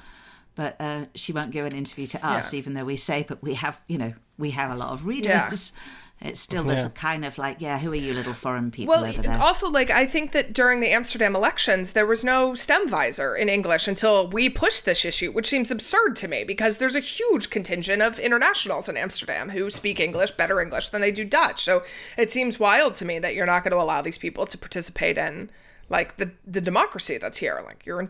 But 0.55 0.75
uh, 0.79 1.05
she 1.15 1.33
won't 1.33 1.51
give 1.51 1.65
an 1.65 1.75
interview 1.75 2.07
to 2.07 2.25
us, 2.25 2.53
Yeah. 2.53 2.59
even 2.59 2.73
though 2.73 2.85
we 2.85 2.95
say, 2.95 3.25
but 3.27 3.43
we 3.43 3.55
have, 3.55 3.79
you 3.87 3.97
know, 3.97 4.13
we 4.37 4.51
have 4.51 4.71
a 4.71 4.75
lot 4.75 4.89
of 4.91 5.05
readers. 5.05 5.73
It's 6.19 6.39
still 6.39 6.63
there's 6.63 6.81
Yeah. 6.81 6.87
a 6.87 6.89
kind 6.89 7.23
of 7.23 7.37
like, 7.37 7.57
yeah, 7.59 7.77
who 7.77 7.91
are 7.91 7.95
you 7.95 8.11
little 8.13 8.33
foreign 8.33 8.71
people 8.71 8.95
Well, 8.95 9.05
over 9.05 9.21
there? 9.21 9.37
also, 9.37 9.69
like, 9.69 9.91
I 9.91 10.07
think 10.07 10.31
that 10.31 10.51
during 10.51 10.79
the 10.79 10.89
Amsterdam 10.89 11.35
elections, 11.35 11.93
there 11.93 12.07
was 12.07 12.23
no 12.23 12.53
StemWijzer 12.53 13.37
in 13.37 13.49
English 13.49 13.87
until 13.87 14.27
we 14.27 14.49
pushed 14.49 14.85
this 14.85 15.05
issue, 15.05 15.31
which 15.31 15.45
seems 15.47 15.69
absurd 15.69 16.15
to 16.15 16.27
me 16.27 16.43
because 16.43 16.77
there's 16.77 16.95
a 16.95 17.01
huge 17.01 17.51
contingent 17.51 18.01
of 18.01 18.17
internationals 18.17 18.89
in 18.89 18.97
Amsterdam 18.97 19.49
who 19.49 19.69
speak 19.69 19.99
English 19.99 20.31
better 20.31 20.59
English 20.59 20.89
than 20.89 21.01
they 21.01 21.11
do 21.11 21.23
Dutch. 21.23 21.61
So 21.63 21.83
it 22.17 22.31
seems 22.31 22.59
wild 22.59 22.95
to 22.95 23.05
me 23.05 23.19
that 23.19 23.35
you're 23.35 23.45
not 23.45 23.63
going 23.63 23.73
to 23.73 23.79
allow 23.79 24.01
these 24.01 24.17
people 24.17 24.47
to 24.47 24.57
participate 24.57 25.19
in, 25.19 25.51
like, 25.87 26.17
the, 26.17 26.31
the 26.47 26.61
democracy 26.61 27.19
that's 27.19 27.37
here. 27.37 27.61
Like, 27.63 27.85
you're 27.85 27.99
in. 28.01 28.09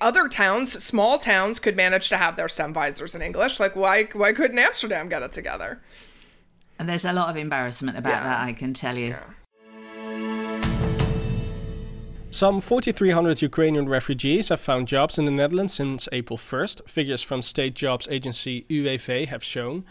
Other 0.00 0.26
towns, 0.26 0.82
small 0.82 1.18
towns, 1.18 1.60
could 1.60 1.76
manage 1.76 2.08
to 2.08 2.16
have 2.16 2.36
their 2.36 2.46
StemWijzers 2.46 3.14
in 3.14 3.20
English. 3.20 3.60
Like, 3.60 3.76
why 3.76 4.04
why 4.14 4.32
couldn't 4.32 4.58
Amsterdam 4.58 5.10
get 5.10 5.22
it 5.22 5.32
together? 5.32 5.82
And 6.80 6.88
there's 6.88 7.04
a 7.04 7.12
lot 7.12 7.28
of 7.28 7.36
embarrassment 7.36 7.96
about 7.98 8.14
Yeah. 8.14 8.22
that, 8.24 8.40
I 8.40 8.52
can 8.54 8.72
tell 8.72 8.96
you. 8.96 9.14
Some 12.30 12.60
4,300 12.60 13.42
Ukrainian 13.42 13.86
refugees 13.88 14.48
have 14.48 14.60
found 14.60 14.88
jobs 14.88 15.18
in 15.18 15.24
the 15.26 15.30
Netherlands 15.30 15.74
since 15.74 16.08
April 16.10 16.38
1st, 16.38 16.88
figures 16.88 17.22
from 17.22 17.42
state 17.42 17.74
jobs 17.74 18.08
agency 18.10 18.64
UWV 18.70 19.26
have 19.28 19.44
shown. 19.44 19.84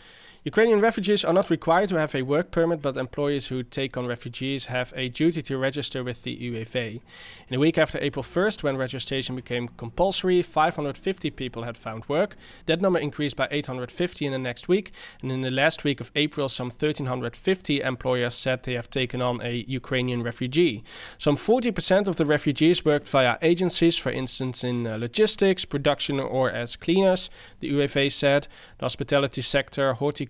Ukrainian 0.45 0.79
refugees 0.79 1.25
are 1.25 1.33
not 1.33 1.49
required 1.49 1.89
to 1.89 1.97
have 1.97 2.15
a 2.15 2.21
work 2.21 2.49
permit, 2.49 2.81
but 2.81 2.95
employers 2.95 3.47
who 3.47 3.61
take 3.61 3.97
on 3.97 4.07
refugees 4.07 4.65
have 4.65 4.93
a 4.95 5.09
duty 5.09 5.41
to 5.41 5.57
register 5.57 6.01
with 6.01 6.23
the 6.23 6.33
UWV. 6.37 6.93
In 6.93 7.01
the 7.49 7.59
week 7.59 7.77
after 7.77 7.99
April 7.99 8.23
1st, 8.23 8.63
when 8.63 8.77
registration 8.77 9.35
became 9.35 9.67
compulsory, 9.67 10.41
550 10.41 11.29
people 11.31 11.63
had 11.63 11.75
found 11.75 12.07
work. 12.07 12.37
That 12.67 12.79
number 12.79 12.99
increased 12.99 13.35
by 13.35 13.49
850 13.51 14.27
in 14.27 14.31
the 14.31 14.39
next 14.39 14.69
week, 14.69 14.93
and 15.21 15.29
in 15.29 15.41
the 15.41 15.51
last 15.51 15.83
week 15.83 15.99
of 15.99 16.09
April, 16.15 16.47
some 16.47 16.67
1,350 16.67 17.81
employers 17.81 18.33
said 18.33 18.63
they 18.63 18.75
have 18.75 18.89
taken 18.89 19.21
on 19.21 19.41
a 19.41 19.65
Ukrainian 19.67 20.23
refugee. 20.23 20.85
Some 21.17 21.35
40% 21.35 22.07
of 22.07 22.15
the 22.15 22.25
refugees 22.25 22.85
worked 22.85 23.09
via 23.09 23.37
agencies, 23.41 23.97
for 23.97 24.09
instance 24.09 24.63
in 24.63 24.87
uh, 24.87 24.95
logistics, 24.97 25.65
production, 25.65 26.17
or 26.17 26.49
as 26.49 26.77
cleaners, 26.77 27.29
the 27.59 27.71
UWV 27.73 28.09
said. 28.09 28.47
The 28.77 28.85
hospitality 28.85 29.41
sector, 29.41 29.91
horticulture, 29.95 30.28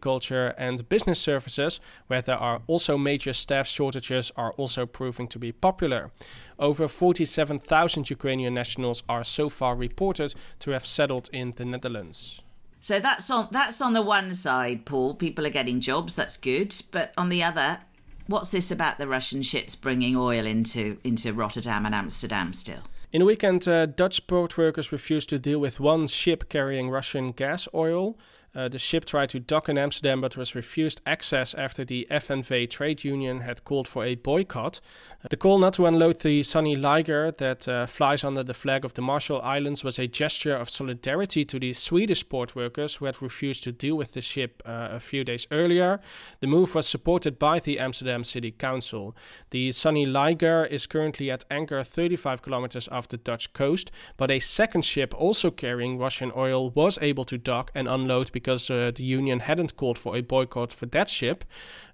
and 0.57 0.87
business 0.89 1.19
services, 1.19 1.79
where 2.07 2.21
there 2.21 2.37
are 2.37 2.61
also 2.67 2.97
major 2.97 3.33
staff 3.33 3.67
shortages, 3.67 4.31
are 4.35 4.53
also 4.53 4.85
proving 4.85 5.27
to 5.27 5.39
be 5.39 5.51
popular. 5.51 6.11
Over 6.57 6.87
47,000 6.87 8.09
Ukrainian 8.09 8.53
nationals 8.53 9.03
are 9.07 9.23
so 9.23 9.49
far 9.49 9.75
reported 9.75 10.33
to 10.59 10.71
have 10.71 10.85
settled 10.85 11.29
in 11.31 11.53
the 11.55 11.65
Netherlands. 11.65 12.41
So 12.81 12.99
that's 12.99 13.29
on 13.29 13.49
that's 13.51 13.81
on 13.81 13.93
the 13.93 14.01
one 14.01 14.33
side, 14.33 14.85
Paul. 14.85 15.15
People 15.15 15.45
are 15.45 15.51
getting 15.51 15.81
jobs. 15.81 16.15
That's 16.15 16.37
good. 16.37 16.73
But 16.91 17.13
on 17.17 17.29
the 17.29 17.43
other, 17.43 17.79
what's 18.27 18.51
this 18.51 18.71
about 18.71 18.99
the 18.99 19.07
Russian 19.07 19.41
ships 19.41 19.75
bringing 19.75 20.15
oil 20.15 20.45
into 20.45 20.97
into 21.03 21.33
Rotterdam 21.33 21.85
and 21.85 21.93
Amsterdam 21.93 22.53
still? 22.53 22.83
In 23.11 23.21
the 23.21 23.25
weekend, 23.25 23.67
uh, 23.67 23.87
Dutch 23.87 24.27
port 24.27 24.55
workers 24.55 24.91
refused 24.91 25.29
to 25.29 25.39
deal 25.39 25.59
with 25.59 25.79
one 25.79 26.05
ship 26.05 26.47
carrying 26.47 26.91
Russian 26.91 27.31
gas 27.31 27.67
oil. 27.73 28.15
Uh, 28.55 28.67
the 28.67 28.79
ship 28.79 29.05
tried 29.05 29.29
to 29.29 29.39
dock 29.39 29.69
in 29.69 29.77
Amsterdam 29.77 30.21
but 30.21 30.37
was 30.37 30.55
refused 30.55 31.01
access 31.05 31.53
after 31.53 31.85
the 31.85 32.07
FNV 32.09 32.69
trade 32.69 33.03
union 33.03 33.41
had 33.41 33.63
called 33.63 33.87
for 33.87 34.03
a 34.03 34.15
boycott. 34.15 34.81
The 35.29 35.37
call 35.37 35.59
not 35.59 35.73
to 35.73 35.85
unload 35.85 36.21
the 36.21 36.43
Sunny 36.43 36.75
Liger 36.75 37.31
that 37.31 37.67
uh, 37.67 37.85
flies 37.85 38.23
under 38.23 38.43
the 38.43 38.53
flag 38.53 38.85
of 38.85 38.93
the 38.93 39.01
Marshall 39.01 39.41
Islands 39.41 39.83
was 39.83 39.99
a 39.99 40.07
gesture 40.07 40.55
of 40.55 40.69
solidarity 40.69 41.45
to 41.45 41.59
the 41.59 41.73
Swedish 41.73 42.27
port 42.27 42.55
workers 42.55 42.95
who 42.95 43.05
had 43.05 43.21
refused 43.21 43.63
to 43.65 43.71
deal 43.71 43.95
with 43.95 44.13
the 44.13 44.21
ship 44.21 44.63
uh, 44.65 44.89
a 44.91 44.99
few 44.99 45.23
days 45.23 45.45
earlier. 45.51 45.99
The 46.39 46.47
move 46.47 46.73
was 46.73 46.87
supported 46.87 47.37
by 47.37 47.59
the 47.59 47.79
Amsterdam 47.79 48.23
City 48.23 48.51
Council. 48.51 49.15
The 49.51 49.71
Sunny 49.71 50.05
Liger 50.05 50.65
is 50.65 50.87
currently 50.87 51.29
at 51.29 51.45
anchor 51.51 51.83
35 51.83 52.41
kilometers 52.41 52.87
off 52.89 53.07
the 53.07 53.17
Dutch 53.17 53.53
coast, 53.53 53.91
but 54.17 54.31
a 54.31 54.39
second 54.39 54.83
ship 54.83 55.13
also 55.17 55.51
carrying 55.51 55.97
Russian 55.97 56.31
oil 56.35 56.69
was 56.71 56.97
able 57.01 57.25
to 57.25 57.37
dock 57.37 57.71
and 57.75 57.87
unload 57.87 58.31
because 58.39 58.69
uh, 58.69 58.91
the 58.95 59.03
union 59.03 59.39
hadn't 59.41 59.75
called 59.75 59.97
for 59.97 60.15
a 60.15 60.21
boycott 60.21 60.71
for 60.71 60.85
that 60.87 61.09
ship. 61.09 61.43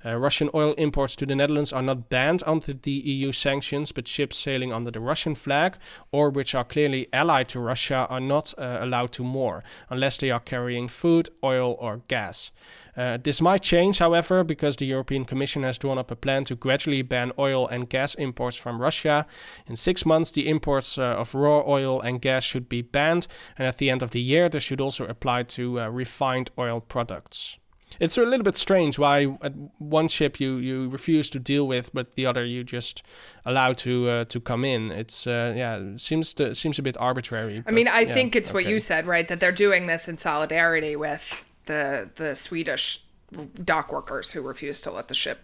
Uh, 0.06 0.16
Russian 0.16 0.50
oil 0.54 0.74
imports 0.78 1.16
to 1.16 1.26
the 1.26 1.36
Netherlands 1.36 1.74
are 1.74 1.82
not 1.82 2.10
banned 2.10 2.44
under 2.46 2.74
the 2.74 2.92
EU 2.92 3.32
sanctions, 3.32 3.92
but 3.92 4.08
ships 4.08 4.38
sailing 4.38 4.72
under 4.72 4.92
the 4.92 5.00
Russian 5.00 5.34
flag 5.34 5.78
or 6.12 6.30
which 6.30 6.54
are 6.54 6.64
clearly 6.64 7.08
allied 7.12 7.48
to 7.50 7.60
Russia 7.60 8.06
are 8.10 8.20
not 8.20 8.54
uh, 8.58 8.78
allowed 8.80 9.12
to 9.14 9.24
moor 9.24 9.64
unless 9.90 10.18
they 10.18 10.30
are 10.30 10.40
carrying 10.40 10.88
food, 10.88 11.30
oil, 11.44 11.76
or 11.80 12.02
gas. 12.08 12.52
Uh, 12.98 13.18
this 13.22 13.42
might 13.42 13.62
change, 13.62 14.00
however, 14.00 14.44
because 14.44 14.78
the 14.78 14.86
European 14.86 15.26
Commission 15.26 15.64
has 15.64 15.78
drawn 15.78 15.98
up 15.98 16.12
a 16.12 16.16
plan 16.16 16.46
to 16.46 16.56
gradually 16.56 17.02
ban 17.02 17.32
oil 17.38 17.68
and 17.68 17.90
gas 17.90 18.16
imports 18.16 18.56
from 18.56 18.82
Russia. 18.82 19.26
In 19.68 19.76
six 19.76 20.06
months, 20.06 20.32
the 20.32 20.48
imports 20.48 20.98
uh, 20.98 21.04
of 21.04 21.36
raw 21.36 21.62
oil 21.68 22.00
and 22.00 22.22
gas 22.22 22.44
should 22.44 22.70
be 22.70 22.82
banned, 22.82 23.28
and 23.58 23.68
at 23.68 23.78
the 23.78 23.90
end 23.90 24.02
of 24.02 24.12
the 24.12 24.22
year, 24.22 24.48
this 24.48 24.64
should 24.64 24.82
also 24.82 25.06
apply 25.06 25.44
to 25.44 25.82
uh, 25.82 25.88
refined 25.90 26.52
oil 26.58 26.80
products. 26.80 27.58
It's 28.00 28.18
a 28.18 28.24
little 28.24 28.44
bit 28.44 28.58
strange 28.58 29.00
why 29.00 29.38
at 29.42 29.54
one 29.78 30.08
ship 30.08 30.40
you, 30.40 30.58
you 30.58 30.90
refuse 30.90 31.30
to 31.30 31.40
deal 31.40 31.68
with, 31.68 31.94
but 31.94 32.16
the 32.16 32.26
other 32.26 32.44
you 32.44 32.64
just 32.64 33.04
allow 33.46 33.74
to 33.74 34.10
uh, 34.10 34.26
to 34.26 34.40
come 34.40 34.66
in. 34.66 34.92
It's 34.92 35.26
uh, 35.26 35.54
yeah 35.56 35.78
it 35.78 36.02
seems 36.02 36.34
to, 36.36 36.54
seems 36.56 36.78
a 36.78 36.82
bit 36.82 36.98
arbitrary. 36.98 37.64
I 37.66 37.72
mean, 37.72 37.88
I 37.88 38.02
yeah, 38.02 38.14
think 38.14 38.36
it's 38.36 38.52
what 38.52 38.66
you 38.66 38.80
said, 38.80 39.06
right? 39.06 39.28
That 39.28 39.40
they're 39.40 39.52
doing 39.52 39.88
this 39.88 40.08
in 40.08 40.18
solidarity 40.18 40.96
with 40.96 41.48
the 41.66 42.10
the 42.16 42.36
Swedish 42.36 43.02
dock 43.64 43.92
workers 43.92 44.32
who 44.32 44.42
refuse 44.42 44.80
to 44.82 44.92
let 44.92 45.08
the 45.08 45.14
ship 45.16 45.40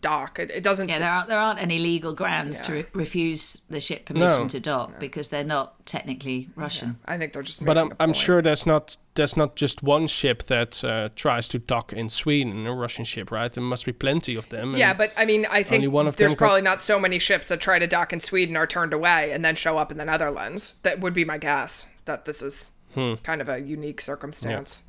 dock. 0.00 0.38
It, 0.38 0.50
it 0.50 0.62
doesn't. 0.62 0.88
Yeah, 0.88 0.98
there 1.00 1.10
aren't 1.10 1.28
there 1.28 1.38
aren't 1.38 1.60
any 1.60 1.78
legal 1.78 2.14
grounds 2.14 2.60
to 2.62 2.72
re- 2.72 2.86
refuse 2.92 3.60
the 3.68 3.80
ship 3.80 4.06
permission 4.06 4.42
No. 4.44 4.48
to 4.48 4.60
dock 4.60 5.00
because 5.00 5.28
they're 5.28 5.42
not 5.44 5.84
technically 5.86 6.48
Russian. 6.54 6.98
I 7.04 7.18
think 7.18 7.32
they're 7.32 7.42
just. 7.42 7.64
But 7.64 7.76
I'm, 7.76 7.88
a 7.90 7.96
I'm 7.98 8.08
point. 8.10 8.16
sure 8.16 8.40
there's 8.42 8.64
not 8.64 8.96
there's 9.14 9.36
not 9.36 9.56
just 9.56 9.82
one 9.82 10.06
ship 10.06 10.44
that 10.44 10.84
uh, 10.84 11.08
tries 11.16 11.48
to 11.48 11.58
dock 11.58 11.92
in 11.92 12.08
Sweden, 12.08 12.66
a 12.66 12.72
Russian 12.72 13.04
ship, 13.04 13.30
right? 13.32 13.52
There 13.52 13.64
must 13.64 13.84
be 13.84 13.92
plenty 13.92 14.36
of 14.36 14.48
them. 14.50 14.76
Yeah, 14.76 14.94
but 14.94 15.12
I 15.16 15.24
mean, 15.24 15.46
I 15.50 15.62
think 15.64 15.90
one 15.92 16.06
of 16.06 16.16
there's 16.16 16.30
them 16.32 16.36
got- 16.38 16.44
probably 16.46 16.62
not 16.62 16.80
so 16.80 16.98
many 16.98 17.18
ships 17.18 17.48
that 17.48 17.60
try 17.60 17.78
to 17.80 17.86
dock 17.88 18.12
in 18.12 18.20
Sweden 18.20 18.56
are 18.56 18.66
turned 18.68 18.92
away 18.92 19.32
and 19.32 19.44
then 19.44 19.56
show 19.56 19.78
up 19.78 19.90
in 19.90 19.98
the 19.98 20.04
Netherlands. 20.04 20.76
That 20.84 21.00
would 21.00 21.12
be 21.12 21.24
my 21.24 21.38
guess. 21.38 21.88
That 22.04 22.24
this 22.24 22.40
is 22.40 22.70
kind 22.94 23.40
of 23.42 23.48
a 23.48 23.58
unique 23.58 24.00
circumstance. 24.00 24.82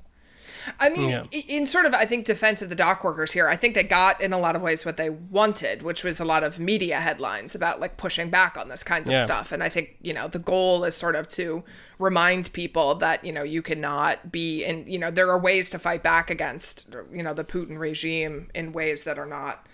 I 0.79 0.89
mean, 0.89 1.09
Yeah. 1.09 1.23
in 1.31 1.65
sort 1.65 1.85
of, 1.85 1.93
I 1.93 2.05
think, 2.05 2.25
defense 2.25 2.61
of 2.61 2.69
the 2.69 2.75
dock 2.75 3.03
workers 3.03 3.31
here, 3.31 3.47
I 3.47 3.55
think 3.55 3.75
they 3.75 3.83
got 3.83 4.19
in 4.21 4.33
a 4.33 4.37
lot 4.39 4.55
of 4.55 4.61
ways 4.61 4.85
what 4.85 4.97
they 4.97 5.09
wanted, 5.09 5.81
which 5.81 6.03
was 6.03 6.19
a 6.19 6.25
lot 6.25 6.43
of 6.43 6.59
media 6.59 6.99
headlines 6.99 7.55
about 7.55 7.79
like 7.79 7.97
pushing 7.97 8.29
back 8.29 8.57
on 8.57 8.69
this 8.69 8.83
kinds 8.83 9.07
of 9.09 9.15
Yeah. 9.15 9.23
stuff. 9.23 9.51
And 9.51 9.63
I 9.63 9.69
think, 9.69 9.95
you 10.01 10.13
know, 10.13 10.27
the 10.27 10.39
goal 10.39 10.83
is 10.83 10.95
sort 10.95 11.15
of 11.15 11.27
to 11.29 11.63
remind 11.99 12.51
people 12.53 12.95
that, 12.95 13.23
you 13.23 13.31
know, 13.31 13.43
you 13.43 13.61
cannot 13.61 14.31
be 14.31 14.63
in, 14.63 14.85
you 14.87 14.99
know, 14.99 15.09
there 15.11 15.29
are 15.29 15.39
ways 15.39 15.69
to 15.71 15.79
fight 15.79 16.03
back 16.03 16.29
against, 16.29 16.87
you 17.11 17.23
know, 17.23 17.33
the 17.33 17.43
Putin 17.43 17.77
regime 17.79 18.49
in 18.53 18.71
ways 18.73 19.03
that 19.03 19.17
are 19.17 19.25
not 19.25 19.65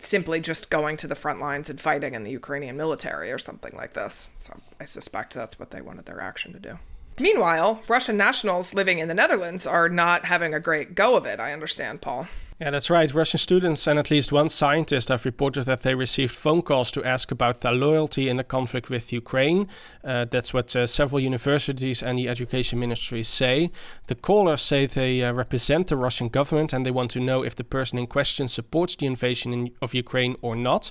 simply 0.00 0.40
just 0.40 0.70
going 0.70 0.96
to 0.96 1.08
the 1.08 1.14
front 1.16 1.40
lines 1.40 1.68
and 1.68 1.80
fighting 1.80 2.14
in 2.14 2.22
the 2.22 2.30
Ukrainian 2.30 2.76
military 2.76 3.32
or 3.32 3.38
something 3.38 3.74
like 3.76 3.94
this. 3.94 4.30
So 4.38 4.60
I 4.80 4.84
suspect 4.84 5.34
that's 5.34 5.58
what 5.58 5.70
they 5.72 5.80
wanted 5.80 6.06
their 6.06 6.20
action 6.20 6.52
to 6.52 6.58
do. 6.60 6.78
Meanwhile, 7.20 7.82
Russian 7.88 8.16
nationals 8.16 8.74
living 8.74 8.98
in 8.98 9.08
the 9.08 9.14
Netherlands 9.14 9.66
are 9.66 9.88
not 9.88 10.26
having 10.26 10.54
a 10.54 10.60
great 10.60 10.94
go 10.94 11.16
of 11.16 11.26
it, 11.26 11.40
I 11.40 11.52
understand, 11.52 12.00
Paul. 12.00 12.28
Yeah, 12.60 12.72
that's 12.72 12.90
right. 12.90 13.14
Russian 13.14 13.38
students 13.38 13.86
and 13.86 14.00
at 14.00 14.10
least 14.10 14.32
one 14.32 14.48
scientist 14.48 15.10
have 15.10 15.24
reported 15.24 15.62
that 15.66 15.82
they 15.82 15.94
received 15.94 16.34
phone 16.34 16.62
calls 16.62 16.90
to 16.90 17.04
ask 17.04 17.30
about 17.30 17.60
their 17.60 17.72
loyalty 17.72 18.28
in 18.28 18.36
the 18.36 18.42
conflict 18.42 18.90
with 18.90 19.12
Ukraine. 19.12 19.68
Uh, 20.02 20.24
that's 20.24 20.52
what 20.52 20.74
uh, 20.74 20.84
several 20.88 21.20
universities 21.20 22.02
and 22.02 22.18
the 22.18 22.28
education 22.28 22.80
ministries 22.80 23.28
say. 23.28 23.70
The 24.08 24.16
callers 24.16 24.60
say 24.60 24.86
they 24.86 25.22
uh, 25.22 25.32
represent 25.34 25.86
the 25.86 25.96
Russian 25.96 26.28
government 26.30 26.72
and 26.72 26.84
they 26.84 26.90
want 26.90 27.12
to 27.12 27.20
know 27.20 27.44
if 27.44 27.54
the 27.54 27.62
person 27.62 27.96
in 27.96 28.08
question 28.08 28.48
supports 28.48 28.96
the 28.96 29.06
invasion 29.06 29.52
in, 29.52 29.70
of 29.80 29.94
Ukraine 29.94 30.34
or 30.42 30.56
not. 30.56 30.90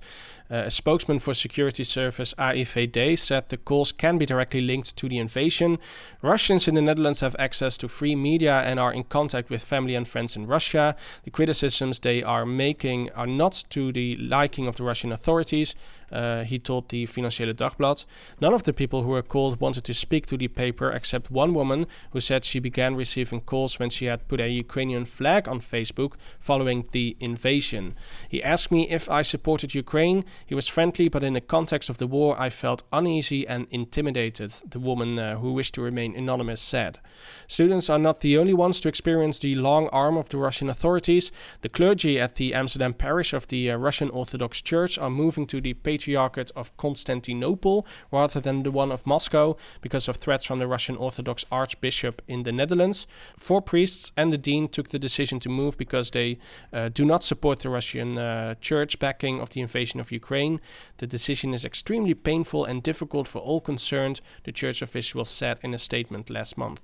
Uh, 0.49 0.63
a 0.65 0.71
spokesman 0.71 1.19
for 1.19 1.33
security 1.33 1.83
service 1.83 2.33
AIVD 2.37 3.19
said 3.19 3.49
the 3.49 3.57
calls 3.57 3.91
can 3.91 4.17
be 4.17 4.25
directly 4.25 4.61
linked 4.61 4.95
to 4.95 5.09
the 5.09 5.17
invasion. 5.17 5.77
Russians 6.21 6.67
in 6.67 6.75
the 6.75 6.81
Netherlands 6.81 7.19
have 7.19 7.35
access 7.37 7.77
to 7.77 7.87
free 7.87 8.15
media 8.15 8.61
and 8.61 8.79
are 8.79 8.93
in 8.93 9.03
contact 9.03 9.49
with 9.49 9.61
family 9.61 9.95
and 9.95 10.07
friends 10.07 10.35
in 10.35 10.47
Russia. 10.47 10.95
The 11.23 11.31
criticisms 11.31 11.99
they 11.99 12.23
are 12.23 12.45
making 12.45 13.11
are 13.11 13.27
not 13.27 13.65
to 13.71 13.91
the 13.91 14.15
liking 14.17 14.67
of 14.67 14.77
the 14.77 14.83
Russian 14.83 15.11
authorities, 15.11 15.75
uh, 16.11 16.43
he 16.43 16.57
told 16.57 16.89
the 16.89 17.05
Financiële 17.05 17.53
Dagblad. 17.53 18.05
None 18.39 18.53
of 18.53 18.63
the 18.63 18.73
people 18.73 19.03
who 19.03 19.09
were 19.09 19.21
called 19.21 19.59
wanted 19.59 19.83
to 19.83 19.93
speak 19.93 20.27
to 20.27 20.37
the 20.37 20.47
paper 20.47 20.91
except 20.91 21.29
one 21.29 21.53
woman 21.53 21.87
who 22.11 22.21
said 22.21 22.45
she 22.45 22.59
began 22.59 22.95
receiving 22.95 23.41
calls 23.41 23.79
when 23.79 23.89
she 23.89 24.05
had 24.05 24.27
put 24.27 24.39
a 24.39 24.49
Ukrainian 24.49 25.05
flag 25.05 25.47
on 25.47 25.59
Facebook 25.59 26.13
following 26.39 26.87
the 26.91 27.17
invasion. 27.19 27.95
He 28.29 28.41
asked 28.41 28.71
me 28.71 28.87
if 28.89 29.09
I 29.09 29.21
supported 29.21 29.75
Ukraine. 29.75 30.23
He 30.45 30.55
was 30.55 30.67
friendly, 30.67 31.09
but 31.09 31.23
in 31.23 31.33
the 31.33 31.41
context 31.41 31.89
of 31.89 31.97
the 31.97 32.07
war, 32.07 32.39
I 32.39 32.49
felt 32.49 32.83
uneasy 32.91 33.47
and 33.47 33.67
intimidated, 33.69 34.53
the 34.69 34.79
woman 34.79 35.19
uh, 35.19 35.37
who 35.37 35.53
wished 35.53 35.73
to 35.75 35.81
remain 35.81 36.15
anonymous 36.15 36.61
said. 36.61 36.99
Students 37.47 37.89
are 37.89 37.99
not 37.99 38.21
the 38.21 38.37
only 38.37 38.53
ones 38.53 38.79
to 38.81 38.89
experience 38.89 39.39
the 39.39 39.55
long 39.55 39.87
arm 39.89 40.17
of 40.17 40.29
the 40.29 40.37
Russian 40.37 40.69
authorities. 40.69 41.31
The 41.61 41.69
clergy 41.69 42.19
at 42.19 42.35
the 42.35 42.53
Amsterdam 42.53 42.93
parish 42.93 43.33
of 43.33 43.47
the 43.47 43.71
uh, 43.71 43.77
Russian 43.77 44.09
Orthodox 44.09 44.61
Church 44.61 44.97
are 44.97 45.09
moving 45.09 45.47
to 45.47 45.61
the 45.61 45.73
Patriarchate 45.73 46.51
of 46.55 46.75
Constantinople 46.77 47.85
rather 48.11 48.39
than 48.39 48.63
the 48.63 48.71
one 48.71 48.91
of 48.91 49.07
Moscow 49.07 49.55
because 49.81 50.07
of 50.07 50.17
threats 50.17 50.45
from 50.45 50.59
the 50.59 50.67
Russian 50.67 50.97
Orthodox 50.97 51.45
Archbishop 51.51 52.21
in 52.27 52.43
the 52.43 52.51
Netherlands. 52.51 53.07
Four 53.37 53.61
priests 53.61 54.11
and 54.17 54.31
the 54.31 54.37
dean 54.37 54.67
took 54.67 54.89
the 54.89 54.99
decision 54.99 55.39
to 55.39 55.49
move 55.49 55.77
because 55.77 56.11
they 56.11 56.37
uh, 56.73 56.89
do 56.89 57.05
not 57.05 57.23
support 57.23 57.59
the 57.59 57.69
Russian 57.69 58.17
uh, 58.17 58.55
church 58.61 58.99
backing 58.99 59.39
of 59.41 59.49
the 59.51 59.61
invasion 59.61 59.99
of 59.99 60.11
Ukraine. 60.11 60.26
The 60.29 61.07
decision 61.07 61.53
is 61.53 61.65
extremely 61.65 62.13
painful 62.13 62.65
and 62.65 62.83
difficult 62.83 63.27
for 63.27 63.39
all 63.39 63.61
concerned, 63.61 64.21
the 64.43 64.51
church 64.51 64.81
officials 64.81 65.29
said 65.29 65.59
in 65.63 65.73
a 65.73 65.79
statement 65.79 66.29
last 66.29 66.57
month. 66.57 66.81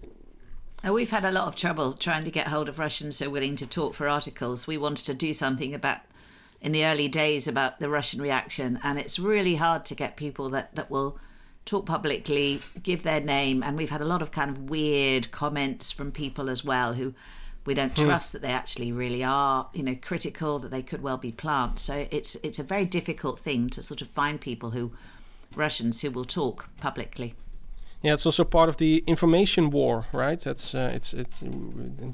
we've 0.84 1.12
had 1.12 1.26
a 1.26 1.32
lot 1.32 1.48
of 1.48 1.56
trouble 1.56 1.94
trying 1.94 2.24
to 2.24 2.32
get 2.32 2.48
hold 2.48 2.70
of 2.70 2.80
Russians 2.80 3.20
who 3.20 3.28
are 3.28 3.30
willing 3.30 3.56
to 3.58 3.68
talk 3.68 3.94
for 3.94 4.08
articles. 4.08 4.68
We 4.68 4.78
wanted 4.78 5.06
to 5.06 5.14
do 5.14 5.34
something 5.34 5.74
about 5.74 6.00
in 6.62 6.72
the 6.72 6.86
early 6.86 7.10
days 7.10 7.48
about 7.48 7.80
the 7.80 7.90
Russian 7.90 8.22
reaction, 8.22 8.80
and 8.84 8.98
it's 8.98 9.20
really 9.20 9.56
hard 9.56 9.84
to 9.86 9.96
get 9.96 10.16
people 10.16 10.50
that, 10.50 10.74
that 10.76 10.90
will 10.90 11.20
talk 11.66 11.86
publicly, 11.86 12.62
give 12.82 13.04
their 13.04 13.20
name, 13.20 13.62
and 13.62 13.78
we've 13.78 13.90
had 13.90 14.02
a 14.02 14.06
lot 14.06 14.22
of 14.22 14.32
kind 14.32 14.50
of 14.50 14.70
weird 14.70 15.32
comments 15.32 15.92
from 15.92 16.12
people 16.12 16.50
as 16.50 16.64
well 16.64 16.94
who 16.94 17.14
we 17.66 17.74
don't 17.74 17.98
hmm. 17.98 18.06
trust 18.06 18.34
that 18.34 18.42
they 18.42 18.52
actually 18.52 18.92
really 18.92 19.24
are, 19.24 19.70
you 19.74 19.84
know, 19.84 19.96
critical 19.96 20.60
that 20.60 20.72
they 20.72 20.82
could 20.82 21.02
well 21.02 21.18
be 21.18 21.32
plants. 21.32 21.82
So 21.84 22.08
it's 22.12 22.36
it's 22.44 22.60
a 22.60 22.64
very 22.64 22.86
difficult 22.86 23.40
thing 23.40 23.70
to 23.72 23.82
sort 23.82 24.02
of 24.02 24.08
find 24.10 24.40
people 24.40 24.72
who 24.72 24.92
Russians 25.56 26.02
who 26.02 26.12
will 26.12 26.26
talk 26.26 26.70
publicly. 26.78 27.36
Yeah, 28.04 28.16
it's 28.16 28.26
also 28.26 28.44
part 28.44 28.68
of 28.68 28.78
the 28.78 29.02
information 29.08 29.70
war, 29.70 30.08
right? 30.12 30.38
That's 30.38 30.76
uh, 30.76 30.92
it's 30.94 31.14
it's 31.14 31.42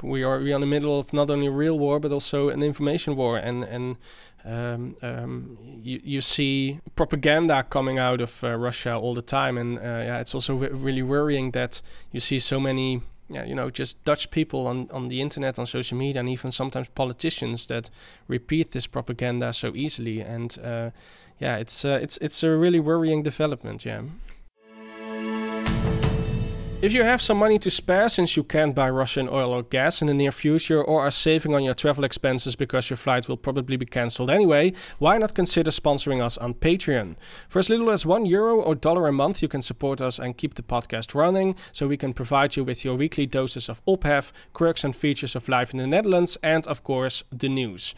we 0.03 0.21
are 0.23 0.37
we 0.39 0.51
are 0.51 0.55
in 0.55 0.61
the 0.61 0.67
middle 0.67 0.99
of 0.99 1.11
not 1.13 1.31
only 1.31 1.47
a 1.47 1.51
real 1.51 1.79
war 1.79 1.99
but 1.99 2.11
also 2.11 2.49
an 2.49 2.61
information 2.61 3.15
war, 3.15 3.37
and 3.37 3.63
and 3.63 3.97
um, 4.45 4.95
um, 5.01 5.57
you 5.81 5.99
you 6.03 6.21
see 6.21 6.79
propaganda 6.95 7.63
coming 7.63 7.97
out 7.97 8.21
of 8.21 8.43
uh, 8.43 8.55
Russia 8.55 8.95
all 8.95 9.15
the 9.15 9.23
time, 9.23 9.57
and 9.57 9.79
uh, 9.79 9.81
yeah, 9.81 10.19
it's 10.19 10.35
also 10.35 10.57
really 10.57 11.01
worrying 11.01 11.51
that 11.51 11.81
you 12.11 12.19
see 12.19 12.39
so 12.39 12.59
many. 12.59 13.01
Yeah, 13.29 13.45
you 13.45 13.53
know, 13.53 13.69
just 13.69 14.03
Dutch 14.05 14.31
people 14.31 14.65
on, 14.65 14.89
on 14.91 15.07
the 15.07 15.21
internet, 15.21 15.59
on 15.59 15.67
social 15.67 15.97
media, 15.97 16.19
and 16.19 16.29
even 16.29 16.51
sometimes 16.51 16.87
politicians 16.95 17.67
that 17.67 17.91
repeat 18.27 18.71
this 18.71 18.87
propaganda 18.87 19.53
so 19.53 19.71
easily. 19.75 20.21
And 20.21 20.57
uh, 20.63 20.89
yeah, 21.39 21.57
it's 21.57 21.85
uh, 21.85 21.99
it's 22.01 22.17
it's 22.17 22.43
a 22.43 22.49
really 22.49 22.79
worrying 22.79 23.23
development. 23.23 23.85
Yeah. 23.85 24.01
If 26.81 26.93
you 26.93 27.03
have 27.03 27.21
some 27.21 27.37
money 27.37 27.59
to 27.59 27.69
spare 27.69 28.07
since 28.07 28.37
you 28.37 28.43
can't 28.45 28.73
buy 28.73 28.89
Russian 28.89 29.27
oil 29.27 29.51
or 29.51 29.63
gas 29.63 30.01
in 30.01 30.07
the 30.07 30.13
near 30.13 30.31
future 30.31 30.81
or 30.81 31.01
are 31.01 31.11
saving 31.11 31.53
on 31.53 31.61
your 31.61 31.73
travel 31.73 32.05
expenses 32.05 32.55
because 32.55 32.89
your 32.89 32.95
flight 32.95 33.27
will 33.27 33.35
probably 33.35 33.75
be 33.75 33.85
cancelled 33.85 34.31
anyway, 34.31 34.71
why 34.97 35.17
not 35.17 35.35
consider 35.35 35.71
sponsoring 35.71 36.23
us 36.23 36.37
on 36.37 36.53
Patreon? 36.53 37.17
For 37.49 37.59
as 37.59 37.69
little 37.69 37.91
as 37.91 38.05
1 38.05 38.25
euro 38.27 38.61
or 38.61 38.75
dollar 38.75 39.09
a 39.09 39.11
month, 39.11 39.41
you 39.41 39.49
can 39.49 39.61
support 39.61 39.99
us 39.99 40.19
and 40.19 40.37
keep 40.37 40.53
the 40.53 40.63
podcast 40.63 41.13
running 41.13 41.57
so 41.73 41.85
we 41.85 41.97
can 41.97 42.13
provide 42.13 42.55
you 42.55 42.63
with 42.63 42.85
your 42.85 42.95
weekly 42.95 43.25
doses 43.25 43.67
of 43.67 43.81
ophef, 43.85 44.31
quirks 44.53 44.85
and 44.85 44.95
features 44.95 45.35
of 45.35 45.49
life 45.49 45.73
in 45.73 45.79
the 45.79 45.87
Netherlands, 45.87 46.37
and 46.41 46.65
of 46.65 46.85
course, 46.85 47.25
the 47.29 47.49
news. 47.49 47.93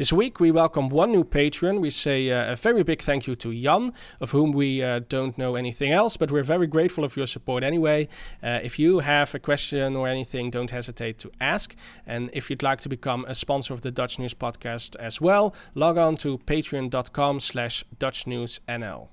This 0.00 0.14
week 0.14 0.40
we 0.40 0.50
welcome 0.50 0.88
one 0.88 1.12
new 1.12 1.24
patron. 1.24 1.82
We 1.82 1.90
say 1.90 2.30
uh, 2.30 2.52
a 2.52 2.56
very 2.56 2.82
big 2.82 3.02
thank 3.02 3.26
you 3.26 3.34
to 3.34 3.52
Jan, 3.52 3.92
of 4.18 4.30
whom 4.30 4.50
we 4.50 4.82
uh, 4.82 5.00
don't 5.10 5.36
know 5.36 5.56
anything 5.56 5.92
else, 5.92 6.16
but 6.16 6.30
we're 6.30 6.42
very 6.42 6.66
grateful 6.66 7.04
of 7.04 7.18
your 7.18 7.26
support 7.26 7.62
anyway. 7.62 8.08
Uh, 8.42 8.60
if 8.62 8.78
you 8.78 9.00
have 9.00 9.34
a 9.34 9.38
question 9.38 9.96
or 9.96 10.08
anything, 10.08 10.50
don't 10.50 10.70
hesitate 10.70 11.18
to 11.18 11.30
ask. 11.38 11.76
And 12.06 12.30
if 12.32 12.48
you'd 12.48 12.62
like 12.62 12.80
to 12.80 12.88
become 12.88 13.26
a 13.28 13.34
sponsor 13.34 13.74
of 13.74 13.82
the 13.82 13.90
Dutch 13.90 14.18
News 14.18 14.32
Podcast 14.32 14.96
as 14.96 15.20
well, 15.20 15.54
log 15.74 15.98
on 15.98 16.16
to 16.16 16.38
patreon.com 16.38 17.38
slash 17.38 17.84
dutchnewsnl. 17.98 19.08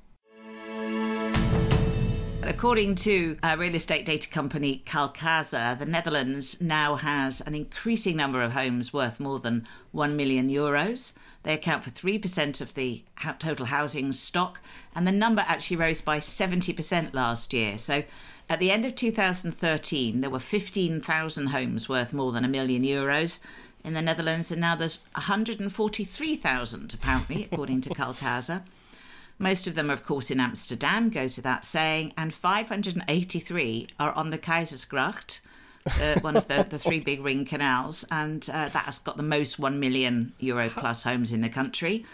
According 2.48 2.96
to 2.96 3.38
a 3.44 3.58
real 3.58 3.76
estate 3.76 4.06
data 4.06 4.30
company 4.30 4.82
Calcasa, 4.86 5.78
the 5.78 5.86
Netherlands 5.86 6.62
now 6.62 6.96
has 6.96 7.42
an 7.42 7.54
increasing 7.54 8.16
number 8.16 8.42
of 8.42 8.54
homes 8.54 8.94
worth 8.94 9.20
more 9.20 9.40
than 9.40 9.68
1 9.92 10.16
million 10.16 10.48
euros. 10.50 11.12
They 11.44 11.54
account 11.54 11.84
for 11.84 11.90
3% 11.90 12.62
of 12.62 12.74
the 12.74 13.04
total 13.38 13.66
housing 13.66 14.14
stock, 14.14 14.62
and 14.96 15.06
the 15.06 15.12
number 15.12 15.44
actually 15.46 15.76
rose 15.76 16.00
by 16.00 16.20
70% 16.20 17.14
last 17.14 17.52
year. 17.54 17.78
So 17.78 18.04
at 18.50 18.62
the 18.62 18.72
end 18.72 18.86
of 18.86 18.96
2013, 18.96 20.22
there 20.22 20.30
were 20.30 20.40
15,000 20.40 21.48
homes 21.48 21.90
worth 21.90 22.14
more 22.14 22.32
than 22.32 22.46
a 22.46 22.48
million 22.48 22.84
euros 22.84 23.42
in 23.84 23.94
the 23.94 24.02
Netherlands, 24.02 24.54
and 24.54 24.62
now 24.62 24.74
there's 24.74 25.04
143,000, 25.16 26.94
apparently, 26.94 27.44
according 27.52 27.82
to 27.82 27.90
Calcasa. 27.94 28.64
Most 29.40 29.68
of 29.68 29.76
them 29.76 29.90
of 29.90 30.04
course, 30.04 30.32
in 30.32 30.40
Amsterdam, 30.40 31.10
goes 31.10 31.38
without 31.38 31.64
saying, 31.64 32.14
and 32.18 32.34
583 32.34 33.88
are 34.00 34.12
on 34.14 34.30
the 34.32 34.38
Keizersgracht, 34.38 35.40
uh, 35.86 36.20
one 36.22 36.36
of 36.36 36.48
the, 36.48 36.66
the 36.70 36.80
three 36.80 37.00
big 37.00 37.24
ring 37.24 37.46
canals, 37.46 38.06
and 38.12 38.50
uh, 38.52 38.70
that 38.70 38.86
has 38.86 39.00
got 39.00 39.18
the 39.18 39.24
most 39.24 39.60
1 39.60 39.80
million 39.80 40.34
euro 40.40 40.70
plus 40.70 41.04
homes 41.04 41.32
in 41.32 41.42
the 41.42 41.50
country. 41.50 42.06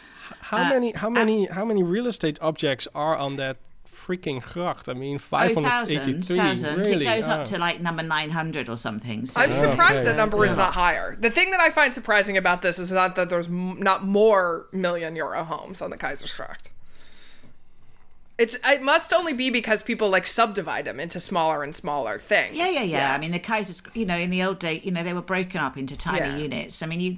How 0.41 0.63
uh, 0.63 0.69
many 0.69 0.91
how 0.93 1.09
many 1.09 1.45
how 1.47 1.65
many 1.65 1.83
real 1.83 2.07
estate 2.07 2.39
objects 2.41 2.87
are 2.95 3.15
on 3.17 3.35
that 3.35 3.57
freaking 3.93 4.41
gracht. 4.41 4.89
I 4.89 4.93
mean, 4.93 5.17
583. 5.17 6.39
Oh, 6.39 6.43
thousands, 6.43 6.89
Really? 6.89 7.05
It 7.05 7.09
goes 7.09 7.27
oh. 7.27 7.33
up 7.33 7.45
to 7.45 7.57
like 7.57 7.79
number 7.79 8.03
900 8.03 8.67
or 8.67 8.75
something. 8.75 9.25
So. 9.25 9.39
I'm 9.39 9.53
surprised 9.53 9.99
okay. 9.99 10.09
that 10.09 10.17
number 10.17 10.45
is 10.45 10.57
not 10.57 10.73
higher. 10.73 11.15
The 11.19 11.29
thing 11.29 11.51
that 11.51 11.59
I 11.59 11.69
find 11.69 11.93
surprising 11.93 12.35
about 12.35 12.61
this 12.61 12.79
is 12.79 12.91
not 12.91 13.15
that 13.15 13.29
there's 13.29 13.47
m- 13.47 13.79
not 13.79 14.03
more 14.03 14.65
million 14.71 15.15
euro 15.15 15.43
homes 15.43 15.81
on 15.81 15.91
the 15.91 15.97
Keizersgracht. 15.97 16.69
It's 18.37 18.57
it 18.65 18.81
must 18.81 19.13
only 19.13 19.33
be 19.33 19.51
because 19.51 19.83
people 19.83 20.09
like 20.09 20.25
subdivide 20.25 20.85
them 20.85 20.99
into 20.99 21.19
smaller 21.19 21.63
and 21.63 21.75
smaller 21.75 22.17
things. 22.17 22.55
Yeah, 22.55 22.69
yeah, 22.69 22.81
yeah. 22.81 22.97
yeah. 22.97 23.13
I 23.13 23.19
mean, 23.19 23.31
the 23.31 23.39
Keizers, 23.39 23.87
you 23.95 24.05
know, 24.05 24.17
in 24.17 24.31
the 24.31 24.41
old 24.43 24.57
day, 24.59 24.81
you 24.83 24.91
know, 24.91 25.03
they 25.03 25.13
were 25.13 25.21
broken 25.21 25.61
up 25.61 25.77
into 25.77 25.95
tiny 25.95 26.25
yeah. 26.25 26.37
units. 26.37 26.81
I 26.81 26.87
mean, 26.87 26.99
you 26.99 27.17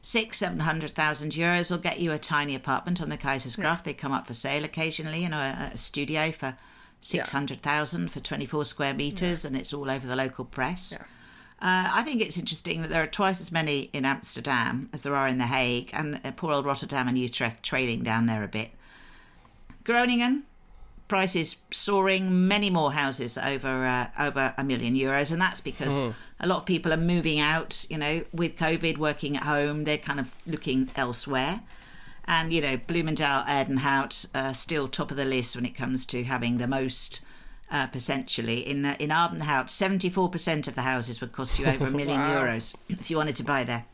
six, 0.00 0.38
seven 0.38 0.60
hundred 0.60 0.90
thousand 0.90 1.32
euros 1.32 1.70
will 1.70 1.78
get 1.78 2.00
you 2.00 2.10
a 2.10 2.18
tiny 2.18 2.56
apartment 2.56 3.00
on 3.00 3.08
the 3.08 3.16
Keizersgracht. 3.16 3.62
Yeah. 3.62 3.82
They 3.84 3.94
come 3.94 4.10
up 4.10 4.26
for 4.26 4.34
sale 4.34 4.64
occasionally. 4.64 5.22
You 5.22 5.28
know, 5.28 5.38
a, 5.38 5.70
a 5.74 5.76
studio 5.76 6.32
for 6.32 6.56
six 7.00 7.30
hundred 7.30 7.62
thousand 7.62 8.10
for 8.10 8.18
twenty 8.18 8.46
four 8.46 8.64
square 8.64 8.94
meters, 8.94 9.44
and 9.44 9.56
it's 9.56 9.72
all 9.72 9.88
over 9.88 10.06
the 10.08 10.16
local 10.16 10.44
press. 10.44 10.98
Uh, 11.60 11.88
I 11.94 12.02
think 12.02 12.20
it's 12.20 12.36
interesting 12.36 12.82
that 12.82 12.90
there 12.90 13.04
are 13.04 13.06
twice 13.06 13.40
as 13.40 13.52
many 13.52 13.82
in 13.92 14.04
Amsterdam 14.04 14.88
as 14.92 15.02
there 15.02 15.14
are 15.14 15.28
in 15.28 15.38
The 15.38 15.44
Hague, 15.44 15.90
and 15.92 16.20
uh, 16.24 16.32
poor 16.32 16.52
old 16.52 16.66
Rotterdam 16.66 17.06
and 17.06 17.16
Utrecht 17.16 17.62
trailing 17.62 18.02
down 18.02 18.26
there 18.26 18.42
a 18.42 18.48
bit. 18.48 18.72
Groningen, 19.84 20.44
prices 21.08 21.56
soaring, 21.70 22.48
many 22.48 22.70
more 22.70 22.92
houses 22.92 23.36
over 23.36 23.84
uh, 23.84 24.08
over 24.18 24.54
a 24.56 24.64
million 24.64 24.94
euros, 24.94 25.32
and 25.32 25.40
that's 25.40 25.60
because 25.60 25.98
mm. 25.98 26.14
a 26.40 26.46
lot 26.46 26.58
of 26.58 26.66
people 26.66 26.92
are 26.92 26.96
moving 26.96 27.38
out. 27.38 27.86
You 27.90 27.98
know, 27.98 28.24
with 28.32 28.56
COVID, 28.56 28.98
working 28.98 29.36
at 29.36 29.42
home, 29.42 29.84
they're 29.84 29.98
kind 29.98 30.20
of 30.20 30.34
looking 30.46 30.90
elsewhere. 30.96 31.60
And 32.24 32.52
you 32.52 32.60
know, 32.60 32.76
Bloemendaal, 32.78 33.44
Aerdenhout 33.46 34.26
are 34.34 34.54
still 34.54 34.88
top 34.88 35.10
of 35.10 35.16
the 35.16 35.24
list 35.24 35.56
when 35.56 35.66
it 35.66 35.74
comes 35.74 36.06
to 36.06 36.24
having 36.24 36.58
the 36.58 36.66
most. 36.66 37.20
Uh, 37.70 37.86
potentially 37.86 38.58
in 38.58 38.84
uh, 38.84 38.94
in 38.98 39.08
Aerdenhout, 39.08 39.70
seventy 39.70 40.10
four 40.10 40.28
percent 40.28 40.68
of 40.68 40.74
the 40.74 40.82
houses 40.82 41.22
would 41.22 41.32
cost 41.32 41.58
you 41.58 41.64
over 41.64 41.86
a 41.86 41.90
million 42.00 42.20
wow. 42.20 42.42
euros 42.42 42.76
if 42.90 43.10
you 43.10 43.16
wanted 43.16 43.34
to 43.36 43.42
buy 43.42 43.64
there. 43.64 43.86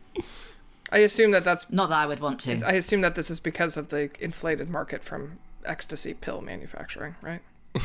I 0.90 0.98
assume 0.98 1.30
that 1.30 1.44
that's. 1.44 1.70
Not 1.70 1.90
that 1.90 1.98
I 1.98 2.06
would 2.06 2.18
want 2.18 2.40
to. 2.40 2.60
I 2.66 2.72
assume 2.72 3.02
that 3.02 3.14
this 3.14 3.30
is 3.30 3.38
because 3.38 3.76
of 3.76 3.90
the 3.90 4.10
inflated 4.18 4.68
market 4.68 5.04
from 5.04 5.38
ecstasy 5.64 6.14
pill 6.14 6.40
manufacturing, 6.40 7.16
right? 7.22 7.40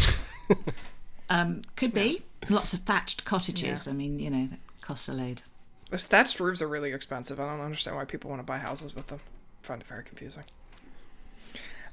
Um, 1.30 1.62
could 1.76 1.94
be. 1.94 2.22
Lots 2.50 2.74
of 2.74 2.82
thatched 2.82 3.26
cottages. 3.26 3.88
I 3.88 3.94
mean, 3.94 4.20
you 4.20 4.30
know, 4.30 4.48
that 4.48 4.60
costs 4.82 5.08
a 5.08 5.14
load. 5.14 5.42
Those 5.90 6.06
thatched 6.06 6.40
roofs 6.40 6.62
are 6.62 6.68
really 6.68 6.92
expensive. 6.94 7.40
I 7.40 7.50
don't 7.50 7.62
understand 7.62 7.96
why 7.96 8.06
people 8.06 8.30
want 8.30 8.40
to 8.40 8.46
buy 8.46 8.58
houses 8.58 8.96
with 8.96 9.08
them. 9.08 9.20
I 9.64 9.68
find 9.68 9.82
it 9.82 9.88
very 9.88 10.04
confusing. 10.04 10.44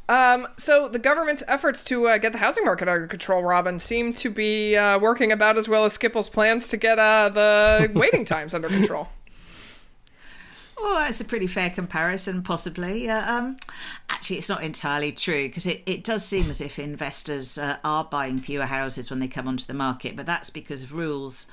Um, 0.08 0.48
so 0.58 0.88
the 0.88 0.98
government's 0.98 1.44
efforts 1.46 1.84
to 1.84 2.08
uh, 2.08 2.18
get 2.18 2.32
the 2.32 2.38
housing 2.38 2.64
market 2.64 2.88
under 2.88 3.06
control, 3.06 3.44
Robin, 3.44 3.78
seem 3.78 4.12
to 4.14 4.28
be 4.28 4.76
uh, 4.76 4.98
working 4.98 5.30
about 5.30 5.56
as 5.56 5.68
well 5.68 5.84
as 5.84 5.96
Schiphol's 5.96 6.28
plans 6.28 6.66
to 6.68 6.76
get 6.76 6.98
uh, 6.98 7.28
the 7.28 7.90
waiting 7.94 8.24
times 8.24 8.52
under 8.52 8.68
control. 8.68 9.08
Oh, 10.82 10.96
that's 10.98 11.20
a 11.20 11.26
pretty 11.26 11.46
fair 11.46 11.68
comparison, 11.68 12.42
possibly. 12.42 13.08
Uh, 13.08 13.30
um, 13.30 13.56
actually, 14.08 14.38
it's 14.38 14.48
not 14.48 14.62
entirely 14.62 15.12
true 15.12 15.46
because 15.46 15.66
it, 15.66 15.82
it 15.84 16.02
does 16.02 16.24
seem 16.24 16.48
as 16.48 16.60
if 16.60 16.78
investors 16.78 17.58
uh, 17.58 17.76
are 17.84 18.04
buying 18.04 18.38
fewer 18.38 18.64
houses 18.64 19.10
when 19.10 19.20
they 19.20 19.28
come 19.28 19.46
onto 19.46 19.66
the 19.66 19.74
market, 19.74 20.16
but 20.16 20.24
that's 20.24 20.48
because 20.48 20.82
of 20.82 20.94
rules 20.94 21.50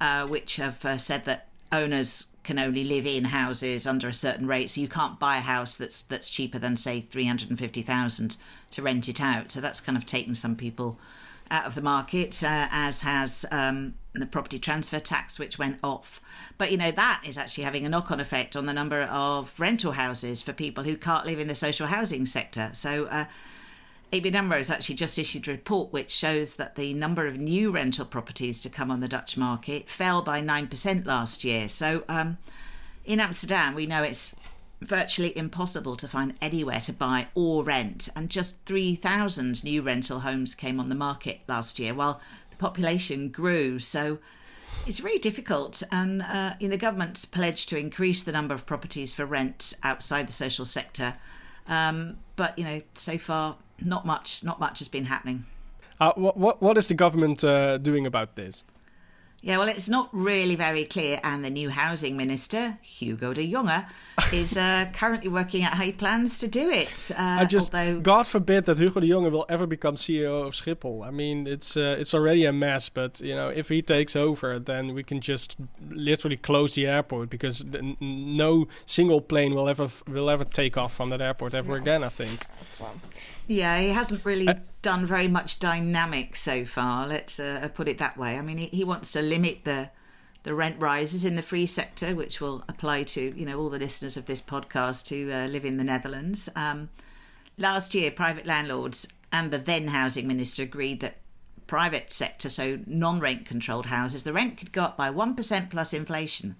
uh, 0.00 0.24
which 0.26 0.56
have 0.56 0.84
uh, 0.84 0.98
said 0.98 1.24
that 1.24 1.48
owners 1.72 2.26
can 2.44 2.58
only 2.60 2.84
live 2.84 3.06
in 3.06 3.24
houses 3.24 3.88
under 3.88 4.08
a 4.08 4.14
certain 4.14 4.46
rate. 4.46 4.70
So 4.70 4.80
you 4.80 4.88
can't 4.88 5.18
buy 5.18 5.38
a 5.38 5.40
house 5.40 5.76
that's 5.76 6.02
that's 6.02 6.30
cheaper 6.30 6.58
than 6.58 6.76
say 6.76 7.00
three 7.00 7.26
hundred 7.26 7.50
and 7.50 7.58
fifty 7.58 7.82
thousand 7.82 8.36
to 8.70 8.82
rent 8.82 9.08
it 9.08 9.20
out. 9.20 9.50
So 9.50 9.60
that's 9.60 9.80
kind 9.80 9.98
of 9.98 10.06
taken 10.06 10.34
some 10.34 10.54
people 10.54 10.98
out 11.50 11.66
of 11.66 11.74
the 11.74 11.82
market, 11.82 12.42
uh, 12.42 12.68
as 12.70 13.02
has 13.02 13.44
um, 13.50 13.94
the 14.14 14.26
property 14.26 14.58
transfer 14.58 14.98
tax, 14.98 15.38
which 15.38 15.58
went 15.58 15.78
off. 15.82 16.20
But 16.58 16.70
you 16.70 16.76
know 16.76 16.90
that 16.90 17.22
is 17.26 17.38
actually 17.38 17.64
having 17.64 17.86
a 17.86 17.88
knock-on 17.88 18.20
effect 18.20 18.56
on 18.56 18.66
the 18.66 18.72
number 18.72 19.02
of 19.02 19.58
rental 19.58 19.92
houses 19.92 20.42
for 20.42 20.52
people 20.52 20.84
who 20.84 20.96
can't 20.96 21.26
live 21.26 21.38
in 21.38 21.48
the 21.48 21.54
social 21.54 21.86
housing 21.86 22.26
sector. 22.26 22.70
So. 22.72 23.06
Uh, 23.06 23.24
AMRO 24.12 24.56
has 24.56 24.70
actually 24.70 24.96
just 24.96 25.18
issued 25.20 25.46
a 25.46 25.52
report 25.52 25.92
which 25.92 26.10
shows 26.10 26.56
that 26.56 26.74
the 26.74 26.92
number 26.94 27.28
of 27.28 27.36
new 27.38 27.70
rental 27.70 28.04
properties 28.04 28.60
to 28.62 28.68
come 28.68 28.90
on 28.90 28.98
the 28.98 29.06
Dutch 29.06 29.36
market 29.36 29.88
fell 29.88 30.20
by 30.20 30.42
9% 30.42 31.06
last 31.06 31.44
year. 31.44 31.68
So 31.68 32.02
um, 32.08 32.38
in 33.04 33.20
Amsterdam, 33.20 33.74
we 33.74 33.86
know 33.86 34.02
it's 34.02 34.34
virtually 34.80 35.36
impossible 35.36 35.96
to 35.96 36.08
find 36.08 36.34
anywhere 36.40 36.80
to 36.80 36.92
buy 36.92 37.28
or 37.34 37.62
rent, 37.62 38.08
and 38.16 38.30
just 38.30 38.64
3,000 38.64 39.62
new 39.62 39.82
rental 39.82 40.20
homes 40.20 40.54
came 40.54 40.80
on 40.80 40.88
the 40.88 40.94
market 40.94 41.40
last 41.46 41.78
year 41.78 41.94
while 41.94 42.20
the 42.50 42.56
population 42.56 43.28
grew. 43.28 43.78
So 43.78 44.18
it's 44.86 44.98
very 44.98 45.18
difficult, 45.18 45.82
and 45.92 46.22
uh, 46.22 46.54
in 46.60 46.70
the 46.70 46.78
government's 46.78 47.24
pledged 47.24 47.68
to 47.70 47.78
increase 47.78 48.22
the 48.22 48.32
number 48.32 48.54
of 48.54 48.66
properties 48.66 49.14
for 49.14 49.26
rent 49.26 49.74
outside 49.82 50.28
the 50.28 50.32
social 50.32 50.64
sector. 50.64 51.16
Um, 51.66 52.18
but 52.36 52.58
you 52.58 52.64
know, 52.64 52.82
so 52.94 53.18
far, 53.18 53.56
not 53.80 54.06
much. 54.06 54.42
Not 54.42 54.58
much 54.60 54.78
has 54.78 54.88
been 54.88 55.04
happening. 55.04 55.44
Uh, 56.00 56.12
what, 56.16 56.36
what 56.36 56.62
what 56.62 56.78
is 56.78 56.88
the 56.88 56.94
government 56.94 57.44
uh, 57.44 57.78
doing 57.78 58.06
about 58.06 58.36
this? 58.36 58.64
Yeah, 59.42 59.56
well, 59.56 59.68
it's 59.68 59.88
not 59.88 60.10
really 60.12 60.54
very 60.54 60.84
clear, 60.84 61.18
and 61.24 61.42
the 61.42 61.48
new 61.48 61.70
housing 61.70 62.14
minister, 62.16 62.78
Hugo 62.82 63.32
de 63.32 63.50
Jonge, 63.50 63.86
is 64.32 64.58
uh, 64.58 64.86
currently 64.92 65.30
working 65.30 65.64
out 65.64 65.74
how 65.74 65.84
he 65.84 65.92
plans 65.92 66.38
to 66.40 66.48
do 66.48 66.68
it. 66.68 67.10
Uh, 67.12 67.38
I 67.40 67.44
just, 67.46 67.74
although, 67.74 68.00
God 68.00 68.26
forbid 68.26 68.66
that 68.66 68.78
Hugo 68.78 69.00
de 69.00 69.06
Jonge 69.06 69.30
will 69.30 69.46
ever 69.48 69.66
become 69.66 69.96
CEO 69.96 70.46
of 70.46 70.52
Schiphol. 70.52 71.06
I 71.06 71.10
mean, 71.10 71.46
it's 71.46 71.76
uh, 71.76 71.96
it's 71.98 72.12
already 72.12 72.44
a 72.44 72.52
mess, 72.52 72.90
but 72.90 73.20
you 73.20 73.34
know, 73.34 73.48
if 73.48 73.70
he 73.70 73.80
takes 73.80 74.14
over, 74.14 74.58
then 74.58 74.94
we 74.94 75.02
can 75.02 75.20
just 75.22 75.56
literally 75.90 76.36
close 76.36 76.74
the 76.74 76.86
airport 76.86 77.30
because 77.30 77.62
n- 77.62 77.96
no 78.00 78.68
single 78.84 79.22
plane 79.22 79.54
will 79.54 79.68
ever 79.68 79.84
f- 79.84 80.02
will 80.06 80.28
ever 80.28 80.44
take 80.44 80.76
off 80.76 80.94
from 80.94 81.08
that 81.10 81.22
airport 81.22 81.54
ever 81.54 81.76
again. 81.76 82.04
I 82.04 82.10
think. 82.10 82.46
That's, 82.60 82.80
um, 82.82 83.00
yeah, 83.50 83.80
he 83.80 83.88
hasn't 83.90 84.24
really 84.24 84.48
Uh, 84.48 84.54
done 84.80 85.04
very 85.06 85.28
much 85.28 85.58
dynamic 85.58 86.36
so 86.36 86.64
far. 86.64 87.06
Let's 87.06 87.38
uh, 87.40 87.68
put 87.74 87.88
it 87.88 87.98
that 87.98 88.16
way. 88.16 88.38
I 88.38 88.42
mean, 88.42 88.58
he, 88.58 88.66
he 88.66 88.84
wants 88.84 89.12
to 89.12 89.20
limit 89.22 89.64
the 89.64 89.90
the 90.42 90.54
rent 90.54 90.76
rises 90.80 91.22
in 91.24 91.36
the 91.36 91.42
free 91.42 91.66
sector, 91.66 92.14
which 92.14 92.40
will 92.40 92.64
apply 92.68 93.02
to 93.02 93.20
you 93.36 93.44
know 93.44 93.58
all 93.58 93.68
the 93.68 93.78
listeners 93.78 94.16
of 94.16 94.24
this 94.26 94.40
podcast 94.40 95.08
who 95.10 95.30
uh, 95.32 95.46
live 95.48 95.64
in 95.64 95.76
the 95.76 95.84
Netherlands. 95.84 96.48
Um, 96.56 96.88
last 97.58 97.94
year, 97.94 98.10
private 98.10 98.46
landlords 98.46 99.06
and 99.32 99.50
the 99.50 99.58
then 99.58 99.88
housing 99.88 100.26
minister 100.26 100.62
agreed 100.62 101.00
that 101.00 101.16
private 101.66 102.10
sector, 102.10 102.48
so 102.48 102.78
non-rent 102.86 103.46
controlled 103.46 103.86
houses, 103.86 104.22
the 104.24 104.32
rent 104.32 104.56
could 104.56 104.72
go 104.72 104.82
up 104.84 104.96
by 104.96 105.10
one 105.10 105.34
percent 105.34 105.70
plus 105.70 105.92
inflation. 105.92 106.56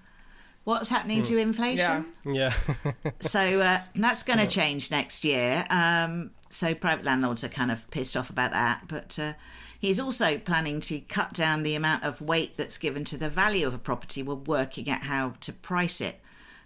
What's 0.64 0.91
happening 0.91 1.22
to 1.22 1.38
inflation? 1.38 2.07
Yeah. 2.24 2.53
Yeah. 2.95 3.03
So 3.20 3.61
uh, 3.61 3.80
that's 3.95 4.22
going 4.22 4.38
to 4.41 4.47
change 4.47 4.91
next 4.91 5.24
year. 5.24 5.64
Um, 5.70 6.30
so 6.51 6.74
private 6.74 7.05
landlords 7.05 7.44
are 7.44 7.48
kind 7.48 7.70
of 7.70 7.88
pissed 7.90 8.16
off 8.16 8.28
about 8.28 8.51
that. 8.53 8.82
But 8.88 9.18
uh, 9.18 9.32
he's 9.78 10.01
also 10.01 10.36
planning 10.36 10.80
to 10.82 11.01
cut 11.01 11.32
down 11.32 11.62
the 11.62 11.76
amount 11.76 12.05
of 12.05 12.20
weight 12.20 12.57
that's 12.57 12.76
given 12.76 13.05
to 13.05 13.16
the 13.16 13.30
value 13.30 13.66
of 13.66 13.74
a 13.74 13.78
property. 13.78 14.22
We're 14.22 14.34
working 14.34 14.90
at 14.90 15.05
how 15.05 15.34
to 15.40 15.53
price 15.53 16.01
it. 16.01 16.20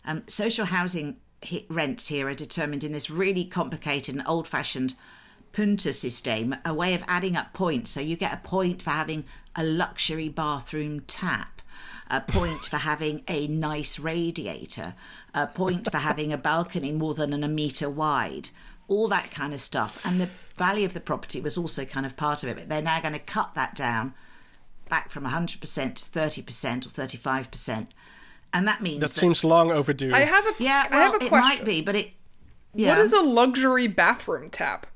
Um, 0.05 0.25
social 0.27 0.67
housing 0.67 1.17
rents 1.69 2.09
here 2.09 2.29
are 2.29 2.35
determined 2.35 2.83
in 2.83 2.93
this 2.93 3.11
really 3.11 3.45
complicated 3.45 4.15
and 4.15 4.27
old-fashioned 4.27 4.95
punta 5.53 5.93
system, 5.93 6.57
a 6.65 6.75
way 6.75 6.95
of 6.95 7.05
adding 7.07 7.37
up 7.37 7.53
points. 7.53 7.91
So 7.91 8.01
you 8.01 8.17
get 8.17 8.35
a 8.35 8.49
point 8.49 8.83
for 8.83 8.91
having 8.91 9.25
a 9.55 9.63
luxury 9.63 10.29
bathroom 10.29 11.01
tap 11.07 11.55
a 12.11 12.21
point 12.21 12.67
for 12.67 12.77
having 12.77 13.23
a 13.29 13.47
nice 13.49 13.99
radiator, 13.99 14.95
a 15.33 15.47
point 15.47 15.91
for 15.91 15.99
having 15.99 16.33
a 16.33 16.39
balcony 16.39 16.93
more 16.93 17.15
than 17.15 17.43
a 17.43 17.49
metre 17.49 17.91
wide, 17.91 18.51
all 18.89 19.09
that 19.09 19.31
kind 19.31 19.55
of 19.55 19.61
stuff. 19.61 20.05
And 20.05 20.21
the 20.21 20.31
value 20.57 20.87
of 20.87 20.95
the 20.95 21.01
property 21.01 21.41
was 21.41 21.57
also 21.57 21.85
kind 21.85 22.07
of 22.07 22.17
part 22.17 22.43
of 22.43 22.49
it. 22.49 22.57
But 22.57 22.69
they're 22.69 22.83
now 22.83 23.01
going 23.01 23.15
to 23.15 23.19
cut 23.19 23.55
that 23.55 23.75
down 23.75 24.15
back 24.89 25.11
from 25.11 25.25
100% 25.25 25.61
to 25.61 25.65
30% 25.65 26.87
or 26.87 26.89
35%. 26.89 27.89
And 28.53 28.69
that 28.69 28.81
means 28.81 29.01
that 29.01 29.09
that, 29.09 29.15
seems 29.15 29.43
long 29.43 29.73
overdue. 29.73 30.15
I 30.15 30.21
have 30.21 30.47
a 30.47 30.53
yeah, 30.61 30.87
I 30.91 30.97
have 30.99 31.15
a 31.15 31.19
question. 31.19 31.27
it 31.27 31.29
question. 31.29 31.59
might 31.59 31.65
be, 31.65 31.83
but 31.83 31.97
it. 31.97 32.13
Yeah. 32.73 32.91
What 32.91 32.99
is 32.99 33.13
a 33.13 33.21
luxury 33.21 33.89
bathroom 33.89 34.49
tap? 34.49 34.87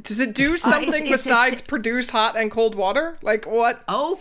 Does 0.00 0.20
it 0.20 0.34
do 0.34 0.54
uh, 0.54 0.56
something 0.56 1.06
it's 1.06 1.26
a 1.26 1.30
besides 1.30 1.58
si- 1.58 1.64
produce 1.66 2.10
hot 2.10 2.36
and 2.36 2.50
cold 2.50 2.76
water? 2.76 3.18
Like 3.22 3.44
what? 3.44 3.82
Oh, 3.88 4.20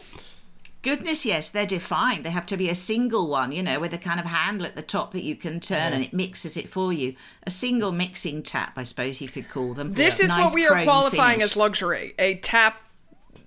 goodness, 0.81 1.25
yes, 1.25 1.49
they're 1.49 1.65
defined. 1.65 2.23
They 2.23 2.29
have 2.29 2.45
to 2.47 2.57
be 2.57 2.69
a 2.69 2.75
single 2.75 3.27
one, 3.27 3.51
you 3.51 3.61
know, 3.63 3.79
with 3.79 3.93
a 3.93 3.97
kind 3.97 4.19
of 4.19 4.25
handle 4.25 4.65
at 4.65 4.75
the 4.75 4.81
top 4.81 5.11
that 5.13 5.23
you 5.23 5.35
can 5.35 5.59
turn 5.59 5.93
and 5.93 6.03
it 6.03 6.13
mixes 6.13 6.55
it 6.57 6.69
for 6.69 6.93
you. 6.93 7.15
A 7.43 7.51
single 7.51 7.91
mixing 7.91 8.43
tap, 8.43 8.73
I 8.77 8.83
suppose 8.83 9.21
you 9.21 9.29
could 9.29 9.49
call 9.49 9.73
them. 9.73 9.93
This 9.93 10.19
is 10.19 10.29
Nice 10.29 10.45
what 10.45 10.55
we 10.55 10.67
are 10.67 10.83
qualifying 10.83 11.39
finish. 11.39 11.51
as 11.51 11.57
luxury. 11.57 12.13
A 12.19 12.35
tap 12.35 12.77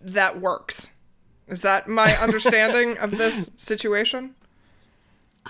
that 0.03 0.41
works. 0.41 0.95
Is 1.49 1.63
that 1.63 1.89
my 1.89 2.13
understanding 2.21 2.99
of 2.99 3.13
this 3.13 3.51
situation? 3.57 4.35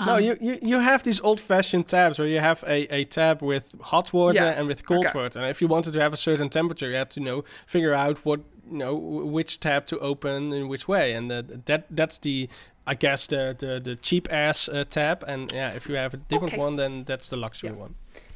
no, 0.07 0.17
Um, 0.17 0.23
you, 0.25 0.37
you, 0.41 0.59
you 0.63 0.79
have 0.79 1.03
these 1.03 1.21
old-fashioned 1.21 1.87
tabs 1.87 2.19
where 2.19 2.27
you 2.29 2.41
have 2.41 2.65
a, 2.67 2.93
a 2.95 3.05
tab 3.05 3.43
with 3.43 3.75
hot 3.81 4.13
water 4.13 4.35
Yes, 4.37 4.59
and 4.59 4.67
with 4.67 4.87
cold 4.87 5.07
okay. 5.07 5.19
water. 5.19 5.39
And 5.39 5.49
if 5.51 5.61
you 5.61 5.69
wanted 5.69 5.93
to 5.93 6.01
have 6.01 6.15
a 6.15 6.17
certain 6.17 6.49
temperature, 6.49 6.89
you 6.89 6.97
had 6.97 7.11
to 7.11 7.21
you 7.21 7.27
know 7.27 7.45
figure 7.67 7.93
out 7.93 8.25
what 8.25 8.41
you 8.73 8.79
know 8.79 8.95
which 8.95 9.61
tab 9.61 9.87
to 9.87 9.99
open 9.99 10.53
in 10.53 10.69
which 10.69 10.89
way. 10.89 11.13
And 11.13 11.31
the, 11.31 11.61
that 11.67 11.85
that's 11.91 12.19
the 12.19 12.49
I 12.87 12.95
guess 12.95 13.27
the 13.27 13.55
the, 13.59 13.81
the 13.81 13.97
cheap 13.97 14.29
ass 14.33 14.69
uh, 14.69 14.85
tab. 14.89 15.25
And 15.29 15.53
yeah, 15.53 15.75
if 15.77 15.89
you 15.89 15.97
have 15.97 16.15
a 16.15 16.17
different 16.17 16.55
Okay. 16.55 16.63
one, 16.63 16.77
then 16.77 17.05
that's 17.05 17.29
the 17.29 17.37
luxury 17.37 17.71
Yeah. 17.71 17.77
one. 17.77 17.95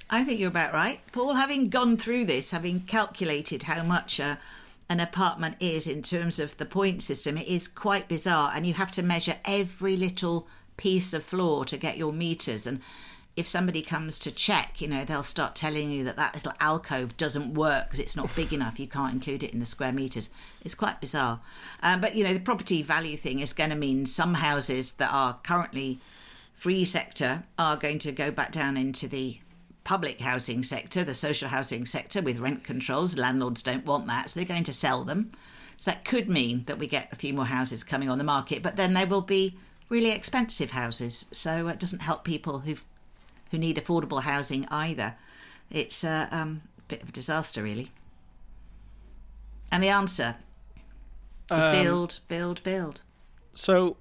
I 0.08 0.22
think 0.24 0.38
you're 0.38 0.50
about 0.50 0.72
right. 0.72 1.00
Paul, 1.10 1.34
having 1.34 1.68
gone 1.68 1.96
through 1.96 2.26
this, 2.26 2.52
having 2.52 2.80
calculated 2.80 3.64
how 3.64 3.82
much 3.82 4.20
uh, 4.20 4.36
an 4.88 5.00
apartment 5.00 5.56
is 5.58 5.86
in 5.88 6.00
terms 6.02 6.38
of 6.38 6.56
the 6.58 6.64
point 6.64 7.02
system, 7.02 7.36
it 7.36 7.48
is 7.48 7.66
quite 7.66 8.06
bizarre. 8.08 8.52
And 8.54 8.64
you 8.64 8.74
have 8.74 8.92
to 8.92 9.02
measure 9.02 9.36
every 9.44 9.96
little 9.96 10.46
piece 10.76 11.12
of 11.12 11.24
floor 11.24 11.64
to 11.64 11.76
get 11.76 11.96
your 11.98 12.12
meters. 12.12 12.68
And 12.68 12.80
if 13.36 13.46
somebody 13.46 13.82
comes 13.82 14.18
to 14.20 14.30
check, 14.30 14.80
you 14.80 14.88
know, 14.88 15.04
they'll 15.04 15.22
start 15.22 15.54
telling 15.54 15.90
you 15.90 16.02
that 16.04 16.16
that 16.16 16.34
little 16.34 16.54
alcove 16.58 17.16
doesn't 17.18 17.52
work 17.52 17.84
because 17.84 18.00
it's 18.00 18.16
not 18.16 18.34
big 18.34 18.52
enough. 18.52 18.80
You 18.80 18.86
can't 18.86 19.12
include 19.12 19.42
it 19.42 19.52
in 19.52 19.60
the 19.60 19.66
square 19.66 19.92
meters. 19.92 20.30
It's 20.64 20.74
quite 20.74 21.00
bizarre. 21.02 21.40
Um, 21.82 22.00
but, 22.00 22.16
you 22.16 22.24
know, 22.24 22.32
the 22.32 22.40
property 22.40 22.82
value 22.82 23.18
thing 23.18 23.40
is 23.40 23.52
going 23.52 23.70
to 23.70 23.76
mean 23.76 24.06
some 24.06 24.34
houses 24.34 24.92
that 24.92 25.12
are 25.12 25.38
currently 25.42 26.00
free 26.54 26.86
sector 26.86 27.44
are 27.58 27.76
going 27.76 27.98
to 28.00 28.12
go 28.12 28.30
back 28.30 28.52
down 28.52 28.78
into 28.78 29.06
the 29.06 29.38
public 29.84 30.20
housing 30.20 30.62
sector, 30.62 31.04
the 31.04 31.14
social 31.14 31.48
housing 31.48 31.84
sector 31.84 32.22
with 32.22 32.38
rent 32.38 32.64
controls. 32.64 33.18
Landlords 33.18 33.62
don't 33.62 33.84
want 33.84 34.06
that, 34.06 34.30
so 34.30 34.40
they're 34.40 34.48
going 34.48 34.64
to 34.64 34.72
sell 34.72 35.04
them. 35.04 35.30
So 35.76 35.90
that 35.90 36.06
could 36.06 36.28
mean 36.28 36.64
that 36.66 36.78
we 36.78 36.86
get 36.86 37.12
a 37.12 37.16
few 37.16 37.34
more 37.34 37.44
houses 37.44 37.84
coming 37.84 38.08
on 38.08 38.16
the 38.16 38.24
market, 38.24 38.62
but 38.62 38.76
then 38.76 38.94
they 38.94 39.04
will 39.04 39.20
be 39.20 39.58
really 39.90 40.10
expensive 40.10 40.70
houses. 40.70 41.26
So 41.32 41.68
it 41.68 41.78
doesn't 41.78 42.02
help 42.02 42.24
people 42.24 42.60
who 42.60 42.76
who 43.50 43.58
need 43.58 43.76
affordable 43.76 44.22
housing 44.22 44.66
either. 44.70 45.14
It's 45.70 46.04
a 46.04 46.28
um, 46.30 46.62
bit 46.88 47.02
of 47.02 47.08
a 47.08 47.12
disaster, 47.12 47.62
really. 47.62 47.90
And 49.72 49.82
the 49.82 49.88
answer 49.88 50.36
is 51.50 51.64
Um, 51.64 51.72
build, 51.72 52.20
build, 52.28 52.62
build. 52.62 53.00
So 53.54 53.96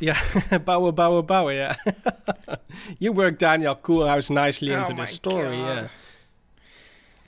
Yeah, 0.00 0.18
Bauer, 0.64 0.92
Bauer, 0.92 1.22
Bauer. 1.22 1.52
Yeah, 1.52 1.74
you 2.98 3.12
worked 3.12 3.38
Daniel 3.38 3.76
Koerhuis 3.76 4.30
nicely 4.30 4.74
Oh 4.74 4.78
into 4.80 4.94
my 4.94 5.02
this 5.04 5.14
story. 5.14 5.56
God. 5.56 5.90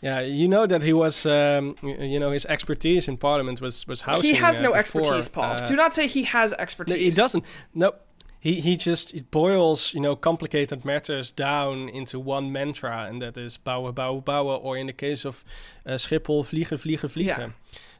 Yeah, 0.00 0.20
yeah. 0.20 0.20
You 0.20 0.48
know 0.48 0.66
that 0.66 0.82
he 0.82 0.92
was, 0.92 1.24
um, 1.26 1.74
you 1.82 2.18
know, 2.18 2.30
his 2.32 2.44
expertise 2.46 3.06
in 3.08 3.16
Parliament 3.16 3.60
was 3.60 3.86
was 3.86 4.00
housing. 4.02 4.24
he 4.34 4.34
has 4.40 4.56
uh, 4.58 4.62
no 4.62 4.68
before, 4.70 4.78
expertise, 4.80 5.28
Paul. 5.28 5.52
uh, 5.52 5.66
Do 5.66 5.76
not 5.76 5.94
say 5.94 6.06
he 6.08 6.24
has 6.24 6.52
expertise. 6.52 6.94
no, 6.94 6.96
expertise. 6.96 7.14
he 7.16 7.20
doesn't. 7.22 7.44
No, 7.74 7.92
he 8.40 8.60
he 8.60 8.76
just 8.76 9.14
it 9.14 9.30
boils 9.30 9.94
you 9.94 10.00
know 10.00 10.16
complicated 10.16 10.84
matters 10.84 11.32
down 11.32 11.88
into 11.88 12.18
one 12.18 12.52
mantra, 12.52 13.06
and 13.08 13.20
that 13.22 13.36
is 13.36 13.56
bouwen, 13.56 13.94
bouwen, 13.94 14.20
bouwen, 14.20 14.60
or 14.62 14.76
in 14.76 14.86
the 14.86 14.92
case 14.92 15.24
of 15.24 15.44
uh, 15.86 15.92
Schiphol, 15.92 16.44
vliegen, 16.44 16.78
vliegen, 16.78 17.08
vliegen. 17.08 17.38
Yeah. 17.38 17.48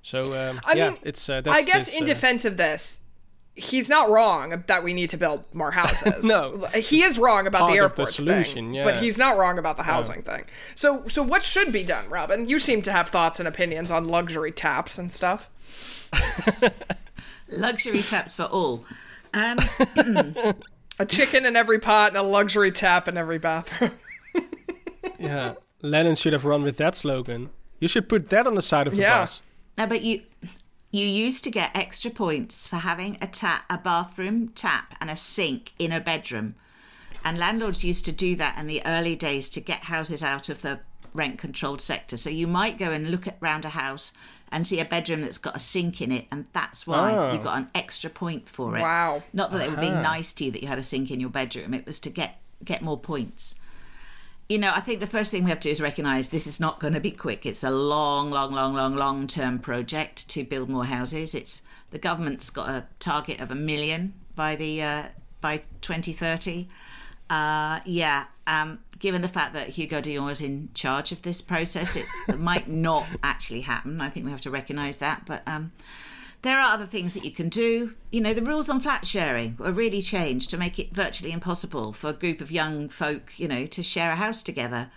So 0.03 0.34
um, 0.34 0.61
I 0.64 0.74
yeah, 0.74 0.91
mean, 0.91 0.99
it's 1.03 1.28
uh, 1.28 1.41
that's 1.41 1.57
I 1.57 1.62
guess 1.62 1.86
his, 1.89 1.97
in 1.97 2.05
uh, 2.05 2.07
defense 2.07 2.45
of 2.45 2.57
this, 2.57 3.01
he's 3.55 3.89
not 3.89 4.09
wrong 4.09 4.62
that 4.68 4.84
we 4.84 4.95
need 4.95 5.11
to 5.11 5.16
build 5.16 5.45
more 5.53 5.70
houses. 5.82 6.24
No. 6.24 6.66
he 6.74 7.05
is 7.05 7.18
wrong 7.18 7.47
about 7.47 7.59
the 7.59 7.64
part 7.64 7.70
of 7.70 7.76
the 7.76 7.82
airports 7.82 8.16
solution, 8.16 8.66
thing, 8.66 8.74
yeah. 8.74 8.84
but 8.84 8.97
he's 9.03 9.18
not 9.18 9.36
wrong 9.36 9.59
about 9.59 9.76
the 9.76 9.82
housing 9.82 10.22
thing. 10.22 10.45
So, 10.74 11.07
so 11.09 11.22
what 11.22 11.43
should 11.43 11.72
be 11.72 11.84
done, 11.84 12.09
Robin? 12.09 12.49
You 12.49 12.59
seem 12.59 12.82
to 12.82 12.93
have 12.93 13.09
thoughts 13.09 13.41
and 13.41 13.49
opinions 13.49 13.91
on 13.91 14.07
luxury 14.07 14.53
taps 14.53 14.99
and 14.99 15.12
stuff. 15.12 15.51
Luxury 17.51 18.03
taps 18.03 18.34
for 18.34 18.45
all. 18.45 18.84
Um, 19.35 19.59
A 21.01 21.07
chicken 21.07 21.47
in 21.47 21.55
every 21.55 21.79
pot 21.79 22.09
and 22.09 22.16
a 22.16 22.22
luxury 22.22 22.72
tap 22.72 23.07
in 23.09 23.16
every 23.16 23.39
bathroom. 23.39 23.93
Yeah, 25.20 25.55
Lennon 25.83 26.14
should 26.14 26.33
have 26.33 26.45
run 26.45 26.62
with 26.62 26.76
that 26.76 26.95
slogan. 26.95 27.51
You 27.81 27.89
should 27.89 28.09
put 28.09 28.29
that 28.31 28.47
on 28.47 28.55
the 28.55 28.62
side 28.62 28.87
of 28.87 28.95
the 28.95 29.01
Yeah. 29.03 29.20
bus. 29.20 29.43
no, 29.76 29.87
but 29.87 30.03
you 30.03 30.22
you 30.93 31.05
used 31.07 31.43
to 31.45 31.51
get 31.51 31.76
extra 31.76 32.11
points 32.11 32.66
for 32.66 32.76
having 32.76 33.18
a 33.20 33.26
tap, 33.26 33.64
a 33.68 33.79
bathroom 33.79 34.49
tap, 34.49 34.95
and 35.01 35.11
a 35.11 35.16
sink 35.16 35.72
in 35.79 35.91
a 35.93 36.01
bedroom, 36.01 36.55
and 37.24 37.37
landlords 37.37 37.85
used 37.85 38.05
to 38.07 38.12
do 38.12 38.37
that 38.37 38.57
in 38.59 38.66
the 38.68 38.81
early 38.87 39.16
days 39.16 39.51
to 39.51 39.61
get 39.61 39.85
houses 39.85 40.22
out 40.22 40.49
of 40.49 40.62
the 40.62 40.81
rent 41.14 41.38
controlled 41.38 41.80
sector. 41.80 42.16
So 42.16 42.30
you 42.30 42.46
might 42.46 42.78
go 42.78 42.90
and 42.92 43.11
look 43.11 43.26
at 43.26 43.36
round 43.40 43.64
a 43.64 43.70
house 43.70 44.12
and 44.50 44.66
see 44.66 44.80
a 44.80 44.84
bedroom 44.84 45.20
that's 45.20 45.36
got 45.38 45.54
a 45.54 45.59
sink 45.59 46.00
in 46.00 46.11
it, 46.11 46.26
and 46.30 46.46
that's 46.54 46.86
why 46.86 47.14
Oh. 47.14 47.32
you 47.32 47.38
got 47.38 47.59
an 47.59 47.68
extra 47.74 48.09
point 48.09 48.48
for 48.48 48.76
it. 48.78 48.80
Wow. 48.80 49.22
Not 49.32 49.52
that 49.52 49.61
it 49.62 49.70
would 49.70 49.80
be 49.80 49.90
nice 49.90 50.32
to 50.34 50.44
you 50.46 50.50
that 50.52 50.62
you 50.62 50.68
had 50.68 50.78
a 50.78 50.82
sink 50.82 51.11
in 51.11 51.20
your 51.20 51.28
bedroom. 51.30 51.74
It 51.74 51.84
was 51.86 52.00
to 52.00 52.11
get 52.11 52.40
get 52.64 52.82
more 52.82 52.98
points. 52.98 53.56
You 54.48 54.59
know, 54.59 54.72
I 54.74 54.80
think 54.80 55.00
the 55.00 55.06
first 55.06 55.30
thing 55.30 55.44
we 55.44 55.50
have 55.50 55.61
to 55.61 55.68
do 55.68 55.72
is 55.72 55.82
recognise 55.82 56.30
this 56.30 56.46
is 56.46 56.59
not 56.59 56.80
going 56.80 56.94
to 56.94 57.00
be 57.00 57.11
quick. 57.11 57.44
It's 57.44 57.62
a 57.62 57.70
long, 57.70 58.30
long, 58.30 58.52
long, 58.54 58.72
long, 58.72 58.96
long 58.96 59.26
term 59.26 59.59
project 59.59 60.28
to 60.30 60.42
build 60.42 60.70
more 60.70 60.86
houses. 60.86 61.34
It's 61.34 61.66
the 61.90 61.98
government's 61.98 62.48
got 62.48 62.70
a 62.70 62.86
target 62.98 63.40
of 63.40 63.50
a 63.50 63.54
million 63.54 64.14
by 64.34 64.56
the 64.56 64.82
uh, 64.82 65.02
by 65.42 65.59
2030. 65.82 66.66
Uh, 67.28 67.80
yeah, 67.84 68.24
um, 68.46 68.78
given 68.99 69.22
the 69.22 69.28
fact 69.28 69.53
that 69.55 69.70
Hugo 69.70 70.01
Jong 70.01 70.26
was 70.26 70.40
in 70.40 70.70
charge 70.74 71.12
of 71.12 71.22
this 71.22 71.40
process, 71.40 71.96
it, 71.96 72.07
it 72.28 72.38
might 72.40 72.68
not 72.68 73.07
actually 73.22 73.62
happen. 73.62 74.01
I 74.01 74.09
think 74.09 74.26
we 74.26 74.32
have 74.32 74.40
to 74.42 74.51
recognise 74.51 74.99
that. 74.99 75.22
But 75.26 75.42
um, 75.46 75.72
there 76.42 76.59
are 76.59 76.72
other 76.72 76.86
things 76.86 77.14
that 77.14 77.24
you 77.24 77.30
can 77.30 77.49
do. 77.49 77.94
You 78.11 78.20
know, 78.20 78.32
the 78.32 78.42
rules 78.42 78.70
on 78.70 78.80
flat 78.80 79.07
sharing 79.07 79.57
were 79.57 79.72
really 79.72 80.03
changed 80.03 80.51
to 80.51 80.57
make 80.57 80.78
it 80.78 80.94
virtually 80.94 81.32
impossible 81.32 81.92
for 81.92 82.11
a 82.11 82.14
group 82.14 82.40
of 82.40 82.51
young 82.51 82.88
folk, 82.88 83.38
you 83.38 83.49
know, 83.49 83.66
to 83.66 83.82
share 83.82 84.12
a 84.12 84.16
house 84.16 84.42
together. 84.42 84.90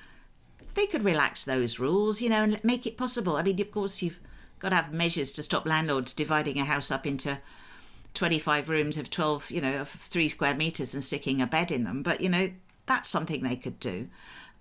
They 0.76 0.86
could 0.86 1.04
relax 1.04 1.44
those 1.44 1.80
rules, 1.80 2.22
you 2.22 2.30
know, 2.30 2.44
and 2.44 2.64
make 2.64 2.86
it 2.86 2.98
possible. 2.98 3.36
I 3.36 3.44
mean, 3.44 3.60
of 3.60 3.72
course, 3.72 4.02
you've 4.02 4.20
got 4.60 4.70
to 4.70 4.76
have 4.76 4.94
measures 4.94 5.34
to 5.34 5.44
stop 5.44 5.66
landlords 5.66 6.14
dividing 6.14 6.60
a 6.60 6.66
house 6.66 6.92
up 6.92 7.06
into 7.06 7.40
25 8.14 8.70
rooms 8.70 8.98
of 8.98 9.10
12, 9.10 9.52
you 9.52 9.62
know, 9.62 9.82
of 9.82 9.90
three 9.90 10.30
square 10.30 10.56
meters 10.56 10.94
and 10.94 11.04
sticking 11.04 11.42
a 11.42 11.48
bed 11.48 11.72
in 11.72 11.84
them. 11.84 12.04
But, 12.04 12.22
you 12.22 12.30
know, 12.30 12.52
that's 12.86 13.10
something 13.10 13.44
they 13.44 13.56
could 13.56 13.80
do. 13.80 14.08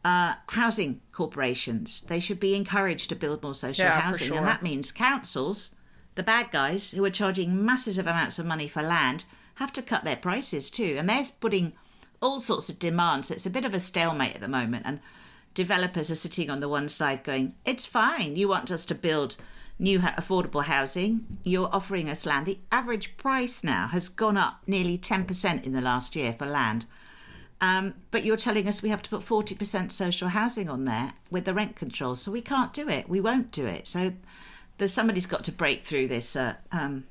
Uh, 0.04 0.34
housing 0.50 1.00
corporations, 1.12 2.00
they 2.02 2.20
should 2.20 2.40
be 2.40 2.54
encouraged 2.54 3.08
to 3.10 3.14
build 3.16 3.42
more 3.42 3.54
social 3.54 3.84
Yeah, 3.84 4.00
housing. 4.00 4.28
sure. 4.28 4.38
And 4.38 4.46
that 4.46 4.62
means 4.62 4.92
councils, 4.92 5.74
the 6.14 6.22
bad 6.22 6.50
guys 6.50 6.92
who 6.92 7.04
are 7.04 7.10
charging 7.10 7.64
massive 7.64 8.06
amounts 8.06 8.38
of 8.38 8.46
money 8.46 8.66
for 8.68 8.82
land, 8.82 9.24
have 9.56 9.72
to 9.74 9.82
cut 9.82 10.04
their 10.04 10.16
prices 10.16 10.70
too. 10.70 10.96
And 10.98 11.08
they're 11.08 11.28
putting 11.40 11.74
all 12.22 12.40
sorts 12.40 12.70
of 12.70 12.78
demands. 12.78 13.30
It's 13.30 13.44
a 13.46 13.50
bit 13.50 13.64
of 13.66 13.74
a 13.74 13.78
stalemate 13.78 14.34
at 14.34 14.40
the 14.40 14.48
moment. 14.48 14.84
And 14.86 15.00
developers 15.52 16.10
are 16.10 16.14
sitting 16.14 16.48
on 16.48 16.60
the 16.60 16.68
one 16.68 16.88
side 16.88 17.22
going, 17.22 17.54
it's 17.66 17.84
fine. 17.84 18.36
You 18.36 18.48
want 18.48 18.70
us 18.70 18.86
to 18.86 18.94
build 18.94 19.36
new 19.78 19.98
affordable 19.98 20.64
housing. 20.64 21.26
You're 21.44 21.74
offering 21.74 22.08
us 22.08 22.24
land. 22.24 22.46
The 22.46 22.58
average 22.72 23.16
price 23.18 23.62
now 23.64 23.88
has 23.88 24.08
gone 24.08 24.36
up 24.38 24.60
nearly 24.66 24.96
10% 24.96 25.64
in 25.66 25.72
the 25.72 25.80
last 25.82 26.16
year 26.16 26.32
for 26.32 26.46
land. 26.46 26.86
Um, 27.60 27.94
but 28.10 28.24
you're 28.24 28.36
telling 28.36 28.66
us 28.66 28.82
we 28.82 28.88
have 28.88 29.02
to 29.02 29.10
put 29.10 29.20
40% 29.20 29.92
social 29.92 30.28
housing 30.28 30.70
on 30.70 30.86
there 30.86 31.12
with 31.30 31.44
the 31.44 31.52
rent 31.52 31.76
control. 31.76 32.16
So 32.16 32.32
we 32.32 32.40
can't 32.40 32.72
do 32.72 32.88
it. 32.88 33.08
We 33.08 33.20
won't 33.20 33.52
do 33.52 33.66
it. 33.66 33.86
So 33.86 34.14
there's 34.78 34.92
somebody's 34.92 35.26
got 35.26 35.44
to 35.44 35.52
break 35.52 35.84
through 35.84 36.08
this 36.08 36.36
uh, 36.36 36.54
um, 36.72 37.04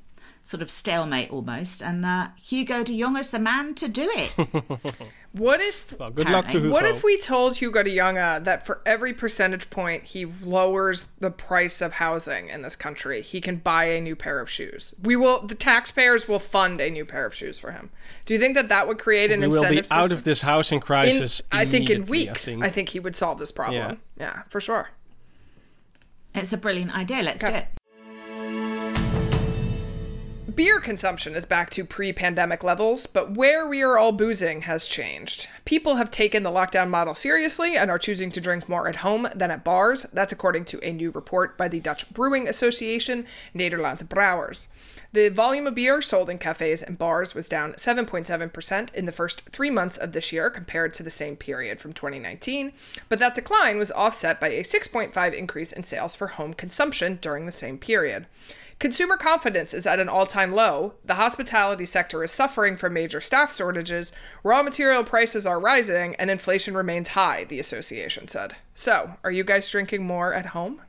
sort 0.44 0.62
of 0.62 0.72
stalemate 0.72 1.32
almost. 1.32 1.82
And 1.82 2.06
uh, 2.06 2.30
Hugo 2.42 2.84
de 2.84 3.00
Jong 3.00 3.18
is 3.18 3.30
the 3.30 3.40
man 3.40 3.76
to 3.76 3.88
do 3.88 4.10
it. 4.14 4.82
What 5.32 5.62
if 5.62 5.98
Well, 6.00 6.10
good 6.10 6.28
luck 6.28 6.46
to 6.48 6.58
Apparently. 6.58 6.62
Hugo. 6.62 6.74
What 6.74 6.86
if 6.86 7.04
we 7.04 7.20
told 7.20 7.58
Hugo 7.58 7.84
de 7.84 7.96
Jonge 7.96 8.44
that 8.44 8.66
for 8.66 8.82
every 8.84 9.14
percentage 9.14 9.70
point 9.70 10.04
he 10.06 10.26
lowers 10.26 11.12
the 11.20 11.30
price 11.30 11.82
of 11.82 11.94
housing 11.94 12.50
in 12.50 12.64
this 12.64 12.76
country, 12.76 13.22
he 13.22 13.40
can 13.40 13.58
buy 13.58 13.86
a 13.86 14.02
new 14.02 14.16
pair 14.16 14.40
of 14.40 14.50
shoes? 14.50 14.96
We 15.04 15.16
will, 15.16 15.46
the 15.46 15.54
taxpayers 15.54 16.28
will 16.28 16.40
fund 16.40 16.82
a 16.82 16.90
new 16.90 17.06
pair 17.06 17.28
of 17.28 17.36
shoes 17.36 17.60
for 17.60 17.72
him. 17.72 17.92
Do 18.26 18.34
you 18.34 18.40
think 18.40 18.56
that 18.56 18.70
that 18.70 18.88
would 18.88 18.98
create 18.98 19.32
an 19.32 19.42
we 19.42 19.48
will 19.48 19.58
incentive 19.58 19.86
be 19.90 19.92
out 19.92 20.12
of 20.12 20.24
this 20.24 20.42
housing 20.42 20.78
In- 20.78 20.82
crisis. 20.82 21.44
I 21.52 21.66
think 21.66 21.92
in 21.92 22.08
weeks, 22.08 22.48
I 22.48 22.52
think. 22.62 22.74
think. 22.74 22.90
he 22.90 23.00
would 23.00 23.16
solve 23.16 23.38
this 23.38 23.52
problem. 23.52 24.00
Yeah, 24.18 24.44
for 24.50 24.60
sure. 24.60 24.90
it's 26.34 26.54
a 26.54 26.58
brilliant 26.58 26.98
idea. 26.98 27.22
Let's 27.22 27.42
do 27.46 27.52
it. 27.52 27.68
Beer 30.56 30.80
consumption 30.80 31.36
is 31.36 31.44
back 31.44 31.70
to 31.72 31.84
pre 31.84 32.14
pandemic 32.14 32.64
levels, 32.64 33.06
but 33.08 33.32
where 33.32 33.68
we 33.68 33.84
are 33.84 33.98
all 33.98 34.14
boozing 34.14 34.62
has 34.62 34.88
changed. 34.88 35.50
People 35.66 35.96
have 35.96 36.10
taken 36.10 36.44
the 36.44 36.50
lockdown 36.50 36.90
model 36.90 37.14
seriously 37.14 37.76
and 37.76 37.92
are 37.92 38.00
choosing 38.00 38.32
to 38.32 38.40
drink 38.40 38.70
more 38.70 38.88
at 38.88 38.98
home 38.98 39.28
than 39.36 39.52
at 39.52 39.66
bars. 39.66 40.04
That's 40.14 40.32
according 40.32 40.66
to 40.66 40.80
a 40.82 40.94
new 40.94 41.12
report 41.12 41.58
by 41.58 41.68
the 41.68 41.82
Dutch 41.82 42.10
Brewing 42.14 42.48
Association, 42.48 43.26
Nederlandse 43.54 44.08
Brouwers. 44.08 44.68
The 45.12 45.30
volume 45.30 45.68
of 45.68 45.76
beer 45.76 46.02
sold 46.02 46.30
in 46.30 46.38
cafes 46.38 46.82
and 46.82 46.98
bars 46.98 47.36
was 47.36 47.50
down 47.50 47.74
7.7% 47.74 48.94
in 48.94 49.06
the 49.06 49.12
first 49.12 49.42
three 49.50 49.70
months 49.70 49.98
of 49.98 50.14
this 50.14 50.32
year 50.32 50.50
compared 50.50 50.94
to 50.94 51.04
the 51.04 51.10
same 51.10 51.36
period 51.36 51.80
from 51.80 51.94
2019, 51.94 52.72
but 53.10 53.20
that 53.20 53.36
decline 53.36 53.78
was 53.78 53.92
offset 53.92 54.40
by 54.40 54.50
a 54.50 54.62
6.5 54.62 55.34
increase 55.34 55.74
in 55.74 55.84
sales 55.84 56.16
for 56.16 56.28
home 56.28 56.54
consumption 56.54 57.20
during 57.22 57.46
the 57.46 57.52
same 57.52 57.78
period. 57.78 58.26
Consumer 58.80 59.18
confidence 59.18 59.74
is 59.74 59.86
at 59.86 60.00
an 60.00 60.08
all 60.08 60.26
time 60.26 60.54
low. 60.54 60.94
The 61.04 61.16
hospitality 61.16 61.86
sector 61.86 62.24
is 62.24 62.32
suffering 62.32 62.78
from 62.78 62.94
major 62.94 63.20
staff 63.20 63.54
shortages. 63.54 64.14
Raw 64.42 64.64
material 64.64 65.04
prices 65.04 65.46
are 65.46 65.60
rising, 65.60 66.16
and 66.16 66.32
inflation 66.32 66.74
remains 66.74 67.10
high, 67.10 67.44
the 67.44 67.60
association 67.60 68.30
said. 68.30 68.56
So, 68.74 69.16
are 69.22 69.32
you 69.32 69.44
guys 69.44 69.70
drinking 69.70 70.06
more 70.06 70.34
at 70.34 70.48
home? 70.48 70.82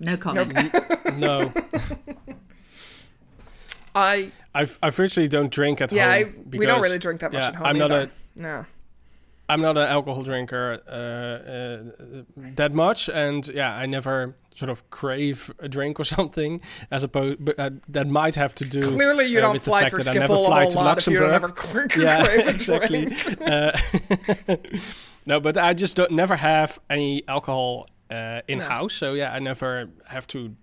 No 0.00 0.16
comment. 0.16 0.74
no, 1.16 1.52
I, 3.94 4.32
I 4.54 4.68
I 4.82 4.90
virtually 4.90 5.28
don't 5.28 5.52
drink 5.52 5.80
at 5.80 5.92
yeah, 5.92 6.04
home. 6.04 6.34
I, 6.52 6.56
we 6.56 6.66
don't 6.66 6.82
really 6.82 6.98
drink 6.98 7.20
that 7.20 7.32
much 7.32 7.42
yeah, 7.42 7.48
at 7.48 7.54
home. 7.56 7.66
I'm 7.66 7.78
not 7.78 7.92
either. 7.92 8.10
a 8.36 8.40
No. 8.40 8.66
I'm 9.48 9.62
not 9.62 9.78
an 9.78 9.88
alcohol 9.88 10.22
drinker 10.22 10.80
uh, 10.86 10.92
uh, 10.92 12.22
that 12.56 12.72
much, 12.74 13.08
and 13.08 13.46
yeah, 13.48 13.74
I 13.74 13.86
never 13.86 14.36
sort 14.54 14.68
of 14.70 14.88
crave 14.90 15.50
a 15.58 15.68
drink 15.68 15.98
or 15.98 16.04
something. 16.16 16.60
As 16.90 17.02
opposed, 17.02 17.44
but 17.44 17.58
uh, 17.58 17.70
that 17.88 18.06
might 18.08 18.34
have 18.34 18.54
to 18.56 18.64
do. 18.64 18.82
Clearly, 18.82 19.26
you 19.26 19.38
uh, 19.38 19.42
don't 19.42 19.60
fly 19.60 19.82
fact 19.82 19.90
through 19.94 20.04
that 20.04 20.14
never 20.14 20.34
Schiphol 20.34 20.48
a 20.48 20.54
whole 20.54 20.70
to 20.70 20.76
lot 20.76 20.98
if 20.98 21.06
you 21.06 21.18
don't 21.18 21.30
Luxembourg. 21.30 21.34
ever 21.34 21.48
cr- 21.48 21.88
cr- 21.88 22.00
yeah, 22.02 22.24
crave 22.24 22.46
a 22.46 22.50
exactly. 22.54 23.04
drink. 23.06 23.40
Uh, 23.40 24.56
no, 25.26 25.40
but 25.40 25.56
I 25.56 25.72
just 25.74 25.96
don't 25.96 26.12
never 26.12 26.36
have 26.36 26.78
any 26.90 27.26
alcohol 27.26 27.88
uh, 28.10 28.42
in 28.48 28.60
house. 28.60 28.92
So 28.94 29.14
yeah, 29.14 29.32
I 29.32 29.38
never 29.38 29.88
have 30.08 30.26
to. 30.28 30.54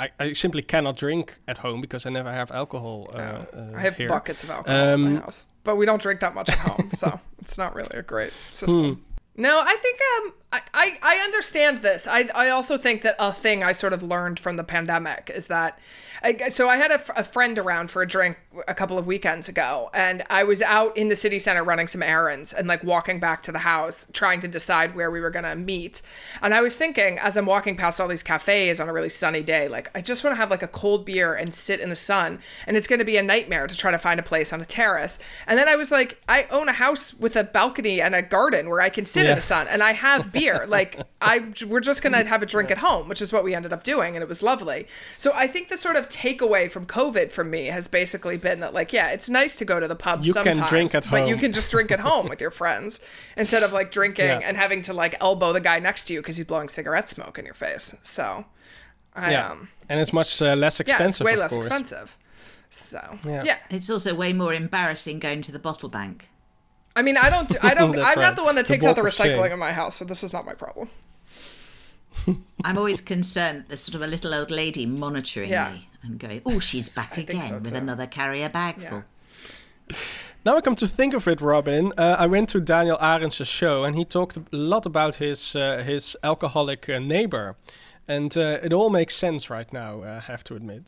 I, 0.00 0.10
I 0.18 0.32
simply 0.34 0.62
cannot 0.62 0.96
drink 0.96 1.36
at 1.46 1.58
home 1.58 1.80
because 1.80 2.06
I 2.06 2.10
never 2.10 2.32
have 2.32 2.50
alcohol. 2.50 3.08
Uh, 3.14 3.18
uh, 3.18 3.72
I 3.76 3.80
have 3.80 3.96
here. 3.96 4.08
buckets 4.08 4.42
of 4.44 4.50
alcohol 4.50 4.78
in 4.94 5.00
my 5.02 5.10
Um, 5.10 5.16
house, 5.22 5.46
but 5.64 5.76
we 5.76 5.84
don't 5.86 6.00
drink 6.02 6.20
that 6.20 6.34
much 6.34 6.48
at 6.48 6.58
home, 6.58 6.90
so 6.92 7.20
it's 7.42 7.58
not 7.58 7.74
really 7.74 7.96
a 7.98 8.02
great 8.02 8.32
Hmm. 8.48 8.54
system. 8.54 9.04
No, 9.36 9.60
I 9.64 9.76
think 9.76 9.98
um, 10.16 10.32
I, 10.52 10.60
I, 10.74 10.98
I 11.02 11.16
understand 11.18 11.82
this. 11.82 12.06
I, 12.08 12.28
I 12.34 12.48
also 12.50 12.76
think 12.76 13.02
that 13.02 13.14
a 13.18 13.32
thing 13.32 13.62
I 13.62 13.72
sort 13.72 13.92
of 13.92 14.02
learned 14.02 14.40
from 14.40 14.56
the 14.56 14.64
pandemic 14.64 15.30
is 15.34 15.46
that. 15.46 15.78
I, 16.22 16.50
so 16.50 16.68
I 16.68 16.76
had 16.76 16.90
a, 16.90 16.94
f- 16.96 17.10
a 17.16 17.24
friend 17.24 17.56
around 17.56 17.90
for 17.90 18.02
a 18.02 18.06
drink 18.06 18.36
a 18.68 18.74
couple 18.74 18.98
of 18.98 19.06
weekends 19.06 19.48
ago, 19.48 19.88
and 19.94 20.22
I 20.28 20.44
was 20.44 20.60
out 20.60 20.94
in 20.94 21.08
the 21.08 21.16
city 21.16 21.38
center 21.38 21.64
running 21.64 21.88
some 21.88 22.02
errands 22.02 22.52
and 22.52 22.68
like 22.68 22.84
walking 22.84 23.20
back 23.20 23.42
to 23.44 23.52
the 23.52 23.60
house, 23.60 24.06
trying 24.12 24.42
to 24.42 24.48
decide 24.48 24.94
where 24.94 25.10
we 25.10 25.18
were 25.20 25.30
gonna 25.30 25.56
meet. 25.56 26.02
And 26.42 26.52
I 26.52 26.60
was 26.60 26.76
thinking, 26.76 27.18
as 27.18 27.38
I'm 27.38 27.46
walking 27.46 27.74
past 27.74 27.98
all 28.02 28.06
these 28.08 28.22
cafes 28.22 28.80
on 28.80 28.86
a 28.90 28.92
really 28.92 29.08
sunny 29.08 29.42
day, 29.42 29.66
like 29.66 29.90
I 29.96 30.02
just 30.02 30.22
want 30.22 30.32
to 30.36 30.38
have 30.38 30.50
like 30.50 30.62
a 30.62 30.68
cold 30.68 31.06
beer 31.06 31.32
and 31.32 31.54
sit 31.54 31.80
in 31.80 31.88
the 31.88 31.96
sun, 31.96 32.40
and 32.66 32.76
it's 32.76 32.86
gonna 32.86 33.02
be 33.06 33.16
a 33.16 33.22
nightmare 33.22 33.66
to 33.66 33.74
try 33.74 33.90
to 33.90 33.96
find 33.98 34.20
a 34.20 34.22
place 34.22 34.52
on 34.52 34.60
a 34.60 34.66
terrace. 34.66 35.20
And 35.46 35.58
then 35.58 35.70
I 35.70 35.76
was 35.76 35.90
like, 35.90 36.20
I 36.28 36.46
own 36.50 36.68
a 36.68 36.72
house 36.74 37.14
with 37.14 37.34
a 37.34 37.44
balcony 37.44 37.98
and 38.02 38.14
a 38.14 38.20
garden 38.20 38.68
where 38.68 38.82
I 38.82 38.90
can 38.90 39.06
sit 39.06 39.24
Yeah. 39.24 39.30
in 39.30 39.36
the 39.36 39.40
sun, 39.40 39.68
and 39.68 39.82
I 39.82 39.92
have 39.94 40.30
beer. 40.40 40.66
like 40.68 41.00
I, 41.20 41.52
we're 41.68 41.80
just 41.80 42.02
gonna 42.02 42.24
have 42.24 42.42
a 42.42 42.46
drink 42.46 42.70
at 42.70 42.78
home, 42.78 43.08
which 43.08 43.20
is 43.22 43.32
what 43.32 43.44
we 43.44 43.54
ended 43.54 43.72
up 43.72 43.84
doing, 43.84 44.16
and 44.16 44.22
it 44.22 44.28
was 44.28 44.42
lovely. 44.42 44.86
So 45.18 45.32
I 45.34 45.46
think 45.46 45.68
the 45.68 45.76
sort 45.76 45.96
of 45.96 46.08
takeaway 46.08 46.70
from 46.70 46.86
COVID 46.86 47.30
from 47.30 47.50
me 47.50 47.66
has 47.66 47.88
basically 47.88 48.36
been 48.36 48.60
that, 48.60 48.72
like, 48.74 48.92
yeah, 48.92 49.08
it's 49.10 49.28
nice 49.28 49.56
to 49.56 49.64
go 49.64 49.78
to 49.80 49.86
the 49.88 49.96
pub 49.96 50.24
You 50.24 50.32
can 50.34 50.44
sometimes, 50.44 50.70
drink 50.70 50.94
at 50.94 51.04
home, 51.06 51.20
but 51.20 51.28
you 51.28 51.36
can 51.36 51.52
just 51.52 51.70
drink 51.70 51.90
at 51.90 52.00
home 52.00 52.28
with 52.28 52.40
your 52.40 52.50
friends 52.50 53.04
instead 53.36 53.62
of 53.62 53.72
like 53.72 53.90
drinking 53.92 54.26
Yeah. 54.26 54.40
and 54.42 54.56
having 54.56 54.82
to 54.82 54.92
like 54.92 55.16
elbow 55.20 55.52
the 55.52 55.60
guy 55.60 55.78
next 55.78 56.04
to 56.04 56.14
you 56.14 56.20
because 56.20 56.36
he's 56.36 56.46
blowing 56.46 56.68
cigarette 56.68 57.08
smoke 57.08 57.38
in 57.38 57.44
your 57.44 57.54
face. 57.54 57.94
So, 58.02 58.46
I 59.14 59.32
Yeah, 59.32 59.50
um, 59.50 59.68
and 59.88 60.00
it's 60.00 60.12
much 60.12 60.40
uh, 60.40 60.54
less 60.54 60.78
yeah, 60.78 60.82
it's 60.82 60.90
expensive. 60.92 61.24
way 61.24 61.32
of 61.34 61.38
less 61.40 61.52
course. 61.52 61.66
expensive. 61.66 62.16
So, 62.70 63.18
Yeah. 63.26 63.42
yeah. 63.44 63.56
It's 63.68 63.90
also 63.90 64.14
way 64.14 64.32
more 64.32 64.54
embarrassing 64.54 65.18
going 65.18 65.42
to 65.42 65.52
the 65.52 65.58
bottle 65.58 65.88
bank. 65.88 66.28
I 66.96 67.02
mean, 67.02 67.16
I 67.16 67.30
don't, 67.30 67.48
do- 67.48 67.58
I 67.62 67.74
don't, 67.74 67.90
I'm 67.94 68.00
That's 68.00 68.16
not 68.16 68.36
the 68.36 68.42
one 68.44 68.54
that 68.56 68.66
The 68.66 68.74
takes 68.74 68.84
out 68.84 68.96
the 68.96 69.02
walk 69.02 69.08
of 69.08 69.14
shame. 69.14 69.38
recycling 69.38 69.52
in 69.52 69.58
my 69.58 69.72
house, 69.72 69.96
so 69.96 70.04
this 70.04 70.22
is 70.24 70.32
not 70.32 70.44
my 70.44 70.54
problem. 70.54 70.88
I'm 72.64 72.76
always 72.78 73.00
concerned 73.00 73.60
that 73.60 73.68
there's 73.68 73.80
sort 73.80 73.94
of 73.94 74.02
a 74.02 74.06
little 74.06 74.34
old 74.34 74.50
lady 74.50 74.86
monitoring 74.86 75.50
Yeah. 75.50 75.70
me 75.72 75.88
and 76.02 76.18
going, 76.18 76.42
oh, 76.44 76.58
she's 76.60 76.88
back 77.00 77.16
again 77.16 77.42
so, 77.42 77.58
with 77.58 77.74
another 77.74 78.06
carrier 78.06 78.48
bag 78.48 78.76
Yeah. 78.82 78.88
full. 78.90 79.04
Now 80.44 80.56
I 80.56 80.60
come 80.62 80.74
to 80.76 80.86
think 80.86 81.14
of 81.14 81.28
it, 81.28 81.40
Robin. 81.40 81.92
Uh, 81.98 82.16
I 82.18 82.26
went 82.26 82.48
to 82.50 82.60
Daniel 82.60 82.96
Arendt's 82.98 83.46
show, 83.46 83.84
and 83.84 83.94
he 83.96 84.04
talked 84.06 84.36
a 84.36 84.42
lot 84.52 84.86
about 84.86 85.16
his 85.16 85.54
uh, 85.54 85.82
his 85.84 86.16
alcoholic 86.22 86.88
uh, 86.88 86.98
neighbor, 86.98 87.56
and 88.08 88.34
uh, 88.36 88.58
it 88.62 88.72
all 88.72 88.88
makes 88.90 89.14
sense 89.16 89.50
right 89.50 89.70
now. 89.72 90.02
uh, 90.02 90.16
I 90.16 90.20
have 90.20 90.42
to 90.44 90.54
admit. 90.54 90.84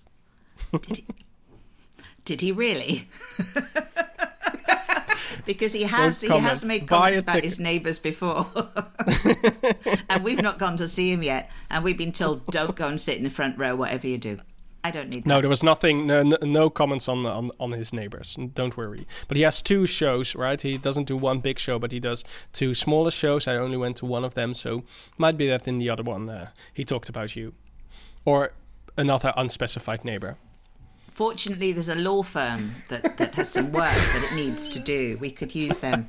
Did 0.72 0.96
he, 0.96 1.04
did 2.24 2.40
he 2.40 2.52
really? 2.52 3.08
Because 5.46 5.72
he 5.72 5.84
has 5.84 6.20
he 6.20 6.28
has 6.28 6.64
made 6.64 6.86
comments 6.86 7.20
about 7.20 7.32
ticket. 7.34 7.44
his 7.44 7.58
neighbours 7.60 7.98
before, 7.98 8.46
and 10.08 10.22
we've 10.24 10.42
not 10.42 10.58
gone 10.58 10.76
to 10.76 10.88
see 10.88 11.12
him 11.12 11.22
yet, 11.22 11.50
and 11.70 11.84
we've 11.84 11.98
been 11.98 12.12
told 12.12 12.46
don't 12.46 12.76
go 12.76 12.88
and 12.88 13.00
sit 13.00 13.16
in 13.18 13.24
the 13.24 13.30
front 13.30 13.58
row, 13.58 13.74
whatever 13.76 14.06
you 14.06 14.18
do. 14.18 14.38
I 14.84 14.90
don't 14.90 15.10
need 15.10 15.24
No, 15.26 15.36
that. 15.36 15.42
there 15.42 15.48
was 15.48 15.62
nothing, 15.62 16.08
no, 16.08 16.24
no, 16.24 16.36
no 16.42 16.68
comments 16.68 17.08
on, 17.08 17.24
on 17.24 17.52
on 17.60 17.70
his 17.70 17.92
neighbors. 17.92 18.36
Don't 18.54 18.76
worry. 18.76 19.06
But 19.28 19.36
he 19.36 19.44
has 19.44 19.62
two 19.62 19.86
shows, 19.86 20.34
right? 20.34 20.60
He 20.60 20.76
doesn't 20.76 21.04
do 21.06 21.16
one 21.16 21.38
big 21.38 21.60
show, 21.60 21.78
but 21.78 21.92
he 21.92 22.00
does 22.00 22.24
two 22.52 22.74
smaller 22.74 23.12
shows. 23.12 23.46
I 23.46 23.54
only 23.56 23.76
went 23.76 23.96
to 23.98 24.06
one 24.06 24.24
of 24.24 24.34
them, 24.34 24.54
so 24.54 24.82
might 25.16 25.36
be 25.36 25.46
that 25.48 25.68
in 25.68 25.78
the 25.78 25.88
other 25.88 26.02
one 26.02 26.28
uh, 26.28 26.48
he 26.74 26.84
talked 26.84 27.08
about 27.08 27.36
you, 27.36 27.54
or 28.24 28.52
another 28.98 29.32
unspecified 29.36 30.04
neighbor. 30.04 30.36
Fortunately, 31.12 31.72
there's 31.72 31.90
a 31.90 31.94
law 31.94 32.22
firm 32.22 32.74
that, 32.88 33.18
that 33.18 33.34
has 33.34 33.50
some 33.50 33.70
work 33.70 33.92
that 33.92 34.28
it 34.30 34.34
needs 34.34 34.66
to 34.68 34.78
do. 34.78 35.18
We 35.20 35.30
could 35.30 35.54
use 35.54 35.78
them. 35.78 36.08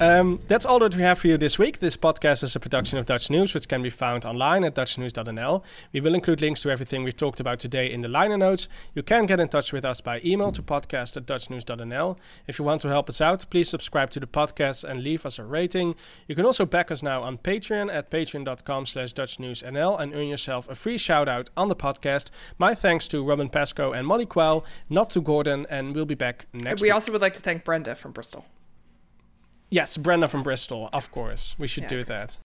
Um, 0.00 0.40
that's 0.48 0.64
all 0.64 0.78
that 0.78 0.96
we 0.96 1.02
have 1.02 1.18
for 1.18 1.26
you 1.26 1.36
this 1.36 1.58
week. 1.58 1.78
This 1.78 1.94
podcast 1.94 2.42
is 2.42 2.56
a 2.56 2.60
production 2.60 2.98
of 2.98 3.04
Dutch 3.04 3.28
News, 3.28 3.52
which 3.52 3.68
can 3.68 3.82
be 3.82 3.90
found 3.90 4.24
online 4.24 4.64
at 4.64 4.74
dutchnews.nl. 4.74 5.62
We 5.92 6.00
will 6.00 6.14
include 6.14 6.40
links 6.40 6.62
to 6.62 6.70
everything 6.70 7.04
we've 7.04 7.14
talked 7.14 7.38
about 7.38 7.58
today 7.58 7.92
in 7.92 8.00
the 8.00 8.08
liner 8.08 8.38
notes. 8.38 8.66
You 8.94 9.02
can 9.02 9.26
get 9.26 9.40
in 9.40 9.50
touch 9.50 9.74
with 9.74 9.84
us 9.84 10.00
by 10.00 10.22
email 10.24 10.52
to 10.52 10.62
podcast 10.62 11.18
at 11.18 11.26
dutchnews.nl. 11.26 12.16
If 12.46 12.58
you 12.58 12.64
want 12.64 12.80
to 12.80 12.88
help 12.88 13.10
us 13.10 13.20
out, 13.20 13.44
please 13.50 13.68
subscribe 13.68 14.08
to 14.12 14.20
the 14.20 14.26
podcast 14.26 14.84
and 14.84 15.02
leave 15.02 15.26
us 15.26 15.38
a 15.38 15.44
rating. 15.44 15.94
You 16.26 16.34
can 16.34 16.46
also 16.46 16.64
back 16.64 16.90
us 16.90 17.02
now 17.02 17.22
on 17.22 17.36
Patreon 17.36 17.92
at 17.92 18.10
patreon.com 18.10 18.86
slash 18.86 19.12
dutchnewsnl 19.12 20.00
and 20.00 20.14
earn 20.14 20.28
yourself 20.28 20.66
a 20.70 20.74
free 20.74 20.96
shout 20.96 21.28
out 21.28 21.50
on 21.58 21.68
the 21.68 21.76
podcast. 21.76 22.30
My 22.58 22.74
thanks 22.74 23.06
to 23.08 23.22
Robin 23.22 23.50
Pascoe 23.50 23.92
and 23.92 24.06
Molly 24.06 24.24
Quell, 24.24 24.64
not 24.88 25.10
to 25.10 25.20
Gordon, 25.20 25.66
and 25.68 25.94
we'll 25.94 26.06
be 26.06 26.14
back 26.14 26.46
next 26.54 26.80
we 26.80 26.86
week. 26.86 26.88
We 26.88 26.90
also 26.92 27.12
would 27.12 27.20
like 27.20 27.34
to 27.34 27.42
thank 27.42 27.64
Brenda 27.64 27.94
from 27.94 28.12
Bristol. 28.12 28.46
Yes, 29.70 29.96
Brenda 29.96 30.26
from 30.26 30.42
Bristol, 30.42 30.88
of 30.92 31.12
course. 31.12 31.54
We 31.58 31.68
should 31.68 31.84
Yeah. 31.84 31.88
do 31.88 32.04
that. 32.04 32.38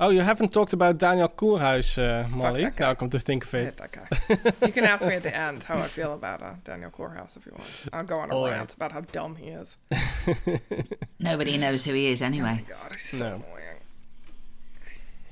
Oh, 0.00 0.10
you 0.10 0.22
haven't 0.22 0.52
talked 0.52 0.72
about 0.72 0.98
Daniel 0.98 1.28
Koerhuis, 1.28 1.98
uh, 1.98 2.28
Molly. 2.28 2.62
that 2.62 2.74
guy. 2.76 2.84
Now 2.86 2.90
I 2.90 2.94
come 2.96 3.10
to 3.10 3.18
think 3.20 3.44
of 3.44 3.54
it. 3.54 3.64
hate 3.64 3.76
that 3.76 3.92
guy. 3.92 4.66
you 4.66 4.72
can 4.72 4.84
ask 4.84 5.06
me 5.06 5.14
at 5.14 5.22
the 5.22 5.34
end 5.34 5.62
how 5.62 5.78
I 5.78 5.86
feel 5.86 6.14
about 6.14 6.42
uh, 6.42 6.54
Daniel 6.64 6.90
Koerhuis 6.90 7.36
if 7.36 7.46
you 7.46 7.52
want. 7.52 7.88
I'll 7.92 8.02
go 8.04 8.16
on 8.16 8.30
a 8.30 8.34
All 8.34 8.44
rant 8.46 8.58
right. 8.60 8.74
about 8.74 8.92
how 8.92 9.00
dumb 9.02 9.36
he 9.36 9.46
is. 9.50 9.76
Nobody 11.20 11.56
knows 11.58 11.84
who 11.84 11.92
he 11.94 12.06
is 12.08 12.22
anyway. 12.22 12.64
God, 12.68 12.92
he's 12.92 13.02
so 13.02 13.18
No. 13.30 13.34
annoying. 13.36 13.73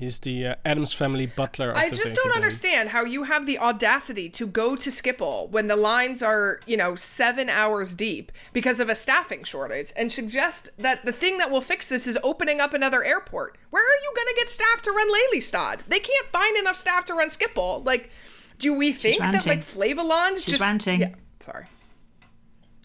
He's 0.02 0.18
the 0.18 0.48
uh, 0.48 0.54
Addams 0.64 0.92
Family 0.92 1.26
butler. 1.26 1.70
Of 1.70 1.76
I 1.76 1.88
the 1.88 1.94
just 1.94 2.16
don't 2.16 2.34
understand 2.34 2.88
how 2.88 3.04
you 3.04 3.22
have 3.22 3.46
the 3.46 3.56
audacity 3.60 4.28
to 4.30 4.48
go 4.48 4.74
to 4.74 4.90
Schiphol 4.90 5.48
when 5.50 5.68
the 5.68 5.76
lines 5.76 6.24
are, 6.24 6.58
you 6.66 6.76
know, 6.76 6.96
seven 6.96 7.48
hours 7.48 7.94
deep 7.94 8.32
because 8.52 8.80
of 8.80 8.88
a 8.88 8.96
staffing 8.96 9.44
shortage 9.44 9.92
and 9.96 10.10
suggest 10.10 10.70
that 10.76 11.04
the 11.04 11.12
thing 11.12 11.38
that 11.38 11.52
will 11.52 11.60
fix 11.60 11.88
this 11.88 12.08
is 12.08 12.18
opening 12.24 12.60
up 12.60 12.74
another 12.74 13.04
airport. 13.04 13.56
Where 13.70 13.84
are 13.84 14.02
you 14.02 14.12
going 14.16 14.26
to 14.26 14.34
get 14.38 14.48
staff 14.48 14.82
to 14.82 14.90
run 14.90 15.08
Lelystad? 15.08 15.82
They 15.86 16.00
can't 16.00 16.26
find 16.32 16.56
enough 16.56 16.76
staff 16.76 17.04
to 17.04 17.14
run 17.14 17.28
Schiphol. 17.28 17.86
Like, 17.86 18.10
do 18.58 18.74
we 18.74 18.90
think 18.90 19.20
that 19.20 19.46
like 19.46 19.60
Flevoland's 19.60 20.42
She's 20.42 20.54
just 20.54 20.62
ranting. 20.62 21.00
Yeah, 21.02 21.14
sorry. 21.38 21.66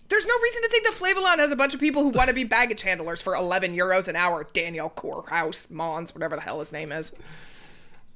There's 0.10 0.26
no 0.26 0.34
reason 0.42 0.62
to 0.64 0.70
think 0.70 0.86
that 0.86 0.94
Flevoland 0.94 1.40
has 1.40 1.52
a 1.52 1.56
bunch 1.56 1.74
of 1.74 1.80
people 1.80 2.02
who 2.02 2.10
want 2.10 2.30
to 2.30 2.34
be 2.34 2.46
baggage 2.46 2.84
handlers 2.84 3.22
for 3.22 3.36
11 3.36 3.76
euros 3.76 4.08
an 4.08 4.16
hour. 4.16 4.48
Daniel 4.54 4.90
Koerhuis, 4.90 5.70
Mons, 5.70 6.16
whatever 6.16 6.36
the 6.36 6.42
hell 6.42 6.60
his 6.60 6.72
name 6.72 6.92
is. 6.92 7.12